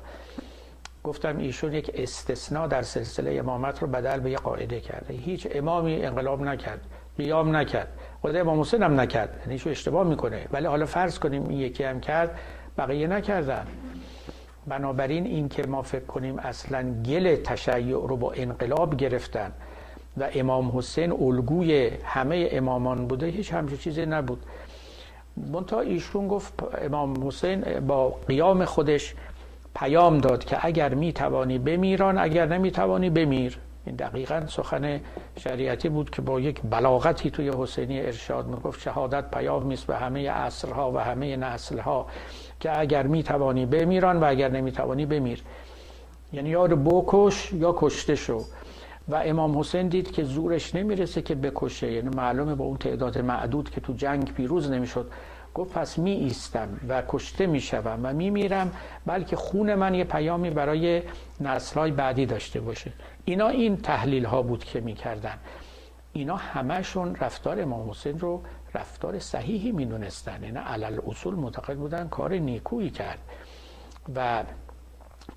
[1.05, 5.15] گفتم ایشون یک استثناء در سلسله امامت رو بدل به یه قاعده کرده.
[5.15, 6.81] هیچ امامی انقلاب نکرد
[7.19, 7.89] قیام نکرد
[8.21, 9.43] خود امام حسین هم نکرد.
[9.47, 10.47] یعنی اشتباه می‌کنه.
[10.53, 12.39] ولی حالا فرض کنیم این یکی هم کرد
[12.79, 13.67] بقیه نکردن.
[14.67, 19.53] بنابراین این که ما فکر کنیم اصلا گل تشیع رو با انقلاب گرفتن
[20.17, 24.43] و امام حسین الگوی همه امامان بوده هیچ همچین چیزی نبود.
[25.37, 29.15] منتها ایشون گفت امام حسین با قیام خودش
[29.75, 35.01] پیام داد که اگر می توانی بمیران اگر نمی توانی بمیر این دقیقا سخن
[35.39, 38.81] شریعتی بود که با یک بلاغتی توی حسینی ارشاد می‌گفت.
[38.81, 42.07] شهادت پیام میست به همه عصرها و همه نسلها
[42.61, 45.43] که اگر می توانی بمیران و اگر نمی توانی بمیر
[46.33, 48.45] یعنی یا رو بکش یا کشته شو.
[49.09, 51.93] و امام حسین دید که زورش نمی‌رسه که بکشه.
[51.93, 55.11] یعنی معلومه با اون تعداد معدود که تو جنگ پیروز نمی‌شد.
[55.55, 58.73] گفت پس می ایستم و کشته می شوم و می میرم
[59.07, 61.03] بلکه خون من یه پیامی برای
[61.41, 62.93] نسلهای بعدی داشته باشه.
[63.25, 65.39] اینا این تحلیل ها بود که می کردن.
[66.13, 68.43] اینا همهشون رفتار امام حسین رو
[68.75, 70.45] رفتار صحیحی می دونستن.
[70.45, 73.19] اینا علل اصول معتقد بودن کار نیکویی کرد.
[74.15, 74.45] و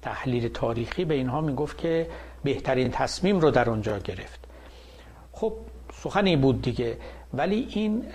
[0.02, 2.10] تحلیل تاریخی به اینها می گفت که
[2.44, 4.39] بهترین تصمیم رو در اونجا گرفت.
[5.31, 5.53] خب
[5.94, 6.98] سخنی بود دیگه.
[7.38, 8.05] ولی این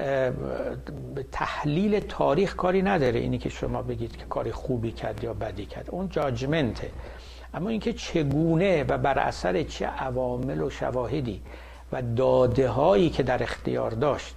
[1.33, 5.91] تحلیل تاریخ کاری نداره اینی که شما بگید که کاری خوبی کرد یا بدی کرد.
[5.91, 6.91] اون جاجمنته
[7.55, 11.43] اما اینکه چگونه و بر اثر چه عوامل و شواهدی
[11.93, 14.37] و داده هایی که در اختیار داشت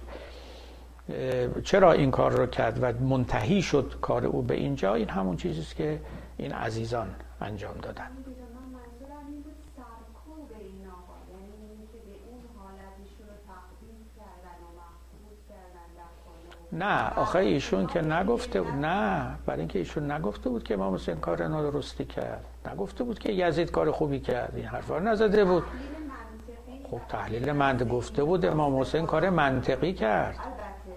[1.64, 5.76] چرا این کار رو کرد و منتهی شد کار او به اینجا این همون چیزیست
[5.76, 6.00] که
[6.36, 7.08] این عزیزان
[7.40, 8.10] انجام دادن.
[16.76, 21.16] نه آخه ایشون که نگفته بود نه برای اینکه ایشون نگفته بود که امام حسین
[21.16, 22.44] کار نادرستی کرد.
[22.72, 25.62] نگفته بود که یزید کار خوبی کرد این حرفا نزده بود.
[26.90, 30.36] خب تحلیل مند گفته بود امام حسین کار منطقی کرد.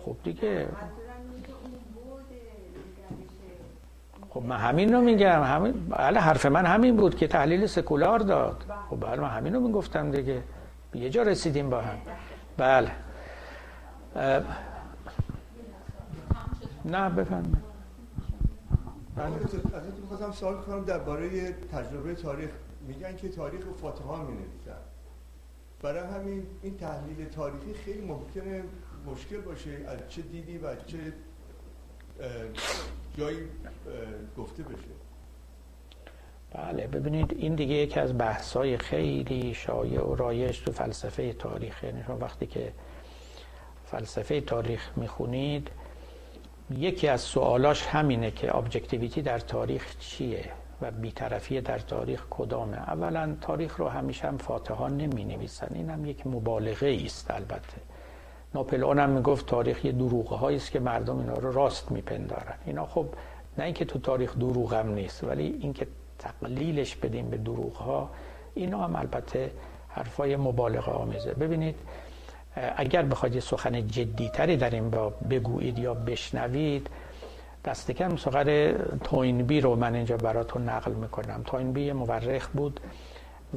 [0.05, 0.67] خب دیگه.
[4.29, 8.63] خب من همین رو میگم همین بله حرف من همین بود که تحلیل سکولار داد.
[8.89, 10.41] خب بله من همین رو می‌گفتم دیگه.
[10.93, 11.97] یه جا رسیدیم با هم.
[12.57, 12.91] بله.
[16.89, 17.57] نه بفرمایید.
[19.15, 19.25] بله.
[19.25, 22.49] ازتون می‌خواستم سوال کنم درباره تجربه تاریخ.
[22.87, 24.77] میگن که تاریخ فاتحان می نویسن
[25.81, 28.63] برای همین این تحلیل تاریخی خیلی ممکنه
[29.05, 30.97] مشکل باشه از چه دیدی و چه
[33.17, 33.37] جایی
[34.37, 34.89] گفته بشه.
[36.53, 41.83] بله ببینید این دیگه یکی از بحث‌های خیلی شایع و رایج تو فلسفه تاریخ.
[41.83, 42.73] یعنی وقتی که
[43.85, 45.67] فلسفه تاریخ می‌خونید
[46.77, 50.45] یکی از سوالاش همینه که ابجکتیویتی در تاریخ چیه
[50.81, 52.77] و بیطرفی در تاریخ کدامه.
[52.77, 57.77] اولا تاریخ رو همیشه هم فاتحان نمی نویسن این هم یک مبالغه است البته.
[58.55, 62.55] ناپلئون هم می‌گفت تاریخ یه دروغه است که مردم اینا رو راست میپندارن.
[62.65, 63.05] اینا خب
[63.57, 65.87] نه اینکه تو تاریخ دروغ هم نیست ولی اینکه
[66.19, 68.09] تقلیلش بدیم به دروغ ها
[68.53, 69.51] اینا هم البته
[69.87, 71.33] حرفای مبالغه آمیزه.
[71.33, 71.75] ببینید
[72.55, 76.89] اگر بخواید یه سخن جدیتری در این با بگویید یا بشنوید
[77.65, 78.73] دست کم سخن
[79.03, 81.43] توینبی رو من اینجا براتون نقل می‌کنم.
[81.45, 82.79] توینبی مورخ بود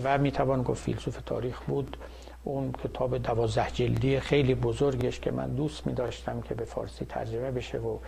[0.05, 1.97] و می‌توان گفت فیلسوف تاریخ بود.
[2.45, 7.51] اون کتاب دوازده جلدی خیلی بزرگش که من دوست می داشتم که به فارسی ترجمه
[7.51, 7.99] بشه و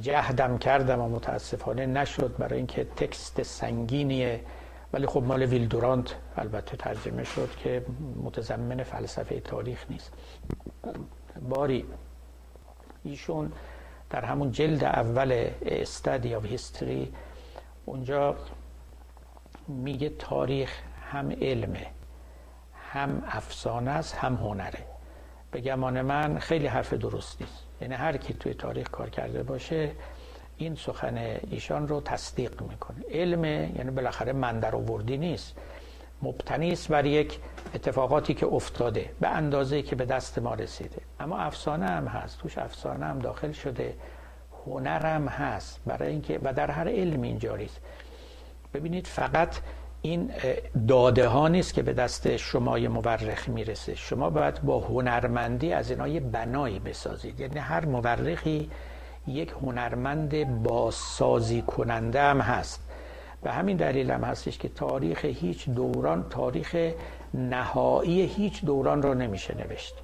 [0.00, 4.40] جهدم کردم و متاسفانه نشد برای اینکه تکست سنگینیه
[4.94, 7.82] ولی خب مال ویلدورانت البته ترجمه شد که
[8.22, 10.12] متضمن فلسفه تاریخ نیست.
[11.48, 11.84] باری
[13.04, 13.52] ایشون
[14.10, 17.12] در همون جلد اول استادی آف هیستوری
[17.84, 18.36] اونجا
[19.68, 20.80] میگه تاریخ
[21.10, 21.86] هم علمه
[22.92, 24.84] هم افسانه است هم هنره.
[25.50, 29.90] به گمان من خیلی حرف درستی است یعنی هر کی توی تاریخ کار کرده باشه
[30.56, 32.96] این سخن ایشان رو تصدیق می‌کنه.
[33.10, 35.54] علم یعنی بالاخره من در آوردی نیست.
[36.22, 37.38] مبتنی است بر یک
[37.74, 41.02] اتفاقاتی که افتاده به اندازه که به دست ما رسیده.
[41.20, 43.94] اما افسانه هم هست توش افسانه هم داخل شده
[44.66, 45.80] هنر هم هست.
[45.86, 47.80] برای اینکه و در هر علم اینجوری است
[48.74, 49.56] ببینید فقط
[50.02, 50.30] این
[50.88, 53.94] داده ها نیست که به دست شما مورخ می‌رسه.
[53.94, 57.40] شما باید با هنرمندی از اینا یه بنایی بسازید.
[57.40, 58.70] یعنی هر مورخی
[59.28, 62.80] یک هنرمند بازسازی کننده هم هست.
[63.42, 66.92] به همین دلیل هم هستش که تاریخ هیچ دوران تاریخ
[67.34, 69.94] نهایی هیچ دوران رو نمیشه نوشت.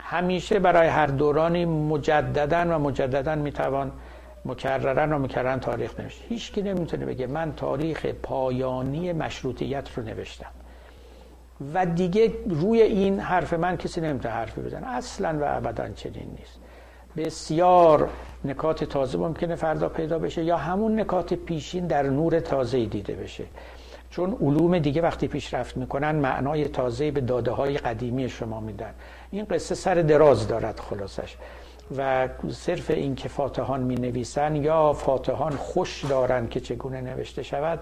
[0.00, 3.92] همیشه برای هر دورانی مجددا و مجددا می‌توان
[4.44, 6.22] مکررن و مکررن تاریخ نوشت.
[6.28, 10.50] هیچ کی نمی‌تونه بگه من تاریخ پایانی مشروطیت رو نوشتم.
[11.74, 14.86] و دیگه روی این حرف من کسی نمی‌تونه حرفی بزنه.
[14.86, 16.57] اصلا و ابدا چنین نیست.
[17.16, 18.08] بسیار
[18.44, 23.44] نکات تازه ممکنه فردا پیدا بشه یا همون نکات پیشین در نور تازه دیده بشه.
[24.10, 28.94] چون علوم دیگه وقتی پیشرفت می‌کنن معنای تازه به داده های قدیمی شما میدن.
[29.30, 31.36] این قصه سر دراز دارد خلاصش.
[31.96, 37.78] و صرف این که فاتحان می نویسن یا فاتحان خوش دارن که چگونه نوشته شود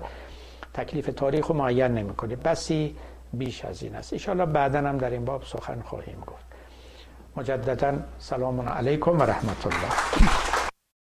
[0.74, 2.36] تکلیف تاریخ رو معین نمی‌کنه.
[2.36, 2.96] بسی
[3.32, 4.12] بیش از این است.
[4.12, 6.45] ایشالا بعدا هم در این باب سخن خواهیم گفت.
[7.36, 9.90] مجددا سلام عليكم ورحمة الله.